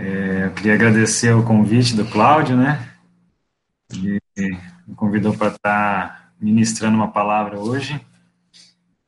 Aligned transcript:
É, 0.00 0.44
eu 0.44 0.52
queria 0.52 0.74
agradecer 0.74 1.34
o 1.34 1.42
convite 1.42 1.96
do 1.96 2.06
Cláudio, 2.06 2.56
né? 2.56 2.88
Ele 3.92 4.20
me 4.86 4.94
convidou 4.94 5.36
para 5.36 5.48
estar 5.48 6.32
ministrando 6.40 6.96
uma 6.96 7.10
palavra 7.10 7.58
hoje. 7.58 8.00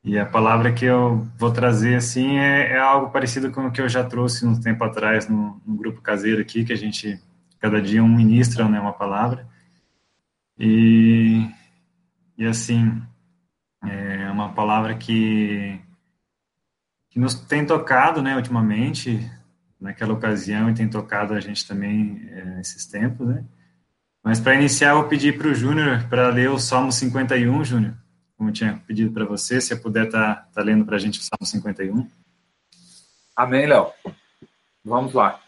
E 0.03 0.19
a 0.19 0.27
palavra 0.27 0.73
que 0.73 0.85
eu 0.85 1.29
vou 1.39 1.53
trazer, 1.53 1.95
assim, 1.95 2.39
é, 2.39 2.73
é 2.73 2.79
algo 2.81 3.13
parecido 3.13 3.53
com 3.53 3.67
o 3.67 3.71
que 3.71 3.81
eu 3.81 3.89
já 3.89 4.03
trouxe 4.03 4.45
um 4.45 4.61
tempo 4.61 4.83
atrás 4.83 5.29
no, 5.29 5.63
no, 5.65 5.77
grupo 5.77 6.01
caseiro 6.01 6.41
aqui, 6.41 6.65
que 6.65 6.73
a 6.73 6.77
gente, 6.77 7.23
cada 7.61 7.81
dia, 7.81 8.03
um 8.03 8.09
ministra 8.09 8.69
né, 8.69 8.81
uma 8.81 8.93
palavra. 8.93 9.47
E, 10.59 11.49
e 12.37 12.45
assim, 12.45 13.01
é 13.85 14.29
uma 14.29 14.49
palavra 14.49 14.97
que, 14.97 15.81
que 17.11 17.21
nos 17.21 17.35
tem 17.35 17.65
tocado, 17.65 18.21
né, 18.21 18.35
ultimamente, 18.35 19.31
naquela 19.81 20.13
ocasião, 20.13 20.69
e 20.71 20.75
tem 20.75 20.89
tocado 20.89 21.35
a 21.35 21.41
gente 21.41 21.67
também 21.67 22.29
é, 22.31 22.45
nesses 22.45 22.87
tempos, 22.87 23.27
né. 23.27 23.45
Mas 24.23 24.39
para 24.39 24.55
iniciar, 24.55 24.91
eu 24.91 24.97
vou 24.97 25.09
pedir 25.09 25.39
para 25.39 25.49
o 25.49 25.55
Júnior 25.55 26.07
para 26.09 26.29
ler 26.29 26.51
o 26.51 26.59
Salmo 26.59 26.93
51, 26.93 27.65
Júnior 27.65 27.97
como 28.41 28.49
eu 28.49 28.55
tinha 28.55 28.83
pedido 28.87 29.13
para 29.13 29.27
você, 29.27 29.61
se 29.61 29.69
você 29.69 29.77
puder 29.77 30.07
estar 30.07 30.35
tá, 30.35 30.49
tá 30.55 30.63
lendo 30.63 30.87
para 30.87 30.97
a 30.97 30.99
gente 30.99 31.21
o 31.21 31.23
Salmo 31.23 31.45
51. 31.45 32.11
Amém, 33.37 33.67
Léo. 33.67 33.93
Vamos 34.83 35.13
lá. 35.13 35.39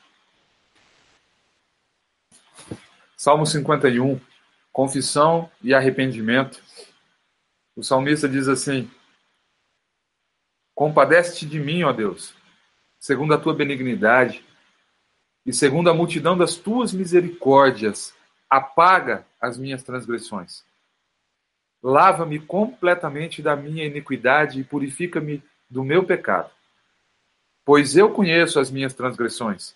Salmo 3.17 3.47
51, 3.47 4.21
confissão 4.71 5.51
e 5.63 5.73
arrependimento. 5.73 6.63
O 7.75 7.83
salmista 7.83 8.29
diz 8.29 8.47
assim: 8.47 8.91
Compadece-te 10.75 11.47
de 11.47 11.59
mim, 11.59 11.85
ó 11.85 11.95
Deus, 11.95 12.35
segundo 13.03 13.35
a 13.35 13.39
tua 13.39 13.53
benignidade, 13.53 14.45
e 15.45 15.53
segundo 15.53 15.91
a 15.91 15.95
multidão 15.95 16.39
das 16.39 16.55
tuas 16.55 16.93
misericórdias, 16.93 18.15
apaga 18.49 19.27
as 19.41 19.59
minhas 19.59 19.83
transgressões. 19.83 20.65
Lava-me 21.83 22.39
completamente 22.39 23.43
da 23.43 23.57
minha 23.57 23.85
iniquidade 23.85 24.61
e 24.61 24.65
purifica-me 24.65 25.43
do 25.69 25.83
meu 25.83 26.05
pecado. 26.05 26.49
Pois 27.65 27.97
eu 27.97 28.09
conheço 28.13 28.61
as 28.61 28.71
minhas 28.71 28.95
transgressões, 28.95 29.75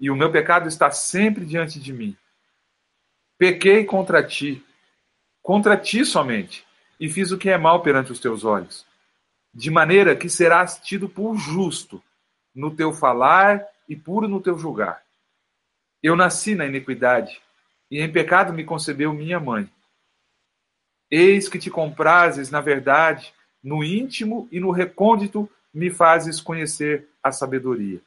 e 0.00 0.10
o 0.10 0.16
meu 0.16 0.32
pecado 0.32 0.66
está 0.66 0.90
sempre 0.90 1.44
diante 1.44 1.78
de 1.78 1.92
mim. 1.92 2.16
Pequei 3.36 3.84
contra 3.84 4.26
ti, 4.26 4.64
contra 5.42 5.76
ti 5.76 6.06
somente, 6.06 6.66
e 6.98 7.06
fiz 7.10 7.30
o 7.32 7.36
que 7.36 7.50
é 7.50 7.58
mal 7.58 7.82
perante 7.82 8.12
os 8.12 8.18
teus 8.18 8.44
olhos, 8.44 8.86
de 9.52 9.70
maneira 9.70 10.16
que 10.16 10.30
serás 10.30 10.78
tido 10.78 11.06
por 11.06 11.36
justo 11.36 12.02
no 12.56 12.74
teu 12.74 12.92
falar 12.92 13.62
e 13.86 13.94
puro 13.94 14.26
no 14.26 14.40
teu 14.40 14.58
julgar. 14.58 15.02
Eu 16.02 16.16
nasci 16.16 16.54
na 16.54 16.64
iniquidade, 16.64 17.40
e 17.90 18.00
em 18.00 18.10
pecado 18.10 18.52
me 18.52 18.64
concebeu 18.64 19.12
minha 19.12 19.38
mãe. 19.38 19.70
Eis 21.10 21.48
que 21.48 21.58
te 21.58 21.70
comprases, 21.70 22.50
na 22.50 22.60
verdade, 22.60 23.32
no 23.62 23.84
íntimo 23.84 24.48
e 24.50 24.58
no 24.58 24.70
recôndito 24.70 25.48
me 25.72 25.90
fazes 25.90 26.40
conhecer 26.40 27.08
a 27.22 27.30
sabedoria. 27.30 28.00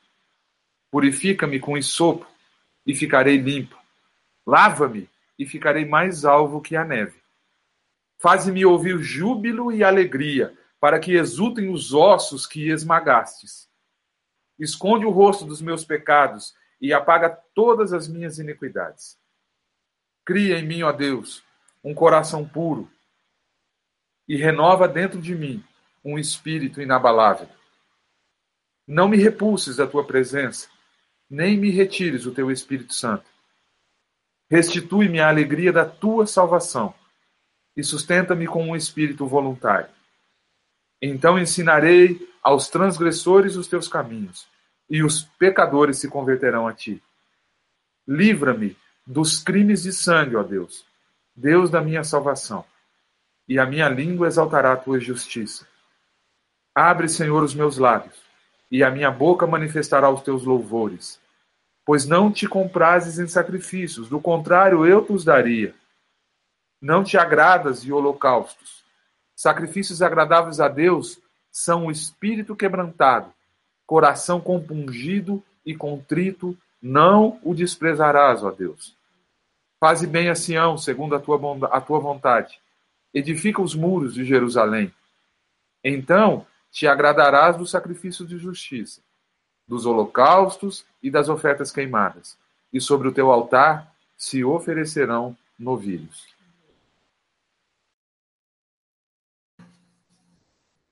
Purifica-me 0.91 1.59
com 1.59 1.77
isopo 1.77 2.27
e 2.85 2.95
ficarei 2.95 3.37
limpo. 3.37 3.77
Lava-me 4.45 5.07
e 5.37 5.45
ficarei 5.45 5.85
mais 5.85 6.25
alvo 6.25 6.59
que 6.59 6.75
a 6.75 6.83
neve. 6.83 7.21
Faze-me 8.17 8.65
ouvir 8.65 8.97
júbilo 8.97 9.71
e 9.71 9.83
alegria, 9.83 10.53
para 10.79 10.99
que 10.99 11.13
exultem 11.13 11.69
os 11.69 11.93
ossos 11.93 12.47
que 12.47 12.69
esmagastes. 12.69 13.68
Esconde 14.59 15.05
o 15.05 15.09
rosto 15.09 15.45
dos 15.45 15.61
meus 15.61 15.85
pecados 15.85 16.53
e 16.81 16.93
apaga 16.93 17.29
todas 17.53 17.93
as 17.93 18.07
minhas 18.07 18.39
iniquidades. 18.39 19.17
Cria 20.25 20.59
em 20.59 20.67
mim, 20.67 20.83
ó 20.83 20.91
Deus, 20.91 21.43
um 21.83 21.93
coração 21.93 22.47
puro 22.47 22.89
e 24.27 24.35
renova 24.35 24.87
dentro 24.87 25.19
de 25.19 25.33
mim 25.33 25.63
um 26.03 26.19
espírito 26.19 26.81
inabalável. 26.81 27.49
Não 28.87 29.07
me 29.07 29.17
repulses 29.17 29.75
da 29.77 29.87
tua 29.87 30.05
presença, 30.05 30.67
nem 31.29 31.57
me 31.57 31.69
retires 31.69 32.25
o 32.25 32.33
teu 32.33 32.51
Espírito 32.51 32.93
Santo. 32.93 33.25
Restitui-me 34.49 35.19
a 35.19 35.29
alegria 35.29 35.71
da 35.71 35.85
tua 35.85 36.25
salvação 36.25 36.93
e 37.75 37.83
sustenta-me 37.83 38.47
com 38.47 38.63
um 38.63 38.75
espírito 38.75 39.27
voluntário. 39.27 39.89
Então 41.01 41.39
ensinarei 41.39 42.29
aos 42.43 42.69
transgressores 42.69 43.55
os 43.55 43.67
teus 43.67 43.87
caminhos, 43.87 44.47
e 44.89 45.03
os 45.03 45.23
pecadores 45.23 45.99
se 45.99 46.09
converterão 46.09 46.67
a 46.67 46.73
ti. 46.73 47.01
Livra-me 48.07 48.75
dos 49.05 49.39
crimes 49.39 49.83
de 49.83 49.93
sangue, 49.93 50.35
ó 50.35 50.43
Deus, 50.43 50.85
Deus 51.35 51.69
da 51.69 51.81
minha 51.81 52.03
salvação, 52.03 52.65
e 53.47 53.59
a 53.59 53.65
minha 53.65 53.87
língua 53.87 54.27
exaltará 54.27 54.73
a 54.73 54.77
tua 54.77 54.99
justiça. 54.99 55.67
Abre, 56.73 57.07
Senhor, 57.07 57.43
os 57.43 57.53
meus 57.53 57.77
lábios, 57.77 58.15
e 58.71 58.83
a 58.83 58.91
minha 58.91 59.11
boca 59.11 59.47
manifestará 59.47 60.09
os 60.09 60.21
teus 60.21 60.43
louvores. 60.43 61.19
Pois 61.85 62.05
não 62.05 62.31
te 62.31 62.47
comprases 62.47 63.17
em 63.19 63.27
sacrifícios, 63.27 64.09
do 64.09 64.19
contrário 64.19 64.85
eu 64.85 65.03
te 65.03 65.11
os 65.11 65.23
daria. 65.23 65.73
Não 66.81 67.03
te 67.03 67.17
agradas 67.17 67.81
de 67.81 67.91
holocaustos. 67.91 68.83
Sacrifícios 69.39 70.01
agradáveis 70.01 70.59
a 70.59 70.67
Deus 70.67 71.17
são 71.49 71.85
o 71.85 71.91
espírito 71.91 72.57
quebrantado, 72.57 73.33
coração 73.87 74.41
compungido 74.41 75.41
e 75.65 75.73
contrito, 75.73 76.57
não 76.81 77.39
o 77.41 77.55
desprezarás, 77.55 78.43
ó 78.43 78.51
Deus. 78.51 78.97
Faze 79.79 80.05
bem 80.05 80.27
a 80.27 80.35
Sião, 80.35 80.77
segundo 80.77 81.15
a 81.15 81.21
tua, 81.21 81.39
a 81.71 81.79
tua 81.79 81.99
vontade. 81.99 82.59
Edifica 83.13 83.61
os 83.61 83.73
muros 83.73 84.13
de 84.13 84.25
Jerusalém. 84.25 84.93
Então 85.81 86.45
te 86.69 86.85
agradarás 86.85 87.55
do 87.55 87.65
sacrifício 87.65 88.27
de 88.27 88.37
justiça, 88.37 88.99
dos 89.65 89.85
holocaustos 89.85 90.85
e 91.01 91.09
das 91.09 91.29
ofertas 91.29 91.71
queimadas, 91.71 92.37
e 92.73 92.81
sobre 92.81 93.07
o 93.07 93.13
teu 93.13 93.31
altar 93.31 93.89
se 94.17 94.43
oferecerão 94.43 95.33
novilhos. 95.57 96.37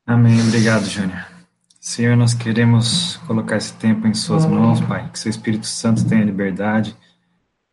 Amém. 0.08 0.40
Obrigado, 0.40 0.86
Júnior. 0.86 1.28
Senhor, 1.82 2.16
nós 2.16 2.34
queremos 2.34 3.18
colocar 3.28 3.58
esse 3.58 3.74
tempo 3.74 4.08
em 4.08 4.14
Suas 4.14 4.46
mãos, 4.46 4.80
Pai. 4.80 5.10
Que 5.12 5.20
Seu 5.20 5.30
Espírito 5.30 5.68
Santo 5.68 6.08
tenha 6.08 6.24
liberdade 6.24 6.96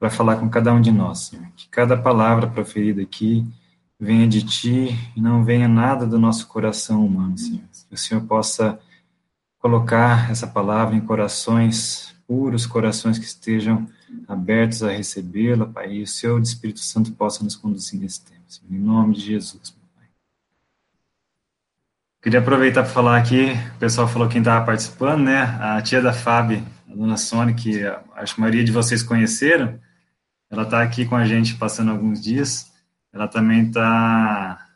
para 0.00 0.10
falar 0.10 0.34
com 0.38 0.48
cada 0.48 0.74
um 0.74 0.80
de 0.80 0.90
nós, 0.90 1.26
Senhor. 1.26 1.46
Que 1.54 1.68
cada 1.68 1.96
palavra 1.96 2.48
proferida 2.48 3.00
aqui 3.00 3.46
venha 4.00 4.26
de 4.26 4.42
Ti 4.42 4.98
e 5.14 5.20
não 5.20 5.44
venha 5.44 5.68
nada 5.68 6.08
do 6.08 6.18
nosso 6.18 6.48
coração 6.48 7.06
humano, 7.06 7.38
Senhor. 7.38 7.62
Que 7.88 7.94
o 7.94 7.98
Senhor 7.98 8.22
possa 8.22 8.80
colocar 9.60 10.28
essa 10.28 10.48
palavra 10.48 10.96
em 10.96 11.00
corações 11.00 12.16
puros, 12.26 12.66
corações 12.66 13.16
que 13.16 13.26
estejam 13.26 13.86
abertos 14.26 14.82
a 14.82 14.90
recebê-la, 14.90 15.66
Pai, 15.66 15.92
e 15.92 16.02
o 16.02 16.06
Seu 16.08 16.36
Espírito 16.40 16.80
Santo 16.80 17.12
possa 17.12 17.44
nos 17.44 17.54
conduzir 17.54 18.00
nesse 18.00 18.24
tempo, 18.24 18.42
Senhor. 18.48 18.72
Em 18.72 18.82
nome 18.84 19.14
de 19.14 19.20
Jesus. 19.20 19.83
Queria 22.24 22.40
aproveitar 22.40 22.82
para 22.84 22.90
falar 22.90 23.18
aqui, 23.18 23.52
o 23.76 23.78
pessoal 23.78 24.08
falou 24.08 24.26
quem 24.26 24.38
estava 24.38 24.64
participando, 24.64 25.24
né? 25.24 25.42
A 25.60 25.82
tia 25.82 26.00
da 26.00 26.10
Fábio, 26.10 26.64
a 26.90 26.94
dona 26.94 27.18
Sônia, 27.18 27.54
que 27.54 27.84
acho 28.16 28.34
que 28.34 28.40
a 28.40 28.42
maioria 28.42 28.64
de 28.64 28.72
vocês 28.72 29.02
conheceram, 29.02 29.78
ela 30.50 30.62
está 30.62 30.80
aqui 30.80 31.04
com 31.04 31.16
a 31.16 31.26
gente 31.26 31.54
passando 31.56 31.90
alguns 31.90 32.22
dias. 32.22 32.72
Ela 33.12 33.28
também 33.28 33.66
está 33.66 34.66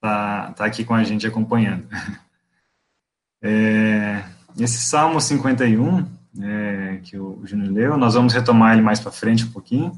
tá, 0.00 0.52
tá 0.52 0.64
aqui 0.64 0.82
com 0.82 0.94
a 0.94 1.04
gente 1.04 1.26
acompanhando. 1.26 1.86
É, 3.46 4.24
esse 4.58 4.78
Salmo 4.78 5.20
51, 5.20 6.08
é, 6.40 7.00
que 7.02 7.18
o 7.18 7.42
Júnior 7.44 7.70
leu, 7.70 7.98
nós 7.98 8.14
vamos 8.14 8.32
retomar 8.32 8.72
ele 8.72 8.80
mais 8.80 9.00
para 9.00 9.12
frente 9.12 9.44
um 9.44 9.50
pouquinho. 9.50 9.92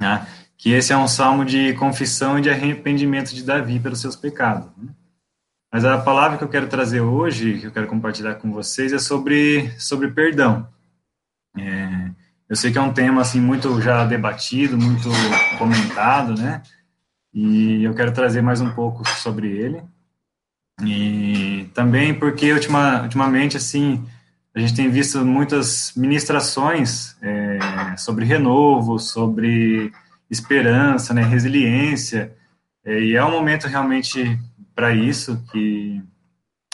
Né, 0.00 0.26
que 0.56 0.70
esse 0.70 0.90
é 0.90 0.96
um 0.96 1.06
salmo 1.06 1.44
de 1.44 1.74
confissão 1.74 2.38
e 2.38 2.40
de 2.40 2.48
arrependimento 2.48 3.34
de 3.34 3.42
Davi 3.42 3.78
pelos 3.78 4.00
seus 4.00 4.16
pecados. 4.16 4.70
Né? 4.78 4.88
Mas 5.76 5.84
a 5.84 5.98
palavra 5.98 6.38
que 6.38 6.42
eu 6.42 6.48
quero 6.48 6.68
trazer 6.68 7.02
hoje, 7.02 7.58
que 7.58 7.66
eu 7.66 7.70
quero 7.70 7.86
compartilhar 7.86 8.36
com 8.36 8.50
vocês, 8.50 8.94
é 8.94 8.98
sobre, 8.98 9.70
sobre 9.78 10.10
perdão. 10.10 10.66
É, 11.54 12.10
eu 12.48 12.56
sei 12.56 12.72
que 12.72 12.78
é 12.78 12.80
um 12.80 12.94
tema 12.94 13.20
assim 13.20 13.42
muito 13.42 13.78
já 13.82 14.02
debatido, 14.06 14.78
muito 14.78 15.10
comentado, 15.58 16.34
né? 16.34 16.62
E 17.30 17.84
eu 17.84 17.92
quero 17.94 18.10
trazer 18.10 18.40
mais 18.40 18.62
um 18.62 18.70
pouco 18.70 19.06
sobre 19.06 19.50
ele. 19.50 19.82
E 20.82 21.68
também 21.74 22.14
porque 22.14 22.54
ultima, 22.54 23.02
ultimamente 23.02 23.58
assim 23.58 24.02
a 24.54 24.60
gente 24.60 24.74
tem 24.74 24.88
visto 24.88 25.26
muitas 25.26 25.92
ministrações 25.94 27.18
é, 27.20 27.94
sobre 27.98 28.24
renovo, 28.24 28.98
sobre 28.98 29.92
esperança, 30.30 31.12
né, 31.12 31.20
resiliência. 31.20 32.34
É, 32.82 32.98
e 32.98 33.14
é 33.14 33.22
um 33.22 33.30
momento 33.30 33.68
realmente 33.68 34.40
para 34.76 34.94
isso 34.94 35.42
que 35.50 36.02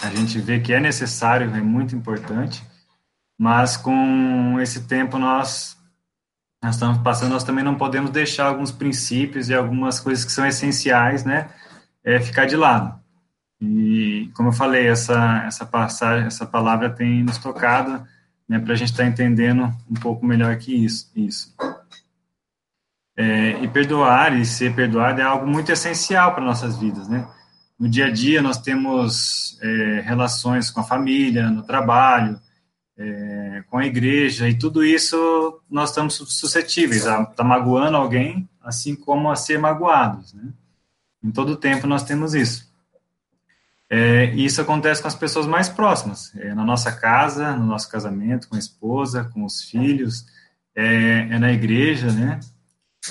a 0.02 0.10
gente 0.10 0.40
vê 0.40 0.58
que 0.58 0.72
é 0.72 0.80
necessário, 0.80 1.54
é 1.54 1.60
muito 1.60 1.94
importante. 1.96 2.62
mas 3.38 3.76
com 3.76 4.60
esse 4.60 4.86
tempo 4.86 5.18
nós 5.18 5.76
nós 6.62 6.76
estamos 6.76 6.98
passando, 6.98 7.32
nós 7.32 7.42
também 7.42 7.64
não 7.64 7.74
podemos 7.76 8.10
deixar 8.10 8.46
alguns 8.46 8.70
princípios 8.70 9.48
e 9.48 9.54
algumas 9.54 9.98
coisas 9.98 10.24
que 10.24 10.30
são 10.30 10.46
essenciais, 10.46 11.24
né, 11.24 11.50
é, 12.04 12.20
ficar 12.20 12.46
de 12.46 12.54
lado. 12.56 13.00
E, 13.60 14.30
como 14.34 14.50
eu 14.50 14.52
falei, 14.52 14.86
essa, 14.86 15.42
essa 15.44 15.66
passagem, 15.66 16.26
essa 16.26 16.46
palavra 16.46 16.88
tem 16.88 17.24
nos 17.24 17.38
tocado, 17.38 18.06
né, 18.48 18.60
para 18.60 18.74
a 18.74 18.76
gente 18.76 18.92
estar 18.92 19.02
tá 19.02 19.08
entendendo 19.08 19.64
um 19.90 19.94
pouco 19.94 20.24
melhor 20.24 20.56
que 20.56 20.72
isso. 20.72 21.10
isso. 21.16 21.52
É, 23.16 23.60
e 23.62 23.66
perdoar 23.66 24.38
e 24.38 24.44
ser 24.44 24.72
perdoado 24.74 25.20
é 25.20 25.24
algo 25.24 25.48
muito 25.48 25.72
essencial 25.72 26.32
para 26.32 26.44
nossas 26.44 26.78
vidas, 26.78 27.08
né? 27.08 27.28
No 27.82 27.88
dia 27.88 28.06
a 28.06 28.10
dia 28.12 28.40
nós 28.40 28.58
temos 28.58 29.58
é, 29.60 30.02
relações 30.02 30.70
com 30.70 30.78
a 30.78 30.84
família, 30.84 31.50
no 31.50 31.64
trabalho, 31.64 32.40
é, 32.96 33.64
com 33.68 33.76
a 33.76 33.84
igreja, 33.84 34.48
e 34.48 34.56
tudo 34.56 34.84
isso 34.84 35.60
nós 35.68 35.88
estamos 35.88 36.14
suscetíveis 36.14 37.08
a 37.08 37.22
estar 37.22 37.34
tá 37.34 37.42
magoando 37.42 37.96
alguém, 37.96 38.48
assim 38.62 38.94
como 38.94 39.28
a 39.28 39.34
ser 39.34 39.58
magoados, 39.58 40.32
né? 40.32 40.44
Em 41.24 41.32
todo 41.32 41.56
tempo 41.56 41.88
nós 41.88 42.04
temos 42.04 42.34
isso. 42.34 42.72
É, 43.90 44.32
e 44.32 44.44
isso 44.44 44.60
acontece 44.60 45.02
com 45.02 45.08
as 45.08 45.16
pessoas 45.16 45.48
mais 45.48 45.68
próximas, 45.68 46.32
é, 46.36 46.54
na 46.54 46.64
nossa 46.64 46.92
casa, 46.92 47.56
no 47.56 47.66
nosso 47.66 47.90
casamento, 47.90 48.48
com 48.48 48.54
a 48.54 48.60
esposa, 48.60 49.24
com 49.34 49.44
os 49.44 49.60
filhos, 49.60 50.24
é, 50.72 51.26
é 51.32 51.36
na 51.36 51.50
igreja, 51.50 52.12
né? 52.12 52.38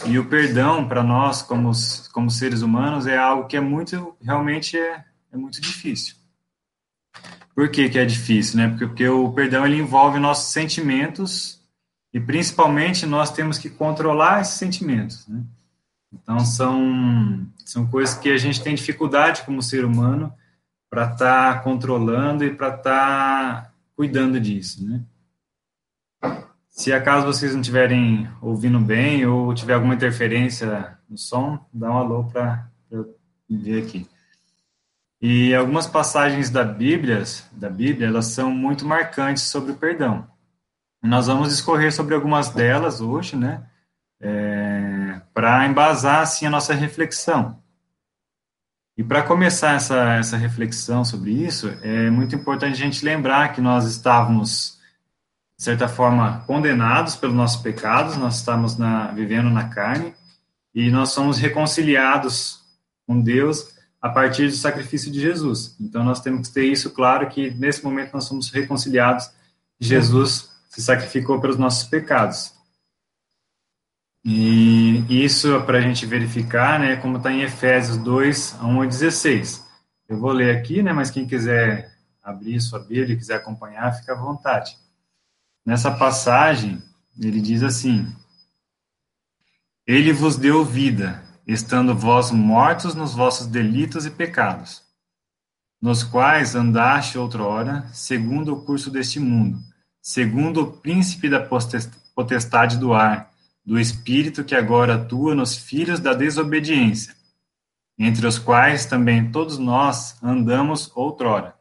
E 0.06 0.18
o 0.18 0.26
perdão 0.26 0.88
para 0.88 1.04
nós, 1.04 1.42
como, 1.42 1.72
como 2.14 2.32
seres 2.32 2.62
humanos, 2.62 3.06
é 3.06 3.18
algo 3.18 3.48
que 3.48 3.58
é 3.58 3.62
muito, 3.62 4.16
realmente 4.22 4.78
é, 4.78 5.04
é 5.32 5.38
muito 5.38 5.60
difícil. 5.60 6.16
Por 7.54 7.70
que, 7.70 7.90
que 7.90 8.00
é 8.00 8.06
difícil, 8.06 8.58
né? 8.58 8.70
Porque, 8.70 8.88
porque 8.88 9.08
o 9.08 9.32
perdão 9.34 9.66
ele 9.66 9.78
envolve 9.78 10.18
nossos 10.18 10.52
sentimentos 10.54 11.62
e 12.14 12.20
principalmente 12.20 13.06
nós 13.06 13.32
temos 13.32 13.58
que 13.58 13.70
controlar 13.70 14.42
esses 14.42 14.56
sentimentos, 14.56 15.28
né? 15.28 15.44
Então 16.14 16.40
são 16.40 17.48
são 17.66 17.88
coisas 17.88 18.16
que 18.16 18.30
a 18.30 18.38
gente 18.38 18.62
tem 18.62 18.76
dificuldade 18.76 19.44
como 19.44 19.62
ser 19.62 19.86
humano 19.86 20.34
para 20.90 21.06
estar 21.06 21.54
tá 21.54 21.60
controlando 21.60 22.44
e 22.44 22.54
para 22.54 22.76
estar 22.76 23.64
tá 23.64 23.72
cuidando 23.96 24.40
disso, 24.40 24.86
né? 24.86 25.02
Se 26.72 26.92
acaso 26.92 27.28
vocês 27.28 27.54
não 27.54 27.62
estiverem 27.62 28.28
ouvindo 28.42 28.80
bem 28.80 29.26
ou 29.26 29.54
tiver 29.54 29.74
alguma 29.74 29.94
interferência 29.94 30.98
no 31.08 31.18
som, 31.18 31.64
dá 31.72 31.92
um 31.92 31.98
alô 31.98 32.24
para 32.24 32.68
eu 32.90 33.16
ver 33.48 33.84
aqui. 33.84 34.10
E 35.22 35.54
algumas 35.54 35.86
passagens 35.86 36.50
da 36.50 36.64
Bíblia, 36.64 37.22
da 37.52 37.70
Bíblia, 37.70 38.08
elas 38.08 38.28
são 38.28 38.50
muito 38.50 38.86
marcantes 38.86 39.44
sobre 39.44 39.74
o 39.74 39.76
perdão. 39.76 40.28
Nós 41.04 41.28
vamos 41.28 41.50
discorrer 41.50 41.94
sobre 41.94 42.16
algumas 42.16 42.50
delas 42.50 43.02
hoje, 43.02 43.36
né? 43.36 43.64
É, 44.20 45.22
para 45.34 45.68
embasar 45.68 46.22
assim 46.22 46.46
a 46.46 46.50
nossa 46.50 46.74
reflexão. 46.74 47.62
E 48.98 49.04
para 49.04 49.24
começar 49.24 49.76
essa, 49.76 50.14
essa 50.16 50.38
reflexão 50.38 51.04
sobre 51.04 51.32
isso, 51.32 51.70
é 51.82 52.10
muito 52.10 52.36
importante 52.36 52.74
a 52.74 52.86
gente 52.86 53.06
lembrar 53.06 53.54
que 53.54 53.62
nós 53.62 53.86
estávamos, 53.86 54.80
de 55.62 55.66
certa 55.66 55.88
forma, 55.88 56.44
condenados 56.48 57.16
pelos 57.16 57.36
nossos 57.36 57.62
pecados, 57.62 58.18
nós 58.18 58.38
estamos 58.38 58.78
na, 58.78 59.12
vivendo 59.12 59.48
na 59.48 59.70
carne, 59.70 60.12
e 60.74 60.90
nós 60.90 61.10
somos 61.10 61.38
reconciliados 61.38 62.64
com 63.06 63.22
Deus 63.22 63.72
a 64.02 64.10
partir 64.10 64.48
do 64.48 64.56
sacrifício 64.56 65.12
de 65.12 65.22
Jesus. 65.22 65.76
Então 65.80 66.04
nós 66.04 66.20
temos 66.20 66.48
que 66.48 66.54
ter 66.56 66.66
isso 66.66 66.90
claro 66.90 67.30
que 67.30 67.52
nesse 67.52 67.84
momento 67.84 68.12
nós 68.12 68.24
somos 68.24 68.50
reconciliados, 68.50 69.30
Jesus 69.80 70.50
se 70.68 70.82
sacrificou 70.82 71.40
pelos 71.40 71.58
nossos 71.58 71.88
pecados. 71.88 72.56
E 74.26 75.06
isso 75.10 75.62
para 75.62 75.78
a 75.78 75.82
gente 75.82 76.08
verificar, 76.08 76.80
né, 76.80 76.96
como 76.96 77.18
está 77.18 77.32
em 77.32 77.44
Efésios 77.44 77.98
2, 77.98 78.56
a 78.62 78.66
1 78.66 78.82
a 78.82 78.86
16. 78.88 79.64
Eu 80.10 80.18
vou 80.18 80.32
ler 80.32 80.58
aqui, 80.58 80.82
né, 80.82 80.92
mas 80.92 81.12
quem 81.12 81.28
quiser 81.28 81.96
abrir 82.24 82.60
sua 82.60 82.80
Bíblia 82.80 83.14
e 83.14 83.18
quiser 83.18 83.36
acompanhar, 83.36 83.94
fica 83.94 84.14
à 84.14 84.16
vontade. 84.16 84.81
Nessa 85.66 85.92
passagem, 85.92 86.82
ele 87.20 87.40
diz 87.40 87.62
assim: 87.62 88.08
Ele 89.86 90.12
vos 90.12 90.36
deu 90.36 90.66
vida, 90.66 91.24
estando 91.46 91.96
vós 91.96 92.32
mortos 92.32 92.96
nos 92.96 93.14
vossos 93.14 93.48
delitos 93.48 94.06
e 94.06 94.12
pecados, 94.12 94.82
nos 95.82 96.04
quais 96.04 96.56
andaste 96.56 97.18
outrora, 97.18 97.88
segundo 97.94 98.54
o 98.54 98.66
curso 98.66 98.90
deste 98.90 99.20
mundo, 99.20 99.60
segundo 100.02 100.62
o 100.62 100.72
príncipe 100.72 101.30
da 101.30 101.48
potestade 102.16 102.78
do 102.78 102.94
ar 102.94 103.32
do 103.64 103.80
Espírito 103.80 104.44
que 104.44 104.56
agora 104.56 104.96
atua 104.96 105.36
nos 105.36 105.56
filhos 105.56 106.00
da 106.00 106.14
desobediência, 106.14 107.16
entre 107.98 108.26
os 108.26 108.40
quais 108.40 108.88
também 108.88 109.32
todos 109.32 109.60
nós 109.60 110.18
andamos 110.24 110.92
outrora, 110.96 111.56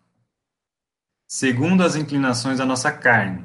segundo 1.29 1.83
as 1.83 1.97
inclinações 1.97 2.57
da 2.57 2.65
nossa 2.65 2.91
carne, 2.91 3.45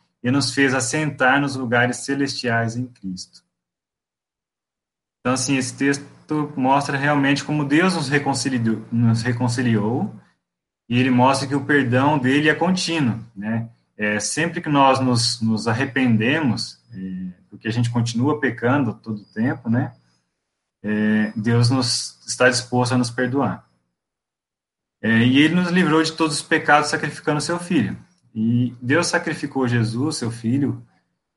e 0.23 0.31
nos 0.31 0.53
fez 0.53 0.73
assentar 0.73 1.41
nos 1.41 1.55
lugares 1.55 1.97
celestiais 1.97 2.75
em 2.75 2.87
Cristo. 2.87 3.43
Então, 5.19 5.33
assim, 5.33 5.57
esse 5.57 5.75
texto 5.75 6.53
mostra 6.55 6.97
realmente 6.97 7.43
como 7.43 7.65
Deus 7.65 7.95
nos 7.95 8.09
reconciliou, 8.09 8.85
nos 8.91 9.21
reconciliou 9.21 10.15
e 10.89 10.99
ele 10.99 11.09
mostra 11.09 11.47
que 11.47 11.55
o 11.55 11.65
perdão 11.65 12.17
dele 12.17 12.49
é 12.49 12.55
contínuo, 12.55 13.19
né? 13.35 13.69
É, 13.97 14.19
sempre 14.19 14.61
que 14.61 14.69
nós 14.69 14.99
nos, 14.99 15.39
nos 15.41 15.67
arrependemos, 15.67 16.79
é, 16.91 17.33
porque 17.49 17.67
a 17.67 17.71
gente 17.71 17.89
continua 17.91 18.39
pecando 18.39 18.93
todo 18.95 19.21
o 19.21 19.25
tempo, 19.25 19.69
né? 19.69 19.93
é, 20.83 21.31
Deus 21.35 21.69
nos 21.69 22.19
está 22.25 22.49
disposto 22.49 22.93
a 22.93 22.97
nos 22.97 23.11
perdoar. 23.11 23.67
É, 25.01 25.19
e 25.19 25.39
ele 25.39 25.55
nos 25.55 25.69
livrou 25.69 26.01
de 26.01 26.11
todos 26.11 26.37
os 26.37 26.41
pecados 26.41 26.89
sacrificando 26.89 27.41
seu 27.41 27.59
filho. 27.59 27.97
E 28.33 28.73
Deus 28.81 29.07
sacrificou 29.07 29.67
Jesus, 29.67 30.17
seu 30.17 30.31
filho, 30.31 30.85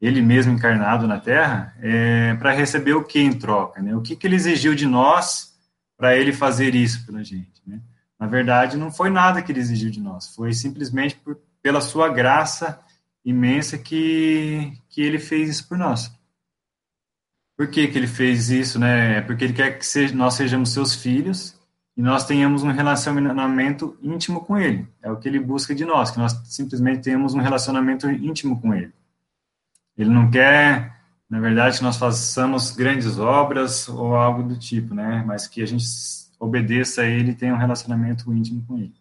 ele 0.00 0.20
mesmo 0.20 0.52
encarnado 0.52 1.06
na 1.06 1.18
terra, 1.18 1.74
é, 1.80 2.34
para 2.34 2.52
receber 2.52 2.94
o 2.94 3.04
que 3.04 3.18
em 3.18 3.32
troca? 3.32 3.80
Né? 3.80 3.94
O 3.96 4.02
que, 4.02 4.14
que 4.16 4.26
ele 4.26 4.36
exigiu 4.36 4.74
de 4.74 4.86
nós 4.86 5.54
para 5.96 6.16
ele 6.16 6.32
fazer 6.32 6.74
isso 6.74 7.04
pela 7.06 7.24
gente? 7.24 7.62
Né? 7.66 7.80
Na 8.18 8.26
verdade, 8.26 8.76
não 8.76 8.92
foi 8.92 9.10
nada 9.10 9.42
que 9.42 9.50
ele 9.50 9.60
exigiu 9.60 9.90
de 9.90 10.00
nós, 10.00 10.34
foi 10.34 10.52
simplesmente 10.52 11.16
por, 11.16 11.38
pela 11.62 11.80
sua 11.80 12.08
graça 12.08 12.78
imensa 13.24 13.78
que, 13.78 14.72
que 14.88 15.00
ele 15.00 15.18
fez 15.18 15.48
isso 15.48 15.68
por 15.68 15.78
nós. 15.78 16.12
Por 17.56 17.68
que, 17.68 17.86
que 17.88 17.96
ele 17.96 18.06
fez 18.06 18.50
isso, 18.50 18.78
né? 18.78 19.20
Porque 19.22 19.44
ele 19.44 19.52
quer 19.52 19.78
que 19.78 20.12
nós 20.12 20.34
sejamos 20.34 20.70
seus 20.70 20.94
filhos 20.94 21.56
e 21.96 22.02
nós 22.02 22.26
tenhamos 22.26 22.62
um 22.62 22.72
relacionamento 22.72 23.96
íntimo 24.02 24.44
com 24.44 24.58
ele. 24.58 24.86
É 25.00 25.10
o 25.10 25.16
que 25.16 25.28
ele 25.28 25.38
busca 25.38 25.74
de 25.74 25.84
nós, 25.84 26.10
que 26.10 26.18
nós 26.18 26.32
simplesmente 26.44 27.02
tenhamos 27.02 27.34
um 27.34 27.40
relacionamento 27.40 28.10
íntimo 28.10 28.60
com 28.60 28.74
ele. 28.74 28.92
Ele 29.96 30.10
não 30.10 30.28
quer, 30.28 31.00
na 31.30 31.38
verdade, 31.38 31.78
que 31.78 31.84
nós 31.84 31.96
façamos 31.96 32.72
grandes 32.72 33.18
obras 33.18 33.88
ou 33.88 34.16
algo 34.16 34.42
do 34.42 34.58
tipo, 34.58 34.92
né? 34.92 35.22
Mas 35.24 35.46
que 35.46 35.62
a 35.62 35.66
gente 35.66 35.84
obedeça 36.38 37.02
a 37.02 37.06
ele 37.06 37.30
e 37.30 37.34
tenha 37.34 37.54
um 37.54 37.58
relacionamento 37.58 38.32
íntimo 38.32 38.64
com 38.66 38.76
ele. 38.76 38.94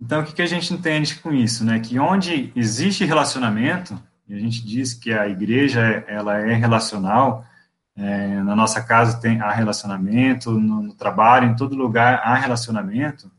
Então, 0.00 0.20
o 0.20 0.24
que, 0.24 0.42
a 0.42 0.46
gente 0.46 0.74
entende 0.74 1.14
com 1.16 1.32
isso, 1.32 1.64
né? 1.64 1.80
Que 1.80 1.98
onde 1.98 2.52
existe 2.54 3.04
relacionamento, 3.06 3.98
e 4.28 4.34
a 4.34 4.38
gente 4.38 4.64
diz 4.64 4.92
que 4.92 5.12
a 5.12 5.26
igreja 5.26 5.80
ela 6.06 6.38
é 6.38 6.52
relacional. 6.54 7.46
É, 7.96 8.42
na 8.42 8.56
nossa 8.56 8.82
casa 8.82 9.20
tem 9.20 9.40
há 9.40 9.50
relacionamento, 9.52 10.50
no, 10.50 10.82
no, 10.82 10.94
trabalho, 10.94 11.48
em 11.48 11.56
todo 11.56 11.76
lugar 11.76 12.20
há 12.24 12.34
relacionamento. 12.34 13.30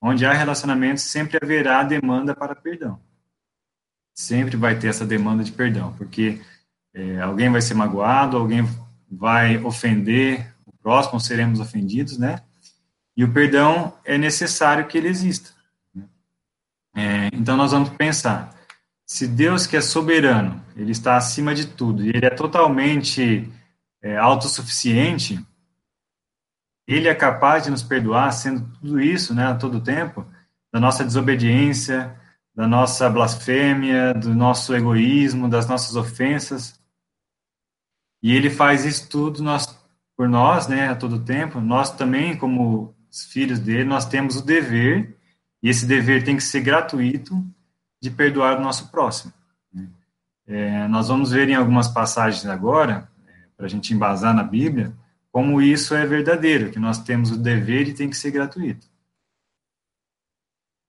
Onde 0.00 0.24
há 0.24 0.32
relacionamento, 0.32 1.00
sempre 1.00 1.38
haverá 1.42 1.82
demanda 1.82 2.34
para 2.34 2.54
perdão. 2.54 3.00
Sempre 4.14 4.56
vai 4.56 4.78
ter 4.78 4.88
essa 4.88 5.04
demanda 5.04 5.42
de 5.42 5.50
perdão, 5.50 5.92
porque 5.94 6.40
é, 6.94 7.20
alguém 7.20 7.50
vai 7.50 7.60
ser 7.60 7.74
magoado, 7.74 8.36
alguém 8.36 8.68
vai 9.10 9.58
ofender 9.58 10.54
o 10.64 10.72
próximo, 10.72 11.20
seremos 11.20 11.58
ofendidos, 11.58 12.18
né? 12.18 12.40
E 13.16 13.24
o 13.24 13.32
perdão 13.32 13.92
é 14.04 14.16
necessário 14.16 14.86
que 14.86 14.96
ele 14.96 15.08
exista. 15.08 15.50
Né? 15.92 16.04
É, 16.94 17.30
então 17.32 17.56
nós 17.56 17.72
vamos 17.72 17.88
pensar 17.90 18.56
se 19.08 19.26
Deus 19.26 19.66
que 19.66 19.76
é 19.76 19.80
soberano, 19.80 20.62
ele 20.76 20.92
está 20.92 21.16
acima 21.16 21.54
de 21.54 21.66
tudo, 21.66 22.04
e 22.04 22.10
ele 22.10 22.26
é 22.26 22.30
totalmente 22.30 23.50
é, 24.02 24.16
autossuficiente, 24.16 25.44
ele 26.86 27.08
é 27.08 27.14
capaz 27.14 27.64
de 27.64 27.70
nos 27.70 27.82
perdoar, 27.82 28.32
sendo 28.32 28.66
tudo 28.78 29.00
isso, 29.00 29.34
né, 29.34 29.46
a 29.46 29.54
todo 29.54 29.82
tempo, 29.82 30.26
da 30.72 30.80
nossa 30.80 31.04
desobediência, 31.04 32.18
da 32.54 32.66
nossa 32.66 33.08
blasfêmia, 33.10 34.14
do 34.14 34.34
nosso 34.34 34.74
egoísmo, 34.74 35.48
das 35.48 35.68
nossas 35.68 35.96
ofensas. 35.96 36.80
E 38.22 38.34
ele 38.34 38.50
faz 38.50 38.84
isso 38.84 39.08
tudo 39.08 39.42
nós, 39.42 39.66
por 40.16 40.28
nós, 40.28 40.66
né, 40.66 40.88
a 40.88 40.96
todo 40.96 41.24
tempo. 41.24 41.60
Nós 41.60 41.90
também, 41.90 42.36
como 42.36 42.94
filhos 43.30 43.58
dele, 43.58 43.84
nós 43.84 44.06
temos 44.06 44.36
o 44.36 44.44
dever, 44.44 45.16
e 45.62 45.68
esse 45.68 45.86
dever 45.86 46.24
tem 46.24 46.36
que 46.36 46.42
ser 46.42 46.60
gratuito, 46.60 47.44
de 48.00 48.10
perdoar 48.10 48.58
o 48.58 48.62
nosso 48.62 48.90
próximo. 48.90 49.32
É, 50.46 50.88
nós 50.88 51.08
vamos 51.08 51.30
ver 51.30 51.48
em 51.48 51.54
algumas 51.54 51.88
passagens 51.88 52.46
agora, 52.46 53.10
para 53.58 53.66
a 53.66 53.68
gente 53.68 53.92
embasar 53.92 54.32
na 54.32 54.44
Bíblia, 54.44 54.94
como 55.32 55.60
isso 55.60 55.92
é 55.92 56.06
verdadeiro, 56.06 56.70
que 56.70 56.78
nós 56.78 57.00
temos 57.00 57.32
o 57.32 57.36
dever 57.36 57.88
e 57.88 57.92
tem 57.92 58.08
que 58.08 58.16
ser 58.16 58.30
gratuito. 58.30 58.86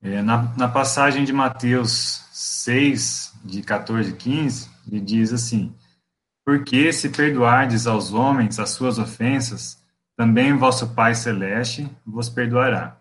É, 0.01 0.21
na, 0.21 0.55
na, 0.55 0.67
passagem 0.69 1.25
de 1.25 1.33
Mateus 1.33 2.23
6, 2.31 3.33
de 3.43 3.63
14 3.63 4.11
e 4.11 4.13
15, 4.13 4.69
ele 4.87 5.01
diz 5.01 5.33
assim: 5.33 5.75
Porque 6.45 6.93
se 6.93 7.09
perdoardes 7.09 7.85
aos 7.85 8.13
homens 8.13 8.59
as 8.59 8.69
suas 8.69 8.97
ofensas, 8.97 9.83
também 10.15 10.55
vosso 10.55 10.93
Pai 10.93 11.15
Celeste 11.15 11.89
vos 12.05 12.29
perdoará. 12.29 12.97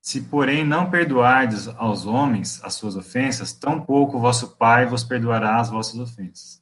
Se, 0.00 0.20
porém, 0.20 0.64
não 0.64 0.90
perdoardes 0.90 1.68
aos 1.68 2.06
homens 2.06 2.62
as 2.62 2.74
suas 2.74 2.96
ofensas, 2.96 3.52
tampouco 3.52 4.20
vosso 4.20 4.56
Pai 4.56 4.86
vos 4.86 5.02
perdoará 5.02 5.58
as 5.58 5.68
vossas 5.68 5.98
ofensas. 5.98 6.59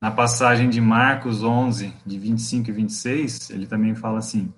Na 0.00 0.10
passagem 0.10 0.68
de 0.68 0.80
Marcos 0.80 1.42
11, 1.42 1.92
de 2.04 2.18
25 2.18 2.70
e 2.70 2.72
26, 2.72 3.50
ele 3.50 3.66
também 3.66 3.94
fala 3.94 4.18
assim: 4.18 4.52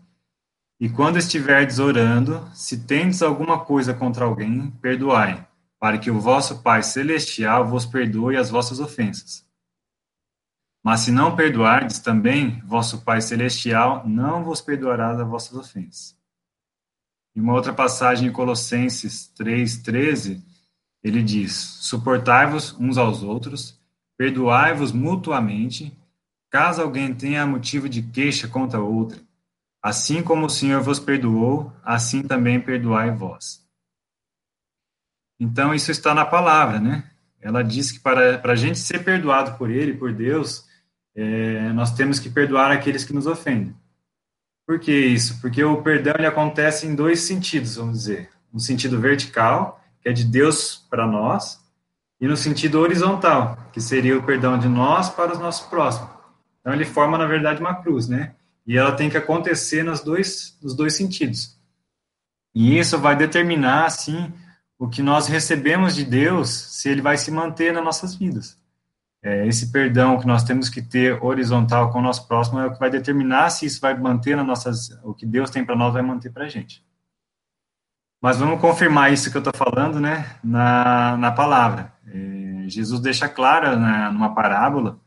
e 0.80 0.88
quando 0.88 1.18
estiverdes 1.18 1.80
orando, 1.80 2.48
se 2.54 2.86
tendes 2.86 3.20
alguma 3.20 3.64
coisa 3.64 3.92
contra 3.92 4.24
alguém, 4.24 4.70
perdoai, 4.80 5.44
para 5.76 5.98
que 5.98 6.08
o 6.08 6.20
vosso 6.20 6.62
Pai 6.62 6.84
Celestial 6.84 7.66
vos 7.66 7.84
perdoe 7.84 8.36
as 8.36 8.48
vossas 8.48 8.78
ofensas. 8.78 9.44
Mas 10.80 11.00
se 11.00 11.10
não 11.10 11.34
perdoardes 11.34 11.98
também, 11.98 12.60
vosso 12.60 13.02
Pai 13.02 13.20
Celestial 13.20 14.06
não 14.06 14.44
vos 14.44 14.60
perdoará 14.60 15.10
as 15.10 15.18
vossas 15.26 15.58
ofensas. 15.58 16.16
Em 17.34 17.40
uma 17.40 17.54
outra 17.54 17.74
passagem 17.74 18.28
em 18.28 18.32
Colossenses 18.32 19.32
3,13, 19.36 20.40
ele 21.02 21.24
diz: 21.24 21.54
Suportai-vos 21.80 22.78
uns 22.78 22.96
aos 22.98 23.24
outros, 23.24 23.77
perdoai-vos 24.18 24.92
mutuamente, 24.92 25.96
caso 26.50 26.82
alguém 26.82 27.14
tenha 27.14 27.46
motivo 27.46 27.88
de 27.88 28.02
queixa 28.02 28.46
contra 28.46 28.80
outro 28.80 29.26
Assim 29.82 30.22
como 30.22 30.46
o 30.46 30.50
Senhor 30.50 30.82
vos 30.82 30.98
perdoou, 30.98 31.72
assim 31.84 32.22
também 32.22 32.60
perdoai 32.60 33.10
vós. 33.10 33.64
Então, 35.40 35.72
isso 35.72 35.90
está 35.90 36.12
na 36.14 36.24
palavra, 36.24 36.80
né? 36.80 37.08
Ela 37.40 37.62
diz 37.62 37.92
que 37.92 38.00
para, 38.00 38.38
para 38.38 38.54
a 38.54 38.56
gente 38.56 38.78
ser 38.78 39.04
perdoado 39.04 39.56
por 39.56 39.70
Ele, 39.70 39.94
por 39.94 40.12
Deus, 40.12 40.66
é, 41.14 41.72
nós 41.72 41.94
temos 41.94 42.18
que 42.18 42.28
perdoar 42.28 42.72
aqueles 42.72 43.04
que 43.04 43.12
nos 43.12 43.26
ofendem. 43.26 43.74
Por 44.66 44.80
que 44.80 44.92
isso? 44.92 45.40
Porque 45.40 45.62
o 45.62 45.80
perdão 45.80 46.14
ele 46.18 46.26
acontece 46.26 46.86
em 46.86 46.94
dois 46.94 47.20
sentidos, 47.20 47.76
vamos 47.76 48.00
dizer. 48.00 48.28
No 48.52 48.58
sentido 48.58 49.00
vertical, 49.00 49.82
que 50.02 50.08
é 50.08 50.12
de 50.12 50.24
Deus 50.24 50.86
para 50.90 51.06
nós, 51.06 51.60
e 52.20 52.26
no 52.26 52.36
sentido 52.36 52.80
horizontal, 52.80 53.56
que 53.72 53.80
seria 53.80 54.18
o 54.18 54.22
perdão 54.22 54.58
de 54.58 54.68
nós 54.68 55.08
para 55.08 55.32
os 55.32 55.38
nossos 55.38 55.66
próximos. 55.68 56.10
Então, 56.60 56.72
ele 56.72 56.84
forma, 56.84 57.16
na 57.16 57.26
verdade, 57.26 57.60
uma 57.60 57.74
cruz, 57.74 58.08
né? 58.08 58.34
E 58.66 58.76
ela 58.76 58.92
tem 58.92 59.08
que 59.08 59.16
acontecer 59.16 59.82
nos 59.82 60.00
dois, 60.00 60.58
nos 60.62 60.74
dois 60.74 60.94
sentidos. 60.94 61.56
E 62.54 62.78
isso 62.78 62.98
vai 62.98 63.16
determinar, 63.16 63.86
assim, 63.86 64.32
o 64.78 64.88
que 64.88 65.02
nós 65.02 65.26
recebemos 65.26 65.94
de 65.94 66.04
Deus, 66.04 66.50
se 66.50 66.88
ele 66.88 67.00
vai 67.00 67.16
se 67.16 67.30
manter 67.30 67.72
nas 67.72 67.84
nossas 67.84 68.14
vidas. 68.14 68.58
É, 69.22 69.46
esse 69.46 69.72
perdão 69.72 70.18
que 70.18 70.26
nós 70.26 70.44
temos 70.44 70.68
que 70.68 70.80
ter 70.80 71.22
horizontal 71.24 71.90
com 71.90 71.98
o 71.98 72.02
nosso 72.02 72.26
próximo 72.28 72.60
é 72.60 72.66
o 72.66 72.72
que 72.72 72.78
vai 72.78 72.88
determinar 72.88 73.50
se 73.50 73.66
isso 73.66 73.80
vai 73.80 73.98
manter 73.98 74.36
nas 74.36 74.46
nossas, 74.46 74.90
o 75.02 75.12
que 75.12 75.26
Deus 75.26 75.50
tem 75.50 75.64
para 75.64 75.74
nós 75.74 75.92
vai 75.92 76.02
manter 76.02 76.30
para 76.30 76.44
a 76.44 76.48
gente. 76.48 76.84
Mas 78.20 78.38
vamos 78.38 78.60
confirmar 78.60 79.12
isso 79.12 79.30
que 79.30 79.36
eu 79.36 79.40
estou 79.40 79.54
falando, 79.54 80.00
né, 80.00 80.36
na, 80.42 81.16
na 81.16 81.32
palavra. 81.32 81.92
Jesus 82.68 83.00
deixa 83.00 83.28
claro, 83.28 83.78
né, 83.78 84.10
numa 84.10 84.34
parábola, 84.34 85.00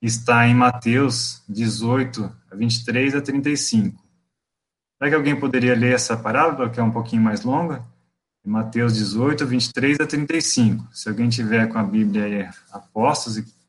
está 0.00 0.46
em 0.46 0.54
Mateus 0.54 1.42
18, 1.48 2.30
23 2.52 3.14
a 3.14 3.22
35. 3.22 4.02
Será 4.98 5.10
que 5.10 5.16
alguém 5.16 5.38
poderia 5.38 5.74
ler 5.74 5.94
essa 5.94 6.16
parábola, 6.16 6.70
que 6.70 6.78
é 6.78 6.82
um 6.82 6.90
pouquinho 6.90 7.22
mais 7.22 7.42
longa? 7.42 7.84
Mateus 8.46 8.94
18, 8.94 9.46
23 9.46 10.00
a 10.00 10.06
35. 10.06 10.86
Se 10.92 11.08
alguém 11.08 11.28
tiver 11.30 11.66
com 11.68 11.78
a 11.78 11.82
Bíblia 11.82 12.24
aí, 12.24 12.48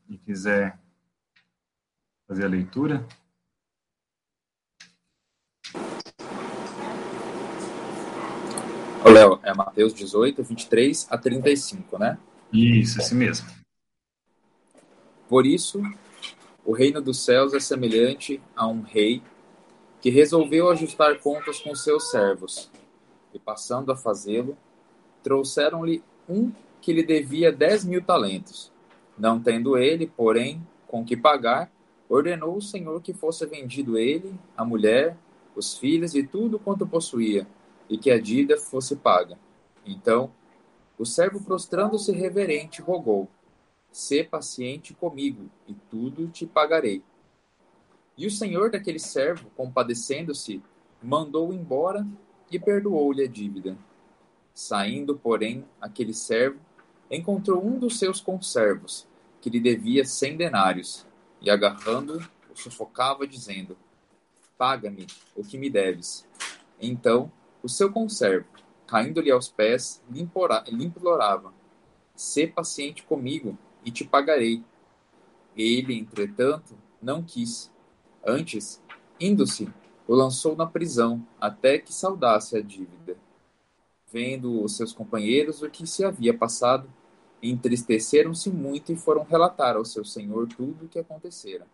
e, 0.08 0.14
e 0.14 0.18
quiser 0.18 0.78
fazer 2.28 2.44
a 2.44 2.48
leitura. 2.48 3.06
Ô, 9.02 9.08
Léo, 9.08 9.40
é 9.42 9.54
Mateus 9.54 9.94
18, 9.94 10.42
23 10.42 11.06
a 11.10 11.16
35, 11.16 11.98
né? 11.98 12.18
Isso, 12.52 13.00
esse 13.00 13.14
mesmo. 13.14 13.48
Por 15.28 15.44
isso, 15.46 15.82
o 16.64 16.72
reino 16.72 17.00
dos 17.00 17.24
céus 17.24 17.52
é 17.52 17.60
semelhante 17.60 18.40
a 18.54 18.66
um 18.66 18.80
rei 18.80 19.22
que 20.00 20.10
resolveu 20.10 20.70
ajustar 20.70 21.18
contas 21.20 21.60
com 21.60 21.74
seus 21.74 22.10
servos. 22.10 22.70
E 23.34 23.38
passando 23.38 23.90
a 23.90 23.96
fazê-lo, 23.96 24.56
trouxeram-lhe 25.22 26.02
um 26.28 26.52
que 26.80 26.92
lhe 26.92 27.02
devia 27.02 27.50
dez 27.50 27.84
mil 27.84 28.02
talentos. 28.02 28.70
Não 29.18 29.40
tendo 29.40 29.76
ele, 29.76 30.06
porém, 30.06 30.64
com 30.86 31.04
que 31.04 31.16
pagar, 31.16 31.70
ordenou 32.08 32.56
o 32.56 32.62
Senhor 32.62 33.00
que 33.02 33.12
fosse 33.12 33.44
vendido 33.46 33.98
ele, 33.98 34.38
a 34.56 34.64
mulher, 34.64 35.16
os 35.56 35.76
filhos 35.76 36.14
e 36.14 36.22
tudo 36.22 36.58
quanto 36.58 36.86
possuía, 36.86 37.46
e 37.88 37.98
que 37.98 38.10
a 38.10 38.20
dívida 38.20 38.56
fosse 38.56 38.94
paga. 38.94 39.38
Então, 39.84 40.30
o 40.98 41.04
servo 41.04 41.40
prostrando-se 41.40 42.12
reverente 42.12 42.80
rogou: 42.80 43.28
Sê 43.90 44.24
paciente 44.24 44.94
comigo, 44.94 45.50
e 45.66 45.74
tudo 45.90 46.28
te 46.28 46.46
pagarei. 46.46 47.02
E 48.16 48.26
o 48.26 48.30
senhor 48.30 48.70
daquele 48.70 48.98
servo, 48.98 49.50
compadecendo-se, 49.56 50.62
mandou-o 51.02 51.52
embora 51.52 52.06
e 52.50 52.58
perdoou-lhe 52.58 53.22
a 53.22 53.28
dívida. 53.28 53.76
Saindo, 54.54 55.16
porém, 55.18 55.64
aquele 55.80 56.14
servo 56.14 56.58
encontrou 57.10 57.64
um 57.64 57.78
dos 57.78 57.98
seus 57.98 58.20
conservos, 58.20 59.06
que 59.40 59.50
lhe 59.50 59.60
devia 59.60 60.04
cem 60.04 60.36
denários, 60.36 61.06
e 61.42 61.50
agarrando-o, 61.50 62.24
sufocava, 62.54 63.26
dizendo: 63.26 63.76
Paga-me 64.56 65.06
o 65.34 65.44
que 65.44 65.58
me 65.58 65.68
deves. 65.68 66.26
Então, 66.80 67.30
o 67.62 67.68
seu 67.68 67.92
conservo, 67.92 68.46
caindo-lhe 68.86 69.30
aos 69.30 69.48
pés, 69.48 70.02
lhe 70.10 70.20
implorava: 70.20 71.52
Sê 72.14 72.46
paciente 72.46 73.02
comigo, 73.02 73.58
e 73.84 73.90
te 73.90 74.04
pagarei. 74.04 74.64
Ele, 75.56 75.96
entretanto, 75.96 76.76
não 77.00 77.22
quis. 77.22 77.72
Antes, 78.26 78.82
indo-se, 79.20 79.72
o 80.08 80.14
lançou 80.14 80.56
na 80.56 80.66
prisão, 80.66 81.24
até 81.40 81.78
que 81.78 81.94
saudasse 81.94 82.56
a 82.56 82.60
dívida. 82.60 83.16
Vendo 84.12 84.62
os 84.62 84.76
seus 84.76 84.92
companheiros 84.92 85.62
o 85.62 85.70
que 85.70 85.86
se 85.86 86.04
havia 86.04 86.36
passado, 86.36 86.92
entristeceram-se 87.42 88.50
muito 88.50 88.92
e 88.92 88.96
foram 88.96 89.22
relatar 89.22 89.76
ao 89.76 89.84
seu 89.84 90.04
senhor 90.04 90.48
tudo 90.48 90.86
o 90.86 90.88
que 90.88 90.98
acontecera. 90.98 91.66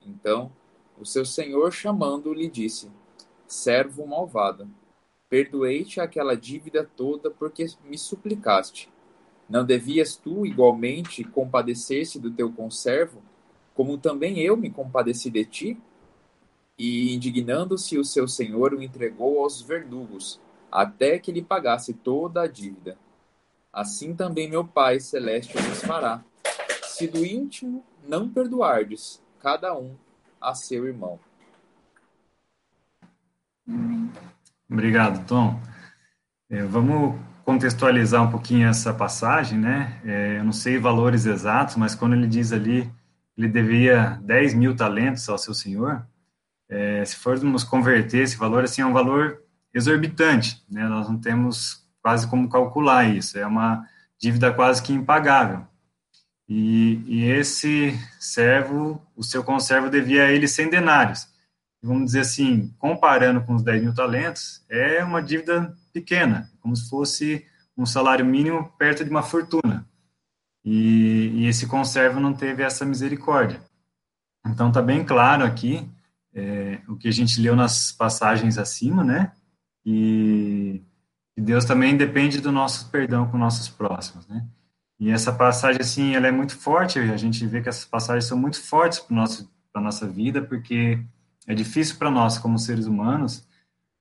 Então, 0.00 0.50
o 0.98 1.04
seu 1.04 1.24
senhor, 1.24 1.72
chamando, 1.72 2.32
lhe 2.32 2.48
disse: 2.48 2.90
Servo 3.46 4.06
malvado, 4.06 4.68
perdoei-te 5.32 5.98
aquela 5.98 6.36
dívida 6.36 6.86
toda 6.94 7.30
porque 7.30 7.64
me 7.88 7.96
suplicaste. 7.96 8.90
Não 9.48 9.64
devias 9.64 10.14
tu 10.14 10.44
igualmente 10.44 11.24
compadecer-se 11.24 12.20
do 12.20 12.30
teu 12.30 12.52
conservo, 12.52 13.22
como 13.72 13.96
também 13.96 14.40
eu 14.40 14.58
me 14.58 14.68
compadeci 14.68 15.30
de 15.30 15.46
ti? 15.46 15.78
E 16.78 17.14
indignando-se 17.14 17.96
o 17.96 18.04
seu 18.04 18.28
senhor 18.28 18.74
o 18.74 18.82
entregou 18.82 19.42
aos 19.42 19.62
verdugos, 19.62 20.38
até 20.70 21.18
que 21.18 21.32
lhe 21.32 21.40
pagasse 21.40 21.94
toda 21.94 22.42
a 22.42 22.46
dívida. 22.46 22.98
Assim 23.72 24.14
também 24.14 24.50
meu 24.50 24.66
Pai 24.66 25.00
celeste 25.00 25.56
vos 25.56 25.80
fará, 25.80 26.22
se 26.82 27.08
do 27.08 27.24
íntimo 27.24 27.82
não 28.06 28.28
perdoardes 28.28 29.22
cada 29.40 29.74
um 29.74 29.94
a 30.38 30.54
seu 30.54 30.86
irmão. 30.86 31.18
Obrigado, 34.72 35.26
Tom. 35.26 35.60
É, 36.50 36.62
vamos 36.62 37.20
contextualizar 37.44 38.22
um 38.22 38.30
pouquinho 38.30 38.66
essa 38.66 38.94
passagem, 38.94 39.58
né? 39.58 40.00
É, 40.02 40.38
eu 40.38 40.44
não 40.44 40.52
sei 40.52 40.78
valores 40.78 41.26
exatos, 41.26 41.76
mas 41.76 41.94
quando 41.94 42.14
ele 42.14 42.26
diz 42.26 42.52
ali 42.52 42.90
ele 43.36 43.48
devia 43.48 44.18
10 44.22 44.54
mil 44.54 44.74
talentos 44.74 45.28
ao 45.28 45.36
seu 45.36 45.52
senhor, 45.52 46.06
é, 46.70 47.04
se 47.04 47.16
formos 47.16 47.62
converter 47.64 48.22
esse 48.22 48.36
valor, 48.36 48.64
assim, 48.64 48.80
é 48.80 48.86
um 48.86 48.94
valor 48.94 49.42
exorbitante, 49.74 50.64
né? 50.70 50.88
Nós 50.88 51.06
não 51.06 51.18
temos 51.18 51.86
quase 52.00 52.26
como 52.26 52.48
calcular 52.48 53.04
isso, 53.04 53.38
é 53.38 53.46
uma 53.46 53.86
dívida 54.18 54.54
quase 54.54 54.82
que 54.82 54.92
impagável. 54.92 55.66
E, 56.48 57.02
e 57.06 57.24
esse 57.24 57.94
servo, 58.18 59.02
o 59.14 59.22
seu 59.22 59.44
conservo 59.44 59.90
devia 59.90 60.24
a 60.24 60.30
ele 60.30 60.48
100 60.48 60.70
denários. 60.70 61.28
Vamos 61.82 62.06
dizer 62.06 62.20
assim, 62.20 62.72
comparando 62.78 63.42
com 63.42 63.54
os 63.54 63.62
10 63.62 63.82
mil 63.82 63.94
talentos, 63.94 64.64
é 64.68 65.02
uma 65.02 65.20
dívida 65.20 65.76
pequena, 65.92 66.48
como 66.60 66.76
se 66.76 66.88
fosse 66.88 67.44
um 67.76 67.84
salário 67.84 68.24
mínimo 68.24 68.72
perto 68.78 69.04
de 69.04 69.10
uma 69.10 69.22
fortuna. 69.22 69.84
E, 70.64 71.32
e 71.34 71.46
esse 71.46 71.66
conservo 71.66 72.20
não 72.20 72.32
teve 72.32 72.62
essa 72.62 72.84
misericórdia. 72.84 73.60
Então, 74.46 74.68
está 74.68 74.80
bem 74.80 75.04
claro 75.04 75.44
aqui 75.44 75.90
é, 76.32 76.80
o 76.88 76.96
que 76.96 77.08
a 77.08 77.12
gente 77.12 77.40
leu 77.40 77.56
nas 77.56 77.90
passagens 77.90 78.58
acima, 78.58 79.02
né? 79.02 79.32
E, 79.84 80.82
e 81.36 81.40
Deus 81.40 81.64
também 81.64 81.96
depende 81.96 82.40
do 82.40 82.52
nosso 82.52 82.90
perdão 82.90 83.28
com 83.28 83.36
nossos 83.36 83.68
próximos, 83.68 84.26
né? 84.28 84.46
E 85.00 85.10
essa 85.10 85.32
passagem, 85.32 85.80
assim, 85.80 86.14
ela 86.14 86.28
é 86.28 86.30
muito 86.30 86.56
forte, 86.56 87.00
a 87.00 87.16
gente 87.16 87.44
vê 87.44 87.60
que 87.60 87.68
essas 87.68 87.84
passagens 87.84 88.24
são 88.24 88.38
muito 88.38 88.62
fortes 88.62 89.00
para 89.00 89.16
a 89.74 89.80
nossa 89.80 90.06
vida, 90.06 90.40
porque 90.40 91.04
é 91.46 91.54
difícil 91.54 91.96
para 91.96 92.10
nós, 92.10 92.38
como 92.38 92.58
seres 92.58 92.86
humanos, 92.86 93.46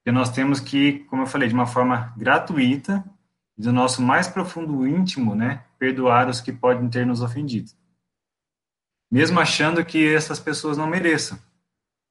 que 0.04 0.12
nós 0.12 0.30
temos 0.32 0.60
que, 0.60 1.00
como 1.10 1.24
eu 1.24 1.28
falei, 1.28 1.48
de 1.48 1.54
uma 1.54 1.66
forma 1.66 2.14
gratuita, 2.18 3.04
do 3.58 3.72
nosso 3.72 4.02
mais 4.02 4.28
profundo 4.28 4.88
íntimo, 4.88 5.36
né, 5.36 5.64
perdoar 5.78 6.28
os 6.30 6.42
que 6.42 6.52
podem 6.52 6.90
ter 6.90 7.06
nos 7.06 7.22
ofendido. 7.22 7.72
Mesmo 9.12 9.40
achando 9.40 9.84
que 9.86 10.14
essas 10.14 10.40
pessoas 10.40 10.78
não 10.78 10.88
mereçam. 10.88 11.38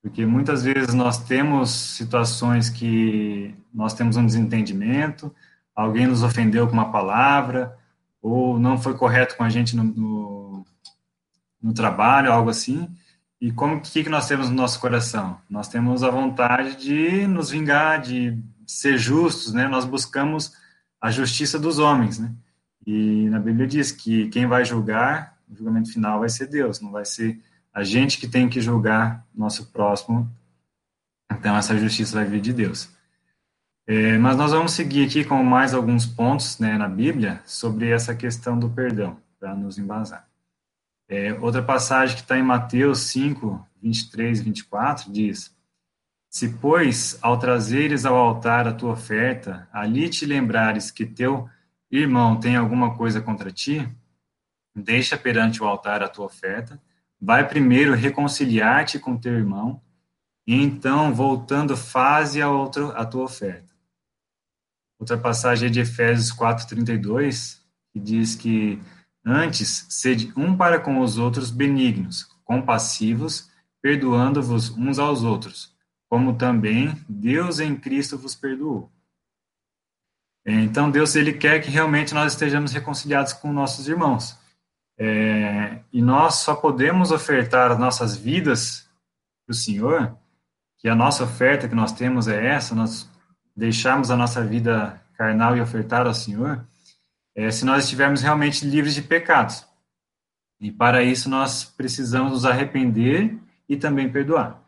Porque 0.02 0.25
muitas 0.25 0.62
vezes 0.62 0.94
nós 0.94 1.18
temos 1.25 1.70
situações 1.70 2.70
que 2.70 3.54
nós 3.72 3.94
temos 3.94 4.16
um 4.16 4.25
desentendimento, 4.25 5.34
alguém 5.75 6.06
nos 6.06 6.22
ofendeu 6.22 6.66
com 6.66 6.72
uma 6.72 6.90
palavra, 6.90 7.76
ou 8.22 8.58
não 8.58 8.78
foi 8.78 8.94
correto 8.96 9.37
com 9.37 9.44
a 9.44 9.49
gente 9.49 9.76
no, 9.76 9.84
no, 9.84 10.66
no 11.60 11.75
trabalho, 11.75 12.32
algo 12.32 12.50
assim. 12.50 12.88
E 13.40 13.50
como 13.50 13.80
que, 13.80 14.04
que 14.04 14.11
nós 14.11 14.28
temos 14.28 14.50
no 14.50 14.54
nosso 14.54 14.78
coração? 14.78 15.40
Nós 15.49 15.66
temos 15.66 16.02
a 16.02 16.11
vontade 16.11 16.76
de 16.76 17.26
nos 17.26 17.50
vingar, 17.50 18.00
de 18.00 18.38
ser 18.66 18.99
justos, 18.99 19.54
né? 19.54 19.66
Nós 19.66 19.85
buscamos 19.85 20.52
a 21.00 21.11
justiça 21.11 21.59
dos 21.59 21.78
homens, 21.78 22.18
né? 22.18 22.30
E 22.87 23.28
na 23.30 23.38
Bíblia 23.38 23.66
diz 23.66 23.90
que 23.90 24.28
quem 24.28 24.47
vai 24.47 24.64
julgar, 24.64 25.38
o 25.49 25.56
julgamento 25.56 25.92
final 25.92 26.20
vai 26.20 26.28
ser 26.28 26.47
Deus, 26.47 26.80
não 26.80 26.90
vai 26.90 27.04
ser 27.04 27.40
a 27.73 27.82
gente 27.82 28.18
que 28.18 28.28
tem 28.28 28.49
que 28.49 28.61
julgar 28.61 29.26
nosso 29.35 29.73
próximo. 29.73 30.30
Então 31.32 31.56
essa 31.56 31.76
justiça 31.78 32.16
vai 32.16 32.26
vir 32.26 32.40
de 32.40 32.52
Deus. 32.52 32.90
É, 33.87 34.18
mas 34.18 34.37
nós 34.37 34.52
vamos 34.52 34.73
seguir 34.73 35.06
aqui 35.06 35.25
com 35.25 35.42
mais 35.42 35.73
alguns 35.73 36.04
pontos 36.06 36.59
né, 36.59 36.76
na 36.76 36.88
Bíblia 36.88 37.40
sobre 37.44 37.90
essa 37.90 38.14
questão 38.14 38.59
do 38.59 38.68
perdão, 38.68 39.16
para 39.38 39.54
nos 39.54 39.78
embasar. 39.78 40.29
É, 41.11 41.35
outra 41.40 41.61
passagem 41.61 42.14
que 42.14 42.23
está 42.23 42.38
em 42.38 42.43
Mateus 42.43 43.00
5, 43.00 43.67
23 43.83 44.38
e 44.38 44.43
24 44.45 45.12
diz: 45.12 45.52
se, 46.31 46.50
pois, 46.50 47.19
ao 47.21 47.37
trazeres 47.37 48.07
ao 48.07 48.14
altar 48.14 48.69
a 48.69 48.73
tua 48.73 48.93
oferta, 48.93 49.69
ali 49.73 50.09
te 50.09 50.25
lembrares 50.25 50.93
que 50.93 51.05
teu 51.05 51.50
irmão 51.90 52.38
tem 52.38 52.55
alguma 52.55 52.97
coisa 52.97 53.21
contra 53.21 53.50
ti, 53.50 53.88
deixa 54.73 55.19
perante 55.19 55.61
o 55.61 55.67
altar 55.67 56.00
a 56.00 56.09
tua 56.09 56.26
oferta, 56.26 56.81
vai 57.21 57.47
primeiro 57.49 57.93
reconciliar-te 57.93 59.00
com 59.00 59.19
teu 59.19 59.35
irmão, 59.35 59.83
e 60.47 60.55
então, 60.55 61.12
voltando, 61.12 61.76
faze 61.76 62.41
a, 62.41 62.49
outra, 62.49 62.87
a 62.93 63.04
tua 63.04 63.25
oferta. 63.25 63.75
Outra 65.00 65.19
passagem 65.19 65.69
é 65.69 65.73
de 65.73 65.80
Efésios 65.80 66.32
4,32, 66.32 67.58
que 67.93 67.99
diz 67.99 68.37
que 68.37 68.80
antes, 69.25 69.87
sede 69.89 70.33
um 70.37 70.56
para 70.56 70.80
com 70.80 71.00
os 71.00 71.19
outros 71.19 71.50
benignos, 71.50 72.25
compassivos, 72.45 73.50
perdoando-vos 73.83 74.71
uns 74.71 74.99
aos 74.99 75.23
outros, 75.23 75.75
como 76.09 76.37
também 76.37 76.95
Deus 77.09 77.61
em 77.61 77.76
Cristo 77.76 78.19
vos 78.19 78.35
perdoou. 78.35 78.91
Então, 80.45 80.91
Deus 80.91 81.15
ele 81.15 81.35
quer 81.35 81.61
que 81.61 81.71
realmente 81.71 82.15
nós 82.15 82.33
estejamos 82.33 82.73
reconciliados 82.73 83.33
com 83.33 83.52
nossos 83.52 83.89
irmãos. 83.89 84.39
É, 84.99 85.78
e 85.93 86.02
nós 86.02 86.37
só 86.37 86.54
podemos 86.54 87.11
ofertar 87.11 87.73
as 87.73 87.78
nossas 87.78 88.17
vidas 88.17 88.89
para 89.47 89.52
o 89.52 89.56
Senhor, 89.56 90.17
que 90.78 90.89
a 90.89 90.95
nossa 90.95 91.25
oferta 91.25 91.69
que 91.69 91.75
nós 91.75 91.93
temos 91.93 92.26
é 92.28 92.47
essa, 92.47 92.75
nós 92.75 93.09
deixarmos 93.56 94.11
a 94.11 94.17
nossa 94.17 94.45
vida 94.45 95.00
carnal 95.17 95.56
e 95.56 95.61
ofertar 95.61 96.06
ao 96.06 96.15
Senhor, 96.15 96.67
é, 97.41 97.50
se 97.50 97.65
nós 97.65 97.85
estivermos 97.85 98.21
realmente 98.21 98.67
livres 98.67 98.95
de 98.95 99.00
pecados. 99.00 99.67
E 100.61 100.71
para 100.71 101.03
isso 101.03 101.31
nós 101.31 101.65
precisamos 101.65 102.33
nos 102.33 102.45
arrepender 102.45 103.39
e 103.67 103.79
também 103.79 104.13
perdoar. 104.13 104.63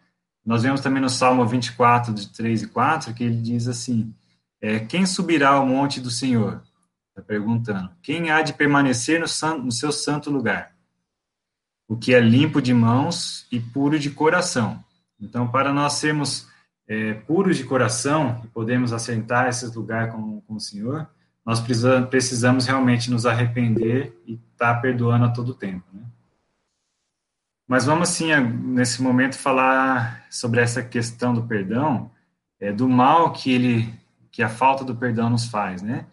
Nós 0.44 0.62
vemos 0.62 0.80
também 0.80 1.02
no 1.02 1.10
Salmo 1.10 1.46
24, 1.46 2.14
de 2.14 2.30
3 2.30 2.62
e 2.62 2.68
4, 2.68 3.12
que 3.12 3.22
ele 3.24 3.42
diz 3.42 3.68
assim: 3.68 4.14
é, 4.58 4.80
Quem 4.80 5.04
subirá 5.04 5.50
ao 5.50 5.66
monte 5.66 6.00
do 6.00 6.10
Senhor? 6.10 6.62
Está 7.10 7.20
perguntando. 7.20 7.90
Quem 8.02 8.30
há 8.30 8.40
de 8.40 8.54
permanecer 8.54 9.20
no, 9.20 9.26
no 9.58 9.70
seu 9.70 9.92
santo 9.92 10.30
lugar? 10.30 10.74
O 11.86 11.94
que 11.94 12.14
é 12.14 12.20
limpo 12.20 12.62
de 12.62 12.72
mãos 12.72 13.46
e 13.52 13.60
puro 13.60 13.98
de 13.98 14.10
coração. 14.10 14.82
Então, 15.20 15.46
para 15.46 15.74
nós 15.74 15.94
sermos 15.94 16.48
é, 16.88 17.12
puros 17.12 17.58
de 17.58 17.64
coração 17.64 18.40
e 18.42 18.48
podemos 18.48 18.94
assentar 18.94 19.46
esse 19.48 19.66
lugar 19.66 20.10
com, 20.10 20.40
com 20.40 20.54
o 20.54 20.60
Senhor, 20.60 21.06
nós 21.44 21.60
precisamos, 21.60 22.66
realmente 22.66 23.10
nos 23.10 23.26
arrepender 23.26 24.16
e 24.26 24.34
estar 24.34 24.74
tá 24.74 24.80
perdoando 24.80 25.24
a 25.24 25.30
todo 25.30 25.54
tempo. 25.54 25.84
Né? 25.92 26.02
Mas 27.66 27.84
vamos, 27.84 28.10
sim, 28.10 28.34
nesse 28.34 29.02
momento, 29.02 29.36
falar 29.36 30.26
sobre 30.30 30.60
essa 30.60 30.82
questão 30.82 31.34
do 31.34 31.44
perdão, 31.44 32.10
é, 32.60 32.72
do 32.72 32.88
mal 32.88 33.32
que 33.32 33.52
ele, 33.52 33.92
que 34.30 34.42
a 34.42 34.48
falta 34.48 34.84
do 34.84 34.94
perdão 34.94 35.30
nos 35.30 35.46
faz, 35.46 35.82
né? 35.82 36.06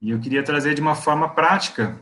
E 0.00 0.10
eu 0.10 0.18
queria 0.18 0.42
trazer 0.42 0.74
de 0.74 0.80
uma 0.80 0.96
forma 0.96 1.28
prática, 1.28 2.00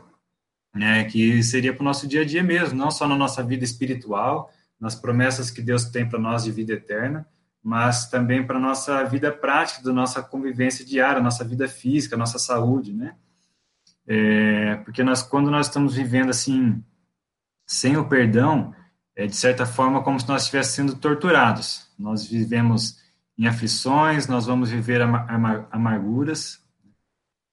né, 0.73 1.03
que 1.03 1.43
seria 1.43 1.73
para 1.73 1.81
o 1.81 1.85
nosso 1.85 2.07
dia 2.07 2.21
a 2.21 2.25
dia 2.25 2.41
mesmo, 2.41 2.77
não 2.77 2.89
só 2.89 3.07
na 3.07 3.15
nossa 3.15 3.43
vida 3.43 3.63
espiritual, 3.63 4.51
nas 4.79 4.95
promessas 4.95 5.51
que 5.51 5.61
Deus 5.61 5.85
tem 5.85 6.09
para 6.09 6.17
nós 6.17 6.43
de 6.43 6.51
vida 6.51 6.73
eterna, 6.73 7.27
mas 7.63 8.09
também 8.09 8.45
para 8.45 8.57
a 8.57 8.61
nossa 8.61 9.03
vida 9.03 9.31
prática, 9.31 9.83
da 9.83 9.93
nossa 9.93 10.21
convivência 10.21 10.85
diária, 10.85 11.21
nossa 11.21 11.43
vida 11.43 11.67
física, 11.67 12.17
nossa 12.17 12.39
saúde, 12.39 12.93
né? 12.93 13.15
É, 14.07 14.75
porque 14.77 15.03
nós, 15.03 15.21
quando 15.21 15.51
nós 15.51 15.67
estamos 15.67 15.95
vivendo 15.95 16.29
assim, 16.29 16.83
sem 17.67 17.97
o 17.97 18.07
perdão, 18.07 18.73
é, 19.15 19.27
de 19.27 19.35
certa 19.35 19.65
forma, 19.65 20.03
como 20.03 20.19
se 20.19 20.27
nós 20.27 20.43
estivéssemos 20.43 20.91
sendo 20.91 20.99
torturados. 20.99 21.87
Nós 21.97 22.25
vivemos 22.25 22.99
em 23.37 23.47
aflições, 23.47 24.27
nós 24.27 24.45
vamos 24.45 24.69
viver 24.69 25.01
amar 25.01 25.67
amarguras, 25.71 26.61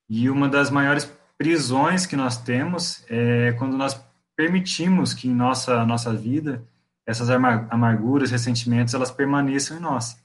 e 0.09 0.31
uma 0.31 0.49
das 0.49 0.71
maiores 0.71 1.05
prisões 1.37 2.07
que 2.07 2.17
nós 2.17 2.39
temos 2.43 3.05
é 3.09 3.53
quando 3.53 3.77
nós 3.77 4.01
permitimos 4.35 5.13
que 5.13 5.29
em 5.29 5.35
nossa, 5.35 5.85
nossa 5.85 6.15
vida 6.15 6.67
essas 7.09 7.31
amarguras, 7.31 8.31
ressentimentos, 8.31 8.93
elas 8.93 9.11
permaneçam 9.11 9.79
em 9.79 9.81
nós. 9.81 10.23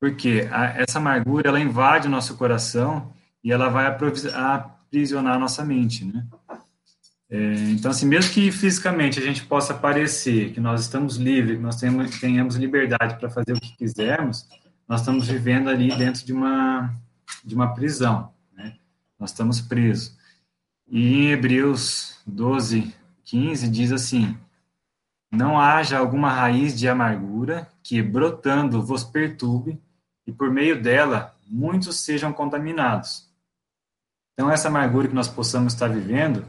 Porque 0.00 0.48
a, 0.48 0.66
essa 0.80 0.98
amargura, 0.98 1.48
ela 1.48 1.58
invade 1.58 2.06
o 2.06 2.10
nosso 2.10 2.36
coração 2.36 3.12
e 3.42 3.50
ela 3.50 3.68
vai 3.68 3.86
aprisionar 3.86 5.34
a 5.34 5.38
nossa 5.38 5.64
mente, 5.64 6.04
né? 6.04 6.24
É, 7.28 7.54
então, 7.70 7.90
assim, 7.90 8.06
mesmo 8.06 8.32
que 8.32 8.52
fisicamente 8.52 9.18
a 9.18 9.22
gente 9.22 9.44
possa 9.44 9.74
parecer 9.74 10.52
que 10.52 10.60
nós 10.60 10.82
estamos 10.82 11.16
livres, 11.16 11.56
que 11.56 11.62
nós 11.64 11.80
temos, 11.80 12.20
tenhamos 12.20 12.54
liberdade 12.54 13.18
para 13.18 13.28
fazer 13.28 13.54
o 13.54 13.60
que 13.60 13.76
quisermos, 13.76 14.48
nós 14.86 15.00
estamos 15.00 15.26
vivendo 15.26 15.68
ali 15.68 15.88
dentro 15.96 16.24
de 16.24 16.32
uma, 16.32 16.94
de 17.44 17.56
uma 17.56 17.74
prisão, 17.74 18.32
né? 18.52 18.76
Nós 19.18 19.30
estamos 19.30 19.60
presos. 19.60 20.16
E 20.86 21.12
em 21.12 21.30
Hebreus 21.32 22.20
12, 22.24 22.94
15 23.24 23.68
diz 23.68 23.90
assim: 23.90 24.38
Não 25.34 25.60
haja 25.60 25.98
alguma 25.98 26.30
raiz 26.30 26.78
de 26.78 26.88
amargura 26.88 27.68
que, 27.82 28.00
brotando, 28.00 28.82
vos 28.82 29.04
perturbe, 29.04 29.80
e 30.26 30.32
por 30.32 30.50
meio 30.50 30.80
dela 30.80 31.34
muitos 31.46 32.00
sejam 32.00 32.32
contaminados. 32.32 33.28
Então, 34.32 34.50
essa 34.50 34.68
amargura 34.68 35.08
que 35.08 35.14
nós 35.14 35.28
possamos 35.28 35.74
estar 35.74 35.88
vivendo 35.88 36.44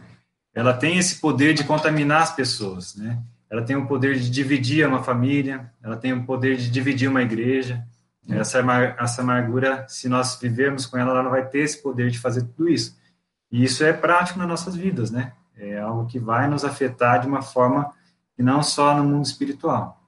ela 0.55 0.73
tem 0.73 0.97
esse 0.97 1.19
poder 1.19 1.53
de 1.53 1.65
contaminar 1.65 2.21
as 2.21 2.33
pessoas, 2.33 2.95
né? 2.95 3.21
Ela 3.49 3.61
tem 3.61 3.75
o 3.75 3.85
poder 3.85 4.15
de 4.15 4.31
dividir 4.31 4.87
uma 4.87 5.03
família, 5.03 5.69
ela 5.83 5.97
tem 5.97 6.13
o 6.13 6.23
poder 6.23 6.55
de 6.55 6.71
dividir 6.71 7.09
uma 7.09 7.21
igreja, 7.21 7.85
essa, 8.27 8.59
essa 8.97 9.21
amargura, 9.21 9.85
se 9.87 10.09
nós 10.09 10.39
vivermos 10.41 10.85
com 10.87 10.97
ela, 10.97 11.11
ela 11.11 11.29
vai 11.29 11.45
ter 11.45 11.59
esse 11.59 11.83
poder 11.83 12.09
de 12.09 12.17
fazer 12.17 12.41
tudo 12.43 12.69
isso. 12.69 12.97
E 13.51 13.63
isso 13.63 13.83
é 13.83 13.93
prático 13.93 14.39
nas 14.39 14.47
nossas 14.47 14.75
vidas, 14.75 15.11
né? 15.11 15.33
É 15.57 15.77
algo 15.77 16.07
que 16.07 16.17
vai 16.17 16.47
nos 16.47 16.63
afetar 16.63 17.21
de 17.21 17.27
uma 17.27 17.41
forma 17.41 17.93
e 18.37 18.43
não 18.43 18.61
só 18.61 18.95
no 18.95 19.03
mundo 19.03 19.25
espiritual. 19.25 20.01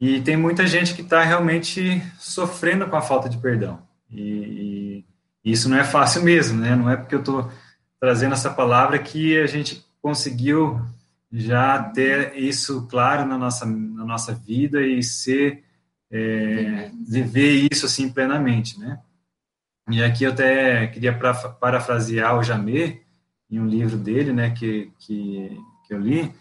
E 0.00 0.20
tem 0.22 0.36
muita 0.36 0.66
gente 0.66 0.94
que 0.94 1.02
está 1.02 1.22
realmente 1.22 2.02
sofrendo 2.18 2.88
com 2.88 2.96
a 2.96 3.02
falta 3.02 3.28
de 3.28 3.36
perdão. 3.36 3.82
E, 4.10 5.04
e, 5.44 5.52
isso 5.52 5.68
não 5.68 5.76
é 5.76 5.84
fácil 5.84 6.22
mesmo, 6.22 6.58
né? 6.58 6.74
Não 6.74 6.88
é 6.88 6.96
porque 6.96 7.14
eu 7.14 7.20
estou 7.20 7.50
trazendo 7.98 8.32
essa 8.32 8.50
palavra 8.50 8.98
que 8.98 9.38
a 9.38 9.46
gente 9.46 9.84
conseguiu 10.00 10.80
já 11.30 11.82
ter 11.82 12.36
isso 12.36 12.86
claro 12.88 13.26
na 13.26 13.36
nossa, 13.36 13.66
na 13.66 14.04
nossa 14.04 14.34
vida 14.34 14.82
e 14.82 15.02
ser 15.02 15.62
é, 16.10 16.90
viver 17.06 17.68
isso 17.70 17.86
assim 17.86 18.10
plenamente, 18.10 18.78
né? 18.80 19.00
E 19.90 20.02
aqui 20.02 20.24
eu 20.24 20.32
até 20.32 20.86
queria 20.86 21.12
parafrasear 21.12 22.38
o 22.38 22.42
Jamé 22.42 23.00
em 23.50 23.58
um 23.58 23.66
livro 23.66 23.96
dele, 23.96 24.32
né, 24.32 24.50
que, 24.50 24.92
que, 24.98 25.58
que 25.86 25.92
eu 25.92 25.98
li, 25.98 26.32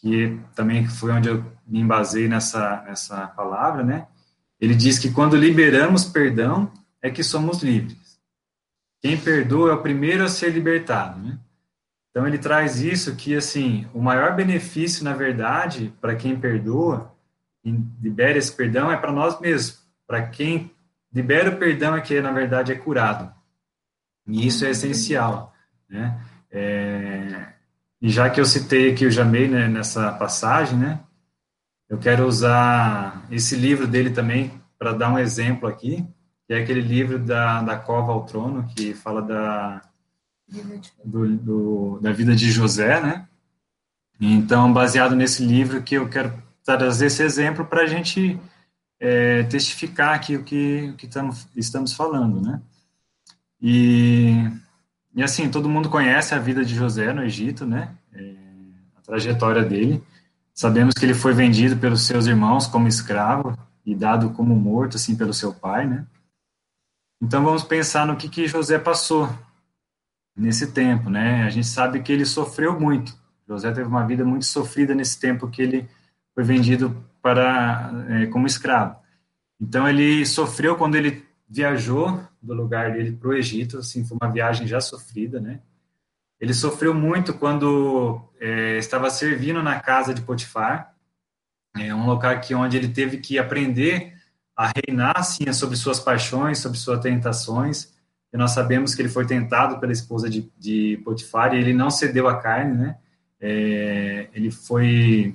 que 0.00 0.38
também 0.54 0.86
foi 0.86 1.12
onde 1.12 1.28
eu 1.28 1.44
me 1.66 1.80
embasei 1.80 2.26
nessa, 2.26 2.82
nessa 2.86 3.26
palavra, 3.28 3.84
né? 3.84 4.06
Ele 4.60 4.74
diz 4.74 4.98
que 4.98 5.10
quando 5.10 5.36
liberamos 5.36 6.04
perdão 6.04 6.72
é 7.02 7.10
que 7.10 7.22
somos 7.22 7.62
livres. 7.62 8.18
Quem 9.00 9.18
perdoa 9.18 9.70
é 9.70 9.74
o 9.74 9.82
primeiro 9.82 10.24
a 10.24 10.28
ser 10.28 10.50
libertado, 10.50 11.20
né? 11.20 11.38
Então 12.10 12.26
ele 12.26 12.38
traz 12.38 12.80
isso 12.80 13.14
que 13.14 13.36
assim, 13.36 13.86
o 13.94 14.02
maior 14.02 14.34
benefício, 14.34 15.04
na 15.04 15.14
verdade, 15.14 15.94
para 16.00 16.16
quem 16.16 16.38
perdoa, 16.38 17.14
libera 17.64 18.38
esse 18.38 18.54
perdão 18.54 18.90
é 18.90 18.96
para 18.96 19.12
nós 19.12 19.38
mesmos. 19.40 19.80
Para 20.06 20.26
quem 20.26 20.70
libera 21.12 21.50
o 21.50 21.56
perdão 21.56 21.94
é 21.94 22.00
que 22.00 22.20
na 22.20 22.32
verdade 22.32 22.72
é 22.72 22.74
curado. 22.74 23.32
E 24.26 24.46
isso 24.46 24.64
é 24.64 24.70
essencial, 24.70 25.54
né? 25.88 26.20
É, 26.50 27.52
e 28.00 28.08
já 28.08 28.30
que 28.30 28.40
eu 28.40 28.44
citei 28.44 28.92
aqui 28.92 29.06
o 29.06 29.10
Jamei 29.10 29.48
né, 29.48 29.68
nessa 29.68 30.12
passagem, 30.12 30.78
né, 30.78 31.00
eu 31.88 31.98
quero 31.98 32.26
usar 32.26 33.26
esse 33.30 33.56
livro 33.56 33.86
dele 33.86 34.10
também 34.10 34.52
para 34.78 34.92
dar 34.92 35.12
um 35.12 35.18
exemplo 35.18 35.68
aqui, 35.68 36.06
que 36.46 36.54
é 36.54 36.62
aquele 36.62 36.80
livro 36.80 37.18
da, 37.18 37.62
da 37.62 37.76
Cova 37.76 38.12
ao 38.12 38.24
Trono, 38.24 38.66
que 38.74 38.94
fala 38.94 39.20
da, 39.20 39.82
do, 41.04 41.36
do, 41.36 41.98
da 42.00 42.12
vida 42.12 42.34
de 42.34 42.50
José, 42.50 43.00
né? 43.00 43.28
Então, 44.20 44.72
baseado 44.72 45.16
nesse 45.16 45.44
livro 45.44 45.82
que 45.82 45.94
eu 45.94 46.08
quero 46.08 46.32
trazer 46.64 47.06
esse 47.06 47.22
exemplo 47.22 47.64
para 47.64 47.82
a 47.82 47.86
gente 47.86 48.38
é, 49.00 49.42
testificar 49.44 50.14
aqui 50.14 50.36
o 50.36 50.44
que, 50.44 50.90
o 50.92 50.96
que 50.96 51.06
estamos, 51.06 51.48
estamos 51.56 51.92
falando, 51.94 52.40
né? 52.40 52.60
E 53.60 54.50
e 55.14 55.22
assim, 55.22 55.50
todo 55.50 55.68
mundo 55.68 55.88
conhece 55.88 56.34
a 56.34 56.38
vida 56.38 56.64
de 56.64 56.74
José 56.74 57.12
no 57.12 57.22
Egito, 57.22 57.66
né? 57.66 57.94
É, 58.12 58.34
a 58.96 59.00
trajetória 59.02 59.62
dele. 59.62 60.02
Sabemos 60.54 60.94
que 60.94 61.04
ele 61.04 61.14
foi 61.14 61.32
vendido 61.32 61.76
pelos 61.76 62.06
seus 62.06 62.26
irmãos 62.26 62.66
como 62.66 62.86
escravo 62.86 63.56
e 63.84 63.94
dado 63.94 64.30
como 64.30 64.54
morto, 64.54 64.96
assim, 64.96 65.16
pelo 65.16 65.34
seu 65.34 65.52
pai, 65.52 65.86
né? 65.86 66.06
Então 67.20 67.44
vamos 67.44 67.64
pensar 67.64 68.06
no 68.06 68.16
que, 68.16 68.28
que 68.28 68.46
José 68.46 68.78
passou 68.78 69.28
nesse 70.36 70.72
tempo, 70.72 71.10
né? 71.10 71.42
A 71.44 71.50
gente 71.50 71.66
sabe 71.66 72.00
que 72.00 72.12
ele 72.12 72.24
sofreu 72.24 72.78
muito. 72.78 73.18
José 73.48 73.72
teve 73.72 73.88
uma 73.88 74.06
vida 74.06 74.24
muito 74.24 74.46
sofrida 74.46 74.94
nesse 74.94 75.18
tempo 75.18 75.48
que 75.48 75.60
ele 75.60 75.88
foi 76.34 76.44
vendido 76.44 77.04
para 77.20 77.90
é, 78.08 78.26
como 78.26 78.46
escravo. 78.46 78.96
Então 79.60 79.88
ele 79.88 80.24
sofreu 80.24 80.76
quando 80.76 80.94
ele 80.94 81.26
viajou 81.50 82.22
do 82.40 82.54
lugar 82.54 82.92
dele 82.92 83.10
para 83.12 83.28
o 83.28 83.34
Egito, 83.34 83.78
assim, 83.78 84.04
foi 84.04 84.16
uma 84.22 84.30
viagem 84.30 84.68
já 84.68 84.80
sofrida, 84.80 85.40
né? 85.40 85.60
Ele 86.40 86.54
sofreu 86.54 86.94
muito 86.94 87.34
quando 87.34 88.22
é, 88.40 88.78
estava 88.78 89.10
servindo 89.10 89.62
na 89.62 89.80
casa 89.80 90.14
de 90.14 90.22
Potifar, 90.22 90.94
é 91.76 91.94
um 91.94 92.06
local 92.06 92.38
que 92.40 92.54
onde 92.54 92.76
ele 92.76 92.88
teve 92.88 93.18
que 93.18 93.38
aprender 93.38 94.14
a 94.56 94.70
reinar 94.74 95.18
assim, 95.18 95.52
sobre 95.52 95.76
suas 95.76 96.00
paixões, 96.00 96.58
sobre 96.58 96.78
suas 96.78 97.00
tentações. 97.00 97.92
E 98.32 98.36
nós 98.36 98.52
sabemos 98.52 98.94
que 98.94 99.02
ele 99.02 99.08
foi 99.08 99.26
tentado 99.26 99.78
pela 99.78 99.92
esposa 99.92 100.28
de, 100.30 100.50
de 100.58 101.00
Potifar 101.04 101.54
e 101.54 101.58
ele 101.58 101.72
não 101.72 101.90
cedeu 101.90 102.28
à 102.28 102.40
carne, 102.40 102.76
né? 102.76 102.98
É, 103.40 104.28
ele 104.34 104.50
foi 104.50 105.34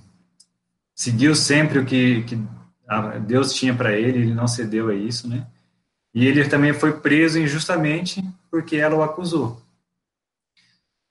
seguiu 0.94 1.36
sempre 1.36 1.80
o 1.80 1.86
que, 1.86 2.24
que 2.24 2.40
Deus 3.26 3.54
tinha 3.54 3.74
para 3.76 3.94
ele, 3.94 4.20
ele 4.20 4.34
não 4.34 4.48
cedeu 4.48 4.90
a 4.90 4.94
isso, 4.94 5.28
né? 5.28 5.46
E 6.16 6.26
ele 6.26 6.48
também 6.48 6.72
foi 6.72 6.94
preso 7.02 7.38
injustamente 7.38 8.24
porque 8.50 8.78
ela 8.78 8.96
o 8.96 9.04
acusou. 9.04 9.62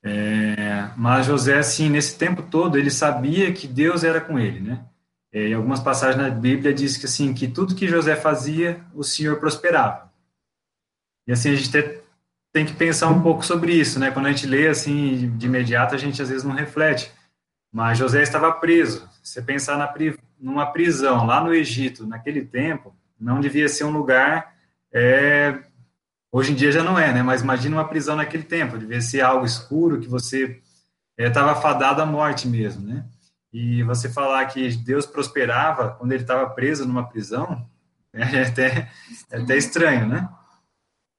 É, 0.03 0.89
mas 0.97 1.27
José, 1.27 1.59
assim, 1.59 1.91
nesse 1.91 2.17
tempo 2.17 2.43
todo, 2.43 2.79
ele 2.79 2.91
sabia 2.91 3.53
que 3.53 3.69
Deus 3.69 4.03
era 4.03 4.19
com 4.19 4.39
ele, 4.39 4.61
né? 4.61 4.83
É, 5.31 5.49
em 5.49 5.55
algumas 5.55 5.81
passagens 5.81 6.23
na 6.23 6.31
Bíblia 6.31 6.73
diz 6.73 6.97
que 6.97 7.05
assim 7.05 7.35
que 7.35 7.47
tudo 7.47 7.75
que 7.75 7.87
José 7.87 8.17
fazia, 8.17 8.81
o 8.95 9.05
Senhor 9.05 9.39
prosperava. 9.39 10.11
E 11.27 11.33
assim 11.33 11.51
a 11.51 11.55
gente 11.55 11.71
tem, 12.51 12.65
que 12.65 12.73
pensar 12.73 13.09
um 13.09 13.21
pouco 13.21 13.45
sobre 13.45 13.75
isso, 13.75 13.99
né? 13.99 14.11
Quando 14.11 14.27
a 14.27 14.31
gente 14.31 14.47
lê 14.47 14.69
assim 14.69 15.37
de 15.37 15.47
imediato, 15.47 15.95
a 15.95 15.99
gente 15.99 16.23
às 16.23 16.31
vezes 16.31 16.45
não 16.45 16.55
reflete. 16.55 17.13
Mas 17.71 17.99
José 17.99 18.23
estava 18.23 18.53
preso. 18.53 19.07
Se 19.23 19.43
pensar 19.43 19.77
na, 19.77 19.93
numa 20.41 20.67
prisão 20.67 21.27
lá 21.27 21.43
no 21.43 21.53
Egito, 21.53 22.07
naquele 22.07 22.43
tempo, 22.43 22.95
não 23.21 23.41
devia 23.41 23.69
ser 23.69 23.85
um 23.85 23.91
lugar 23.91 24.54
é, 24.95 25.59
hoje 26.31 26.53
em 26.53 26.55
dia 26.55 26.71
já 26.71 26.83
não 26.83 26.97
é, 26.97 27.13
né? 27.13 27.23
Mas 27.23 27.43
imagina 27.43 27.77
uma 27.77 27.89
prisão 27.89 28.15
naquele 28.15 28.45
tempo, 28.45 28.79
devia 28.79 29.01
ser 29.01 29.23
algo 29.23 29.45
escuro, 29.45 30.01
que 30.01 30.09
você 30.09 30.63
estava 31.19 31.51
é, 31.51 31.61
fadado 31.61 32.01
à 32.01 32.07
morte 32.07 32.47
mesmo, 32.47 32.87
né? 32.87 33.05
E 33.53 33.83
você 33.83 34.09
falar 34.09 34.45
que 34.47 34.77
Deus 34.77 35.05
prosperava 35.05 35.91
quando 35.91 36.13
ele 36.13 36.23
estava 36.23 36.49
preso 36.51 36.87
numa 36.87 37.09
prisão, 37.09 37.69
é 38.15 38.43
até, 38.43 38.91
é 39.31 39.39
até 39.39 39.57
estranho, 39.57 40.07
né? 40.07 40.29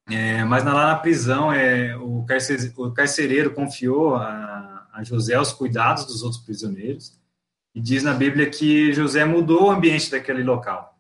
É, 0.10 0.44
mas 0.44 0.64
lá 0.64 0.74
na 0.74 0.96
prisão, 0.96 1.52
é, 1.52 1.98
o, 1.98 2.24
carcer, 2.26 2.72
o 2.78 2.92
carcereiro 2.92 3.54
confiou 3.54 4.16
a, 4.16 4.88
a 4.94 5.04
José 5.04 5.38
os 5.40 5.52
cuidados 5.52 6.06
dos 6.06 6.24
outros 6.24 6.42
prisioneiros, 6.42 7.20
e 7.74 7.82
diz 7.82 8.04
na 8.04 8.14
Bíblia 8.14 8.50
que 8.50 8.94
José 8.94 9.26
mudou 9.26 9.66
o 9.66 9.72
ambiente 9.72 10.10
daquele 10.10 10.44
local. 10.44 10.95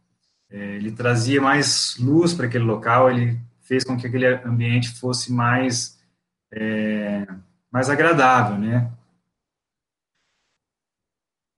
É, 0.55 0.75
ele 0.77 0.89
trazia 0.89 1.41
mais 1.41 1.97
luz 1.99 2.33
para 2.33 2.45
aquele 2.45 2.63
local, 2.63 3.11
ele 3.11 3.37
fez 3.59 3.83
com 3.83 3.97
que 3.97 4.07
aquele 4.07 4.25
ambiente 4.25 4.97
fosse 4.97 5.29
mais 5.33 5.99
é, 6.49 7.27
mais 7.69 7.89
agradável, 7.89 8.57
né? 8.57 8.89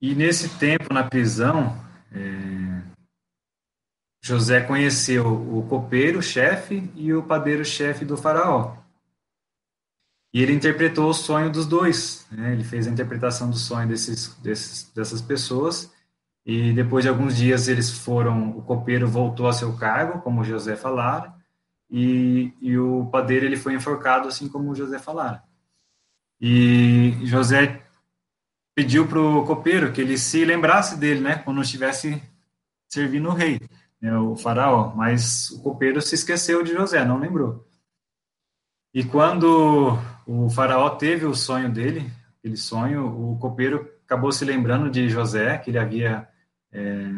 E 0.02 0.16
nesse 0.16 0.48
tempo 0.58 0.92
na 0.92 1.04
prisão, 1.04 1.80
é, 2.10 2.82
José 4.20 4.62
conheceu 4.62 5.24
o 5.26 5.64
copeiro 5.68 6.20
chefe 6.20 6.90
e 6.96 7.14
o 7.14 7.22
padeiro 7.22 7.64
chefe 7.64 8.04
do 8.04 8.16
faraó. 8.16 8.78
E 10.34 10.42
ele 10.42 10.52
interpretou 10.52 11.08
o 11.08 11.14
sonho 11.14 11.52
dos 11.52 11.66
dois. 11.66 12.26
Né? 12.32 12.52
Ele 12.52 12.64
fez 12.64 12.88
a 12.88 12.90
interpretação 12.90 13.48
do 13.48 13.56
sonho 13.56 13.88
desses, 13.88 14.34
desses, 14.36 14.90
dessas 14.92 15.22
pessoas 15.22 15.92
e 16.44 16.72
depois 16.72 17.04
de 17.04 17.08
alguns 17.08 17.36
dias 17.36 17.68
eles 17.68 17.90
foram, 17.90 18.56
o 18.56 18.62
copeiro 18.62 19.06
voltou 19.08 19.48
a 19.48 19.52
seu 19.52 19.76
cargo, 19.76 20.20
como 20.22 20.44
José 20.44 20.76
falara, 20.76 21.34
e, 21.90 22.52
e 22.60 22.78
o 22.78 23.06
padeiro 23.06 23.46
ele 23.46 23.56
foi 23.56 23.74
enforcado, 23.74 24.28
assim 24.28 24.48
como 24.48 24.74
José 24.74 24.98
falara. 24.98 25.42
E 26.40 27.18
José 27.24 27.82
pediu 28.74 29.08
para 29.08 29.20
o 29.20 29.44
copeiro 29.44 29.92
que 29.92 30.00
ele 30.00 30.16
se 30.16 30.44
lembrasse 30.44 30.96
dele, 30.96 31.20
né, 31.20 31.36
quando 31.36 31.60
estivesse 31.60 32.22
servindo 32.88 33.28
o 33.28 33.34
rei, 33.34 33.60
né, 34.00 34.16
o 34.16 34.36
faraó, 34.36 34.94
mas 34.94 35.50
o 35.50 35.62
copeiro 35.62 36.00
se 36.00 36.14
esqueceu 36.14 36.62
de 36.62 36.72
José, 36.72 37.04
não 37.04 37.18
lembrou. 37.18 37.66
E 38.94 39.04
quando 39.04 39.98
o 40.26 40.48
faraó 40.48 40.90
teve 40.90 41.26
o 41.26 41.34
sonho 41.34 41.70
dele, 41.70 42.10
aquele 42.38 42.56
sonho, 42.56 43.06
o 43.06 43.38
copeiro 43.38 43.97
acabou 44.08 44.32
se 44.32 44.42
lembrando 44.42 44.90
de 44.90 45.06
José, 45.10 45.58
que 45.58 45.70
ele 45.70 45.78
havia 45.78 46.26
é, 46.72 47.10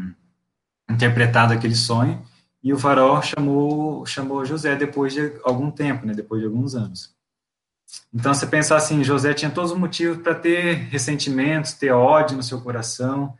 interpretado 0.90 1.54
aquele 1.54 1.76
sonho, 1.76 2.20
e 2.60 2.72
o 2.72 2.78
faraó 2.78 3.22
chamou, 3.22 4.04
chamou 4.04 4.44
José 4.44 4.74
depois 4.74 5.12
de 5.12 5.32
algum 5.44 5.70
tempo, 5.70 6.04
né, 6.04 6.12
depois 6.12 6.40
de 6.40 6.48
alguns 6.48 6.74
anos. 6.74 7.14
Então, 8.12 8.34
você 8.34 8.44
pensar 8.44 8.76
assim, 8.76 9.04
José 9.04 9.32
tinha 9.32 9.52
todos 9.52 9.70
os 9.70 9.78
motivos 9.78 10.20
para 10.20 10.34
ter 10.34 10.74
ressentimentos, 10.90 11.74
ter 11.74 11.92
ódio 11.92 12.36
no 12.36 12.42
seu 12.42 12.60
coração, 12.60 13.34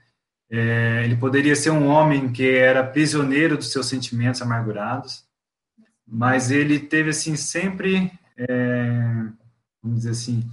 é, 0.48 1.02
ele 1.04 1.16
poderia 1.16 1.56
ser 1.56 1.70
um 1.70 1.88
homem 1.88 2.32
que 2.32 2.48
era 2.48 2.84
prisioneiro 2.84 3.56
dos 3.56 3.72
seus 3.72 3.86
sentimentos 3.86 4.40
amargurados, 4.40 5.24
mas 6.06 6.52
ele 6.52 6.78
teve, 6.78 7.10
assim, 7.10 7.34
sempre, 7.34 8.12
é, 8.36 9.02
vamos 9.82 9.98
dizer 9.98 10.10
assim, 10.10 10.48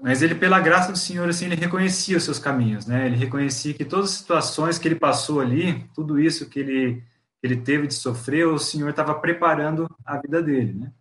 Mas 0.00 0.22
ele, 0.22 0.34
pela 0.34 0.60
graça 0.60 0.92
do 0.92 0.98
Senhor, 0.98 1.28
assim, 1.28 1.46
ele 1.46 1.56
reconhecia 1.56 2.16
os 2.16 2.24
seus 2.24 2.38
caminhos, 2.38 2.86
né? 2.86 3.06
Ele 3.06 3.16
reconhecia 3.16 3.74
que 3.74 3.84
todas 3.84 4.10
as 4.10 4.16
situações 4.16 4.78
que 4.78 4.88
ele 4.88 4.94
passou 4.94 5.40
ali, 5.40 5.88
tudo 5.94 6.18
isso 6.20 6.48
que 6.48 6.60
ele, 6.60 7.02
ele 7.42 7.56
teve 7.56 7.86
de 7.86 7.94
sofrer, 7.94 8.46
o 8.46 8.58
Senhor 8.58 8.90
estava 8.90 9.14
preparando 9.14 9.88
a 10.04 10.18
vida 10.18 10.42
dele, 10.42 10.72
né? 10.72 10.92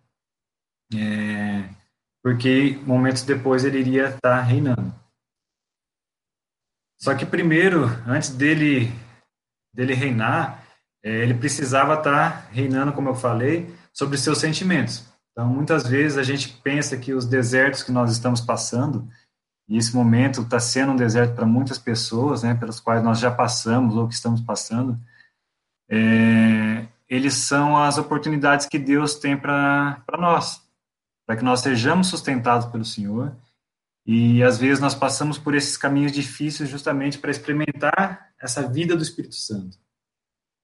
É, 0.93 1.69
porque 2.23 2.79
momentos 2.85 3.23
depois 3.23 3.63
ele 3.63 3.79
iria 3.79 4.09
estar 4.09 4.41
reinando. 4.41 4.93
Só 6.99 7.13
que 7.13 7.25
primeiro, 7.25 7.85
antes 8.07 8.29
dele, 8.29 8.91
dele 9.73 9.93
reinar, 9.93 10.63
é, 11.03 11.09
ele 11.21 11.33
precisava 11.33 11.95
estar 11.95 12.49
reinando, 12.51 12.93
como 12.93 13.09
eu 13.09 13.15
falei, 13.15 13.73
sobre 13.93 14.17
seus 14.17 14.39
sentimentos. 14.39 15.05
Então, 15.35 15.49
muitas 15.49 15.85
vezes 15.85 16.17
a 16.17 16.23
gente 16.23 16.47
pensa 16.63 16.95
que 16.95 17.13
os 17.13 17.25
desertos 17.25 17.83
que 17.83 17.91
nós 17.91 18.09
estamos 18.09 18.39
passando, 18.39 19.05
e 19.67 19.77
esse 19.77 19.93
momento 19.93 20.43
está 20.43 20.61
sendo 20.61 20.93
um 20.93 20.95
deserto 20.95 21.35
para 21.35 21.45
muitas 21.45 21.77
pessoas, 21.77 22.41
né, 22.41 22.55
pelos 22.55 22.79
quais 22.79 23.03
nós 23.03 23.19
já 23.19 23.29
passamos 23.29 23.97
ou 23.97 24.07
que 24.07 24.13
estamos 24.13 24.39
passando, 24.39 24.97
é, 25.89 26.87
eles 27.09 27.33
são 27.33 27.75
as 27.75 27.97
oportunidades 27.97 28.65
que 28.65 28.79
Deus 28.79 29.15
tem 29.15 29.37
para 29.37 30.01
nós, 30.17 30.61
para 31.27 31.35
que 31.35 31.43
nós 31.43 31.59
sejamos 31.59 32.07
sustentados 32.07 32.67
pelo 32.67 32.85
Senhor. 32.85 33.35
E 34.05 34.41
às 34.41 34.57
vezes 34.57 34.79
nós 34.79 34.95
passamos 34.95 35.37
por 35.37 35.53
esses 35.53 35.75
caminhos 35.75 36.13
difíceis 36.13 36.69
justamente 36.69 37.17
para 37.19 37.31
experimentar 37.31 38.29
essa 38.39 38.65
vida 38.69 38.95
do 38.95 39.03
Espírito 39.03 39.35
Santo. 39.35 39.77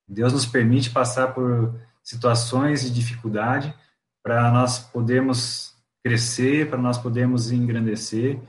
Deus 0.08 0.32
nos 0.32 0.46
permite 0.46 0.92
passar 0.92 1.34
por 1.34 1.78
situações 2.02 2.84
de 2.84 2.90
dificuldade 2.90 3.76
para 4.24 4.52
nós 4.52 4.80
podermos 4.80 5.76
crescer, 6.04 6.70
para 6.70 6.78
nós 6.78 6.98
podermos 6.98 7.52
engrandecer. 7.52 8.40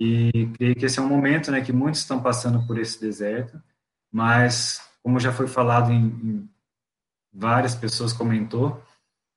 E 0.00 0.50
creio 0.54 0.74
que 0.74 0.86
esse 0.86 0.98
é 0.98 1.02
um 1.02 1.08
momento 1.08 1.50
né, 1.50 1.60
que 1.60 1.72
muitos 1.72 2.00
estão 2.00 2.22
passando 2.22 2.66
por 2.66 2.78
esse 2.78 3.00
deserto, 3.00 3.60
mas, 4.12 4.80
como 5.02 5.20
já 5.20 5.32
foi 5.32 5.46
falado 5.46 5.92
em, 5.92 6.06
em 6.06 6.50
várias 7.32 7.74
pessoas 7.74 8.12
comentou, 8.12 8.82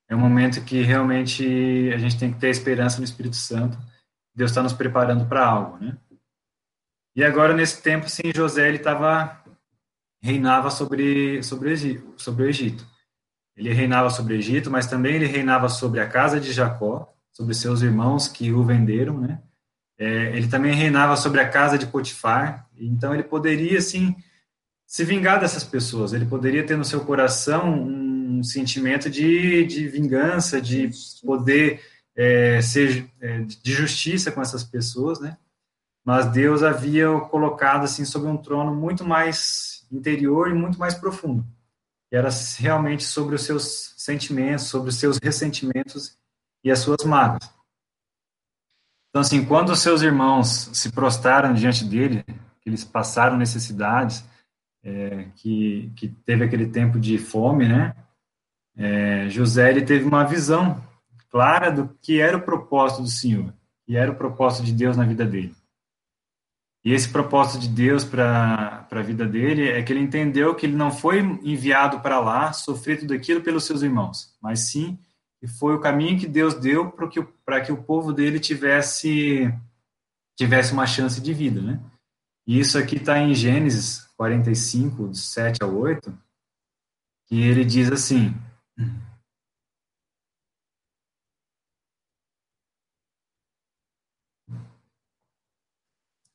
é 0.10 0.16
um 0.16 0.20
momento 0.20 0.64
que 0.64 0.82
realmente 0.82 1.92
a 1.94 1.98
gente 1.98 2.18
tem 2.18 2.34
que 2.34 2.40
ter 2.40 2.50
esperança 2.50 2.98
no 2.98 3.04
Espírito 3.04 3.36
Santo. 3.36 3.78
Deus 4.34 4.52
está 4.52 4.64
nos 4.64 4.74
preparando 4.74 5.28
para 5.28 5.46
algo, 5.46 5.78
né? 5.78 5.98
E 7.16 7.24
agora, 7.24 7.54
nesse 7.54 7.82
tempo, 7.82 8.10
sim, 8.10 8.32
José 8.34 8.68
ele 8.68 8.78
estava 8.78 9.44
reinava 10.22 10.70
sobre, 10.70 11.42
sobre, 11.44 12.02
sobre 12.18 12.44
o 12.44 12.48
Egito. 12.48 12.86
Ele 13.60 13.74
reinava 13.74 14.10
sobre 14.10 14.34
o 14.34 14.38
Egito, 14.38 14.72
mas 14.72 14.88
também 14.88 15.16
ele 15.16 15.26
reinava 15.26 15.68
sobre 15.68 16.00
a 16.00 16.08
casa 16.08 16.40
de 16.40 16.54
Jacó, 16.54 17.14
sobre 17.30 17.54
seus 17.54 17.82
irmãos 17.82 18.26
que 18.26 18.54
o 18.54 18.64
venderam, 18.64 19.20
né? 19.20 19.42
É, 19.98 20.38
ele 20.38 20.48
também 20.48 20.74
reinava 20.74 21.18
sobre 21.18 21.42
a 21.42 21.50
casa 21.50 21.78
de 21.78 21.86
Potifar, 21.86 22.70
então 22.78 23.14
ele 23.14 23.22
poderia, 23.22 23.78
assim, 23.78 24.16
se 24.88 25.04
vingar 25.04 25.42
dessas 25.42 25.66
pessoas, 25.66 26.14
ele 26.14 26.26
poderia 26.26 26.66
ter 26.66 26.78
no 26.78 26.86
seu 26.86 27.02
coração 27.02 27.70
um 27.84 28.42
sentimento 28.42 29.10
de, 29.10 29.66
de 29.66 29.90
vingança, 29.90 30.62
de 30.62 30.90
poder 31.22 31.82
é, 32.16 32.62
ser 32.62 33.10
é, 33.20 33.42
de 33.42 33.74
justiça 33.74 34.32
com 34.32 34.42
essas 34.42 34.64
pessoas, 34.64 35.20
né? 35.20 35.38
Mas 36.06 36.28
Deus 36.28 36.64
havia 36.64 37.12
o 37.12 37.28
colocado, 37.28 37.84
assim, 37.84 38.06
sobre 38.06 38.30
um 38.30 38.38
trono 38.38 38.74
muito 38.74 39.04
mais 39.04 39.86
interior 39.92 40.50
e 40.50 40.54
muito 40.54 40.80
mais 40.80 40.94
profundo 40.94 41.46
era 42.12 42.30
realmente 42.58 43.04
sobre 43.04 43.36
os 43.36 43.44
seus 43.44 43.94
sentimentos, 43.98 44.66
sobre 44.66 44.90
os 44.90 44.96
seus 44.96 45.18
ressentimentos 45.22 46.18
e 46.64 46.72
as 46.72 46.80
suas 46.80 47.04
mágoas. 47.04 47.50
Então, 49.10 49.22
assim, 49.22 49.44
quando 49.46 49.70
os 49.70 49.80
seus 49.80 50.02
irmãos 50.02 50.70
se 50.74 50.92
prostraram 50.92 51.54
diante 51.54 51.84
dele, 51.84 52.24
que 52.62 52.70
eles 52.70 52.84
passaram 52.84 53.38
necessidades, 53.38 54.24
é, 54.84 55.26
que, 55.36 55.92
que 55.96 56.08
teve 56.08 56.44
aquele 56.44 56.68
tempo 56.68 57.00
de 57.00 57.18
fome, 57.18 57.68
né? 57.68 57.96
É, 58.78 59.30
José 59.30 59.70
ele 59.70 59.82
teve 59.82 60.06
uma 60.06 60.24
visão 60.24 60.82
clara 61.30 61.72
do 61.72 61.90
que 62.02 62.22
era 62.22 62.38
o 62.38 62.42
propósito 62.42 63.02
do 63.02 63.10
Senhor, 63.10 63.54
que 63.86 63.98
era 63.98 64.12
o 64.12 64.16
propósito 64.16 64.66
de 64.66 64.74
Deus 64.74 64.96
na 64.96 65.06
vida 65.06 65.26
dele. 65.26 65.56
E 66.84 66.94
esse 66.94 67.10
propósito 67.10 67.60
de 67.60 67.68
Deus 67.68 68.06
para 68.06 68.88
a 68.90 69.02
vida 69.02 69.26
dele 69.26 69.68
é 69.68 69.84
que 69.84 69.92
ele 69.92 70.00
entendeu 70.00 70.56
que 70.56 70.66
ele 70.66 70.76
não 70.76 70.92
foi 70.92 71.20
enviado 71.20 72.00
para 72.00 72.20
lá 72.20 72.54
sofrer 72.54 73.00
tudo 73.00 73.14
aquilo 73.14 73.42
pelos 73.42 73.66
seus 73.66 73.82
irmãos, 73.82 74.36
mas 74.42 74.72
sim 74.72 74.98
que 75.40 75.48
foi 75.48 75.74
o 75.74 75.80
caminho 75.80 76.20
que 76.20 76.28
Deus 76.28 76.54
deu 76.54 76.92
para 76.92 77.08
que, 77.08 77.22
que 77.66 77.72
o 77.72 77.84
povo 77.84 78.12
dele 78.12 78.40
tivesse, 78.40 79.54
tivesse 80.38 80.74
uma 80.74 80.86
chance 80.86 81.22
de 81.22 81.34
vida, 81.34 81.62
né? 81.62 81.80
E 82.46 82.60
isso 82.60 82.78
aqui 82.78 82.98
está 82.98 83.20
em 83.20 83.34
Gênesis 83.34 84.06
45, 84.18 85.14
7 85.14 85.64
ao 85.64 85.74
8, 85.74 86.14
que 87.28 87.42
ele 87.42 87.64
diz 87.64 87.90
assim: 87.90 88.36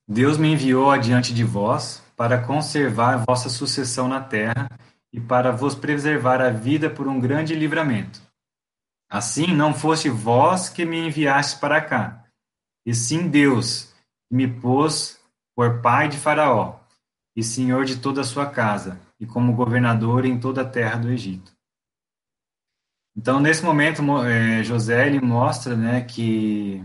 Deus 0.07 0.37
me 0.37 0.53
enviou 0.53 0.91
adiante 0.91 1.33
de 1.33 1.43
vós 1.43 2.03
para 2.17 2.45
conservar 2.45 3.25
vossa 3.25 3.49
sucessão 3.49 4.07
na 4.07 4.21
terra 4.21 4.69
e 5.13 5.21
para 5.21 5.51
vos 5.51 5.75
preservar 5.75 6.41
a 6.41 6.51
vida 6.51 6.91
por 6.91 7.09
um 7.09 7.19
grande 7.19 7.55
livramento. 7.55 8.21
Assim, 9.11 9.47
não 9.47 9.73
foste 9.73 10.09
vós 10.09 10.69
que 10.69 10.85
me 10.85 11.07
enviastes 11.07 11.55
para 11.55 11.81
cá, 11.81 12.25
e 12.85 12.95
sim 12.95 13.29
Deus, 13.29 13.95
que 14.29 14.35
me 14.35 14.47
pôs 14.49 15.21
por 15.57 15.81
pai 15.81 16.09
de 16.09 16.19
Faraó 16.19 16.81
e 17.37 17.43
senhor 17.43 17.85
de 17.85 17.97
toda 17.97 18.21
a 18.21 18.25
sua 18.25 18.47
casa, 18.47 19.01
e 19.19 19.27
como 19.27 19.55
governador 19.55 20.25
em 20.25 20.39
toda 20.39 20.63
a 20.63 20.69
terra 20.69 20.97
do 20.99 21.11
Egito. 21.11 21.53
Então, 23.17 23.41
nesse 23.41 23.65
momento, 23.65 24.03
eh, 24.27 24.63
José 24.63 25.07
ele 25.07 25.21
mostra 25.21 25.77
né, 25.77 26.03
que 26.03 26.85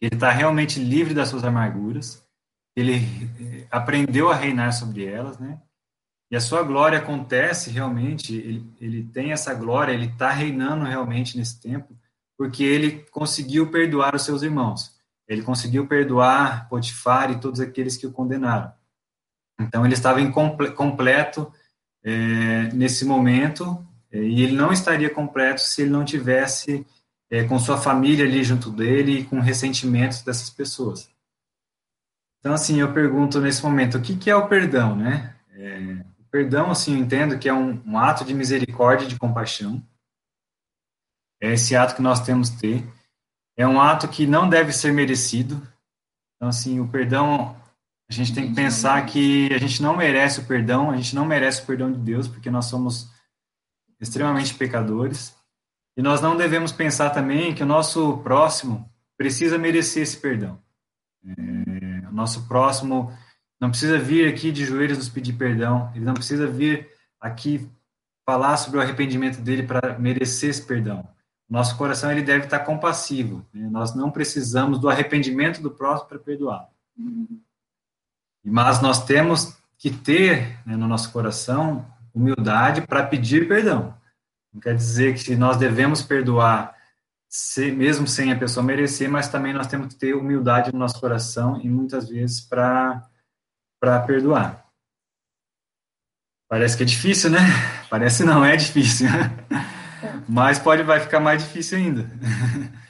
ele 0.00 0.14
está 0.14 0.30
realmente 0.30 0.80
livre 0.80 1.12
das 1.12 1.28
suas 1.28 1.44
amarguras, 1.44 2.26
ele 2.74 2.94
eh, 2.94 3.66
aprendeu 3.70 4.30
a 4.30 4.34
reinar 4.34 4.72
sobre 4.72 5.04
elas, 5.04 5.38
né? 5.38 5.60
E 6.30 6.36
a 6.36 6.40
sua 6.40 6.62
glória 6.62 6.98
acontece 6.98 7.70
realmente, 7.70 8.34
ele, 8.34 8.64
ele 8.80 9.02
tem 9.02 9.32
essa 9.32 9.52
glória, 9.52 9.92
ele 9.92 10.06
está 10.06 10.30
reinando 10.30 10.84
realmente 10.84 11.36
nesse 11.36 11.60
tempo, 11.60 11.96
porque 12.38 12.62
ele 12.62 13.04
conseguiu 13.10 13.70
perdoar 13.70 14.14
os 14.14 14.22
seus 14.22 14.42
irmãos. 14.42 14.94
Ele 15.28 15.42
conseguiu 15.42 15.86
perdoar 15.86 16.68
Potifar 16.68 17.30
e 17.30 17.40
todos 17.40 17.60
aqueles 17.60 17.96
que 17.96 18.06
o 18.06 18.12
condenaram. 18.12 18.72
Então 19.60 19.84
ele 19.84 19.94
estava 19.94 20.18
completo 20.30 21.52
é, 22.02 22.72
nesse 22.72 23.04
momento, 23.04 23.84
é, 24.10 24.18
e 24.18 24.42
ele 24.42 24.56
não 24.56 24.72
estaria 24.72 25.10
completo 25.10 25.60
se 25.60 25.82
ele 25.82 25.90
não 25.90 26.04
tivesse 26.04 26.86
é, 27.30 27.44
com 27.44 27.58
sua 27.58 27.78
família 27.78 28.24
ali 28.24 28.42
junto 28.42 28.70
dele 28.70 29.20
e 29.20 29.24
com 29.24 29.38
ressentimentos 29.38 30.22
dessas 30.22 30.50
pessoas. 30.50 31.08
Então, 32.40 32.54
assim, 32.54 32.80
eu 32.80 32.92
pergunto 32.92 33.40
nesse 33.40 33.62
momento, 33.62 33.98
o 33.98 34.02
que, 34.02 34.16
que 34.16 34.30
é 34.30 34.34
o 34.34 34.48
perdão, 34.48 34.96
né? 34.96 35.36
É, 35.52 36.04
o 36.18 36.24
perdão, 36.30 36.70
assim, 36.70 36.94
eu 36.94 36.98
entendo 36.98 37.38
que 37.38 37.48
é 37.48 37.54
um, 37.54 37.80
um 37.86 37.98
ato 37.98 38.24
de 38.24 38.34
misericórdia 38.34 39.04
e 39.04 39.08
de 39.08 39.18
compaixão. 39.18 39.82
É 41.40 41.52
esse 41.52 41.76
ato 41.76 41.94
que 41.94 42.02
nós 42.02 42.20
temos 42.20 42.50
que 42.50 42.58
ter. 42.58 42.92
É 43.56 43.66
um 43.66 43.80
ato 43.80 44.08
que 44.08 44.26
não 44.26 44.48
deve 44.48 44.72
ser 44.72 44.92
merecido. 44.92 45.56
Então, 46.36 46.48
assim, 46.48 46.80
o 46.80 46.88
perdão, 46.88 47.54
a 48.08 48.12
gente 48.12 48.34
tem 48.34 48.48
que 48.48 48.54
pensar 48.54 49.04
que 49.04 49.52
a 49.52 49.58
gente 49.58 49.82
não 49.82 49.94
merece 49.94 50.40
o 50.40 50.46
perdão, 50.46 50.90
a 50.90 50.96
gente 50.96 51.14
não 51.14 51.26
merece 51.26 51.62
o 51.62 51.66
perdão 51.66 51.92
de 51.92 51.98
Deus, 51.98 52.26
porque 52.26 52.50
nós 52.50 52.66
somos 52.66 53.10
extremamente 54.00 54.54
pecadores. 54.54 55.36
E 56.00 56.02
nós 56.02 56.22
não 56.22 56.34
devemos 56.34 56.72
pensar 56.72 57.10
também 57.10 57.54
que 57.54 57.62
o 57.62 57.66
nosso 57.66 58.16
próximo 58.22 58.90
precisa 59.18 59.58
merecer 59.58 60.02
esse 60.02 60.16
perdão. 60.16 60.58
É, 61.22 62.08
o 62.08 62.10
nosso 62.10 62.48
próximo 62.48 63.12
não 63.60 63.68
precisa 63.68 63.98
vir 63.98 64.26
aqui 64.26 64.50
de 64.50 64.64
joelhos 64.64 64.96
nos 64.96 65.10
pedir 65.10 65.34
perdão, 65.34 65.92
ele 65.94 66.06
não 66.06 66.14
precisa 66.14 66.46
vir 66.46 66.88
aqui 67.20 67.70
falar 68.24 68.56
sobre 68.56 68.78
o 68.78 68.82
arrependimento 68.82 69.42
dele 69.42 69.62
para 69.62 69.98
merecer 69.98 70.48
esse 70.48 70.62
perdão. 70.62 71.06
Nosso 71.46 71.76
coração 71.76 72.10
ele 72.10 72.22
deve 72.22 72.46
estar 72.46 72.60
compassivo. 72.60 73.44
Né? 73.52 73.68
Nós 73.68 73.94
não 73.94 74.10
precisamos 74.10 74.78
do 74.78 74.88
arrependimento 74.88 75.60
do 75.60 75.70
próximo 75.70 76.08
para 76.08 76.18
perdoar. 76.18 76.66
Mas 78.42 78.80
nós 78.80 79.04
temos 79.04 79.54
que 79.76 79.90
ter 79.90 80.58
né, 80.64 80.78
no 80.78 80.88
nosso 80.88 81.12
coração 81.12 81.84
humildade 82.14 82.86
para 82.86 83.06
pedir 83.06 83.46
perdão. 83.46 83.99
Não 84.52 84.60
quer 84.60 84.74
dizer 84.74 85.14
que 85.14 85.36
nós 85.36 85.56
devemos 85.56 86.02
perdoar 86.02 86.76
se, 87.28 87.70
mesmo 87.70 88.06
sem 88.06 88.32
a 88.32 88.38
pessoa 88.38 88.64
merecer, 88.64 89.08
mas 89.08 89.28
também 89.28 89.52
nós 89.52 89.68
temos 89.68 89.94
que 89.94 90.00
ter 90.00 90.14
humildade 90.14 90.72
no 90.72 90.78
nosso 90.78 91.00
coração 91.00 91.60
e 91.62 91.68
muitas 91.68 92.08
vezes 92.08 92.40
para 92.40 93.08
perdoar. 94.06 94.66
Parece 96.48 96.76
que 96.76 96.82
é 96.82 96.86
difícil, 96.86 97.30
né? 97.30 97.38
Parece 97.88 98.24
não, 98.24 98.44
é 98.44 98.56
difícil. 98.56 99.08
Mas 100.28 100.58
pode 100.58 100.82
vai 100.82 101.00
ficar 101.00 101.20
mais 101.20 101.42
difícil 101.42 101.78
ainda. 101.78 102.10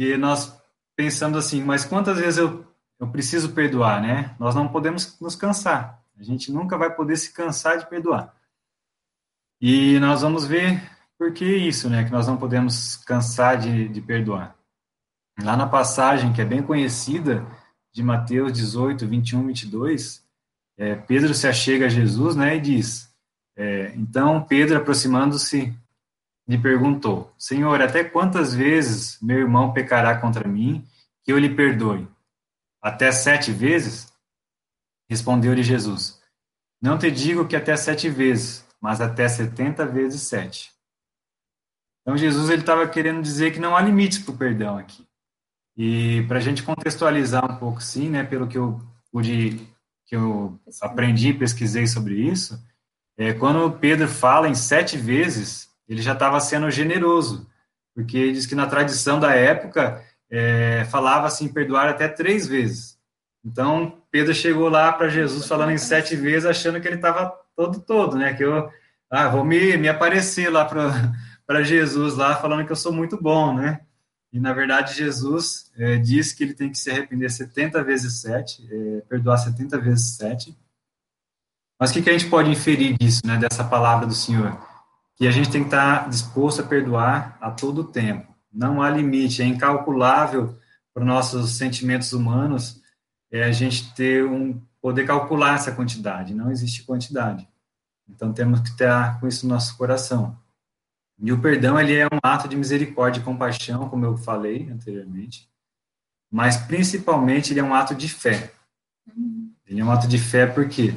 E 0.00 0.16
nós 0.16 0.56
pensando 0.94 1.36
assim, 1.38 1.64
mas 1.64 1.84
quantas 1.84 2.18
vezes 2.18 2.38
eu, 2.38 2.64
eu 3.00 3.08
preciso 3.10 3.52
perdoar, 3.52 4.00
né? 4.00 4.34
Nós 4.38 4.54
não 4.54 4.68
podemos 4.68 5.18
nos 5.20 5.34
cansar. 5.34 6.00
A 6.16 6.22
gente 6.22 6.52
nunca 6.52 6.78
vai 6.78 6.94
poder 6.94 7.16
se 7.16 7.32
cansar 7.32 7.78
de 7.78 7.86
perdoar. 7.88 8.32
E 9.60 9.98
nós 9.98 10.22
vamos 10.22 10.46
ver 10.46 10.80
por 11.18 11.32
que 11.32 11.44
isso, 11.44 11.90
né? 11.90 12.04
Que 12.04 12.12
nós 12.12 12.26
não 12.28 12.36
podemos 12.36 12.96
cansar 12.96 13.58
de, 13.58 13.88
de 13.88 14.00
perdoar. 14.00 14.56
Lá 15.42 15.56
na 15.56 15.66
passagem, 15.66 16.32
que 16.32 16.40
é 16.40 16.44
bem 16.44 16.62
conhecida, 16.62 17.44
de 17.92 18.02
Mateus 18.02 18.52
18, 18.52 19.06
21, 19.06 19.46
22, 19.48 20.24
é, 20.78 20.94
Pedro 20.94 21.34
se 21.34 21.48
achega 21.48 21.86
a 21.86 21.88
Jesus, 21.88 22.36
né? 22.36 22.56
E 22.56 22.60
diz: 22.60 23.12
é, 23.56 23.92
Então 23.96 24.44
Pedro, 24.44 24.78
aproximando-se, 24.78 25.76
lhe 26.46 26.58
perguntou: 26.58 27.34
Senhor, 27.36 27.82
até 27.82 28.04
quantas 28.04 28.54
vezes 28.54 29.20
meu 29.20 29.38
irmão 29.38 29.72
pecará 29.72 30.16
contra 30.18 30.46
mim 30.46 30.86
que 31.24 31.32
eu 31.32 31.38
lhe 31.38 31.54
perdoe? 31.54 32.06
Até 32.80 33.10
sete 33.10 33.50
vezes? 33.50 34.12
Respondeu-lhe 35.10 35.62
Jesus: 35.62 36.20
Não 36.80 36.96
te 36.96 37.10
digo 37.10 37.48
que 37.48 37.56
até 37.56 37.76
sete 37.76 38.08
vezes, 38.08 38.64
mas 38.80 39.00
até 39.00 39.28
setenta 39.28 39.84
vezes 39.84 40.22
sete. 40.22 40.77
Então 42.08 42.16
Jesus 42.16 42.48
ele 42.48 42.62
estava 42.62 42.88
querendo 42.88 43.20
dizer 43.20 43.52
que 43.52 43.60
não 43.60 43.76
há 43.76 43.82
limites 43.82 44.18
para 44.18 44.32
o 44.32 44.36
perdão 44.38 44.78
aqui. 44.78 45.06
E 45.76 46.24
para 46.26 46.38
a 46.38 46.40
gente 46.40 46.62
contextualizar 46.62 47.44
um 47.44 47.56
pouco, 47.56 47.82
sim, 47.82 48.08
né, 48.08 48.24
pelo 48.24 48.48
que 48.48 48.56
eu 48.56 48.80
pude, 49.12 49.68
que 50.06 50.16
eu 50.16 50.58
aprendi, 50.80 51.34
pesquisei 51.34 51.86
sobre 51.86 52.14
isso, 52.14 52.58
é, 53.18 53.34
quando 53.34 53.70
Pedro 53.78 54.08
fala 54.08 54.48
em 54.48 54.54
sete 54.54 54.96
vezes, 54.96 55.68
ele 55.86 56.00
já 56.00 56.14
estava 56.14 56.40
sendo 56.40 56.70
generoso, 56.70 57.46
porque 57.94 58.32
diz 58.32 58.46
que 58.46 58.54
na 58.54 58.66
tradição 58.66 59.20
da 59.20 59.34
época 59.34 60.02
é, 60.30 60.86
falava 60.86 61.26
assim 61.26 61.46
perdoar 61.46 61.90
até 61.90 62.08
três 62.08 62.46
vezes. 62.46 62.98
Então 63.44 64.00
Pedro 64.10 64.32
chegou 64.32 64.70
lá 64.70 64.90
para 64.94 65.10
Jesus 65.10 65.46
falando 65.46 65.72
em 65.72 65.78
sete 65.78 66.16
vezes, 66.16 66.46
achando 66.46 66.80
que 66.80 66.88
ele 66.88 66.96
estava 66.96 67.34
todo 67.54 67.78
todo, 67.80 68.16
né? 68.16 68.32
Que 68.32 68.44
eu 68.44 68.72
ah, 69.10 69.28
vou 69.28 69.44
me, 69.44 69.76
me 69.76 69.90
aparecer 69.90 70.48
lá 70.48 70.64
para 70.64 71.12
para 71.48 71.62
Jesus 71.62 72.14
lá, 72.14 72.36
falando 72.36 72.66
que 72.66 72.70
eu 72.70 72.76
sou 72.76 72.92
muito 72.92 73.20
bom, 73.20 73.54
né? 73.54 73.80
E, 74.30 74.38
na 74.38 74.52
verdade, 74.52 74.94
Jesus 74.94 75.72
é, 75.78 75.96
diz 75.96 76.34
que 76.34 76.44
ele 76.44 76.52
tem 76.52 76.70
que 76.70 76.76
se 76.76 76.90
arrepender 76.90 77.30
70 77.30 77.82
vezes 77.82 78.20
7, 78.20 78.68
é, 78.70 79.00
perdoar 79.08 79.38
70 79.38 79.78
vezes 79.78 80.16
7. 80.16 80.54
Mas 81.80 81.90
o 81.90 81.94
que, 81.94 82.02
que 82.02 82.10
a 82.10 82.12
gente 82.12 82.28
pode 82.28 82.50
inferir 82.50 82.98
disso, 82.98 83.22
né, 83.24 83.38
dessa 83.38 83.64
palavra 83.64 84.06
do 84.06 84.14
Senhor? 84.14 84.60
Que 85.16 85.26
a 85.26 85.30
gente 85.30 85.50
tem 85.50 85.62
que 85.62 85.68
estar 85.68 86.10
disposto 86.10 86.60
a 86.60 86.66
perdoar 86.66 87.38
a 87.40 87.50
todo 87.50 87.82
tempo. 87.82 88.30
Não 88.52 88.82
há 88.82 88.90
limite, 88.90 89.40
é 89.40 89.46
incalculável 89.46 90.58
para 90.92 91.00
os 91.00 91.06
nossos 91.06 91.56
sentimentos 91.56 92.12
humanos 92.12 92.82
é 93.30 93.44
a 93.44 93.52
gente 93.52 93.94
ter 93.94 94.24
um 94.24 94.60
poder 94.82 95.06
calcular 95.06 95.54
essa 95.54 95.72
quantidade. 95.72 96.34
Não 96.34 96.50
existe 96.50 96.82
quantidade. 96.82 97.48
Então 98.06 98.34
temos 98.34 98.60
que 98.60 98.76
ter 98.76 99.18
com 99.18 99.26
isso 99.26 99.46
no 99.46 99.54
nosso 99.54 99.76
coração. 99.76 100.38
E 101.20 101.32
o 101.32 101.40
perdão 101.40 101.78
ele 101.78 101.96
é 101.96 102.06
um 102.06 102.18
ato 102.22 102.48
de 102.48 102.56
misericórdia 102.56 103.20
e 103.20 103.24
compaixão, 103.24 103.88
como 103.88 104.04
eu 104.04 104.16
falei 104.16 104.70
anteriormente, 104.70 105.48
mas 106.30 106.56
principalmente 106.56 107.52
ele 107.52 107.60
é 107.60 107.64
um 107.64 107.74
ato 107.74 107.94
de 107.94 108.08
fé. 108.08 108.52
Ele 109.66 109.80
é 109.80 109.84
um 109.84 109.90
ato 109.90 110.06
de 110.06 110.18
fé 110.18 110.46
por 110.46 110.68
quê? 110.68 110.94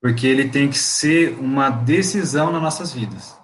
Porque 0.00 0.26
ele 0.26 0.48
tem 0.48 0.68
que 0.68 0.78
ser 0.78 1.38
uma 1.38 1.70
decisão 1.70 2.50
nas 2.50 2.62
nossas 2.62 2.92
vidas. 2.92 3.38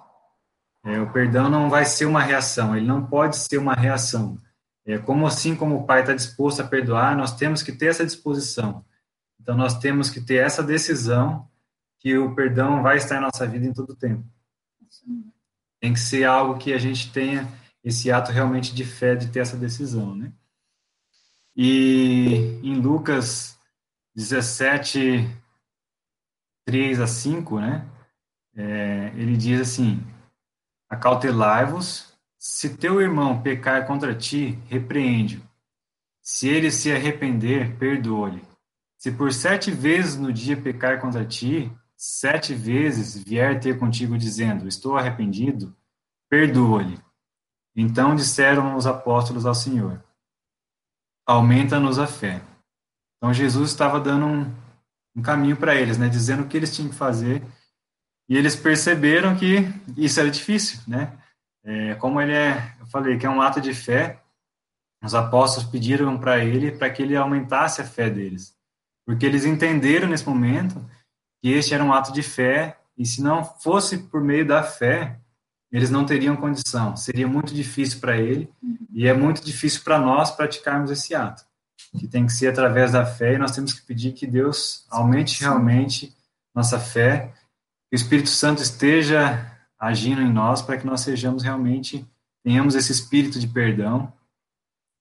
É, 0.83 0.99
o 0.99 1.11
perdão 1.11 1.49
não 1.49 1.69
vai 1.69 1.85
ser 1.85 2.05
uma 2.05 2.21
reação, 2.21 2.75
ele 2.75 2.85
não 2.85 3.05
pode 3.05 3.37
ser 3.37 3.57
uma 3.57 3.73
reação. 3.73 4.37
É, 4.85 4.97
como 4.97 5.27
assim 5.27 5.55
como 5.55 5.75
o 5.75 5.85
Pai 5.85 6.01
está 6.01 6.13
disposto 6.13 6.61
a 6.61 6.67
perdoar, 6.67 7.15
nós 7.15 7.35
temos 7.35 7.61
que 7.61 7.71
ter 7.71 7.87
essa 7.87 8.05
disposição. 8.05 8.85
Então 9.39 9.55
nós 9.55 9.79
temos 9.79 10.09
que 10.09 10.21
ter 10.21 10.35
essa 10.35 10.63
decisão 10.63 11.47
que 11.99 12.17
o 12.17 12.33
perdão 12.35 12.81
vai 12.81 12.97
estar 12.97 13.17
em 13.17 13.21
nossa 13.21 13.45
vida 13.45 13.65
em 13.65 13.73
todo 13.73 13.91
o 13.91 13.95
tempo. 13.95 14.25
Tem 15.79 15.93
que 15.93 15.99
ser 15.99 16.23
algo 16.25 16.59
que 16.59 16.73
a 16.73 16.77
gente 16.77 17.11
tenha 17.11 17.47
esse 17.83 18.11
ato 18.11 18.31
realmente 18.31 18.73
de 18.73 18.83
fé 18.83 19.15
de 19.15 19.27
ter 19.29 19.39
essa 19.39 19.55
decisão, 19.55 20.15
né? 20.15 20.31
E 21.55 22.59
em 22.63 22.79
Lucas 22.79 23.57
17, 24.15 25.27
3 26.65 26.99
a 26.99 27.07
5, 27.07 27.59
né? 27.59 27.87
É, 28.55 29.11
ele 29.15 29.37
diz 29.37 29.61
assim: 29.61 30.03
Acautelai-vos, 30.89 32.13
se 32.37 32.77
teu 32.77 32.99
irmão 33.01 33.41
pecar 33.41 33.85
contra 33.87 34.15
ti, 34.15 34.59
repreende-o. 34.67 35.41
Se 36.21 36.49
ele 36.49 36.71
se 36.71 36.91
arrepender, 36.91 37.77
perdoa-lhe. 37.77 38.43
Se 38.97 39.11
por 39.11 39.31
sete 39.31 39.71
vezes 39.71 40.17
no 40.17 40.33
dia 40.33 40.59
pecar 40.59 40.99
contra 40.99 41.23
ti, 41.23 41.71
sete 41.97 42.53
vezes 42.53 43.17
vier 43.17 43.59
ter 43.59 43.79
contigo 43.79 44.15
dizendo, 44.17 44.67
estou 44.67 44.95
arrependido, 44.95 45.75
perdoa-lhe. 46.29 46.99
Então 47.75 48.15
disseram 48.15 48.75
os 48.75 48.85
apóstolos 48.85 49.45
ao 49.45 49.55
Senhor, 49.55 50.03
aumenta-nos 51.25 51.97
a 51.97 52.05
fé. 52.05 52.41
Então 53.17 53.33
Jesus 53.33 53.71
estava 53.71 53.99
dando 53.99 54.25
um, 54.25 54.55
um 55.15 55.21
caminho 55.23 55.57
para 55.57 55.75
eles, 55.75 55.97
né, 55.97 56.07
dizendo 56.07 56.43
o 56.43 56.47
que 56.47 56.55
eles 56.55 56.75
tinham 56.75 56.89
que 56.89 56.95
fazer, 56.95 57.43
e 58.29 58.37
eles 58.37 58.55
perceberam 58.55 59.35
que 59.35 59.57
isso 59.95 60.19
era 60.19 60.29
difícil, 60.29 60.81
né? 60.87 61.17
É, 61.63 61.95
como 61.95 62.21
ele 62.21 62.33
é, 62.33 62.75
eu 62.79 62.85
falei 62.87 63.17
que 63.17 63.25
é 63.25 63.29
um 63.29 63.41
ato 63.41 63.59
de 63.59 63.73
fé, 63.73 64.21
os 65.03 65.15
apóstolos 65.15 65.69
pediram 65.69 66.17
para 66.17 66.43
ele 66.43 66.71
para 66.71 66.89
que 66.89 67.01
ele 67.01 67.15
aumentasse 67.15 67.81
a 67.81 67.85
fé 67.85 68.09
deles, 68.09 68.55
porque 69.05 69.25
eles 69.25 69.45
entenderam 69.45 70.07
nesse 70.07 70.27
momento 70.27 70.85
que 71.41 71.49
este 71.51 71.73
era 71.73 71.83
um 71.83 71.93
ato 71.93 72.11
de 72.11 72.23
fé, 72.23 72.77
e 72.97 73.05
se 73.05 73.21
não 73.21 73.43
fosse 73.43 73.97
por 73.97 74.21
meio 74.21 74.45
da 74.45 74.63
fé, 74.63 75.19
eles 75.71 75.89
não 75.89 76.05
teriam 76.05 76.35
condição. 76.35 76.95
Seria 76.95 77.27
muito 77.27 77.53
difícil 77.53 77.99
para 77.99 78.17
ele, 78.17 78.49
e 78.91 79.07
é 79.07 79.13
muito 79.13 79.43
difícil 79.43 79.81
para 79.83 79.99
nós 79.99 80.31
praticarmos 80.31 80.89
esse 80.89 81.13
ato, 81.13 81.45
que 81.97 82.07
tem 82.07 82.25
que 82.25 82.33
ser 82.33 82.47
através 82.47 82.91
da 82.91 83.05
fé, 83.05 83.35
e 83.35 83.37
nós 83.37 83.51
temos 83.51 83.73
que 83.73 83.85
pedir 83.85 84.13
que 84.13 84.25
Deus 84.25 84.85
aumente 84.89 85.41
realmente 85.41 86.15
nossa 86.55 86.79
fé, 86.79 87.33
que 87.89 87.95
o 87.95 87.95
Espírito 87.95 88.29
Santo 88.29 88.61
esteja 88.61 89.51
agindo 89.79 90.21
em 90.21 90.31
nós 90.31 90.61
para 90.61 90.77
que 90.77 90.85
nós 90.85 91.01
sejamos 91.01 91.43
realmente, 91.43 92.05
tenhamos 92.43 92.75
esse 92.75 92.91
espírito 92.91 93.39
de 93.39 93.47
perdão 93.47 94.11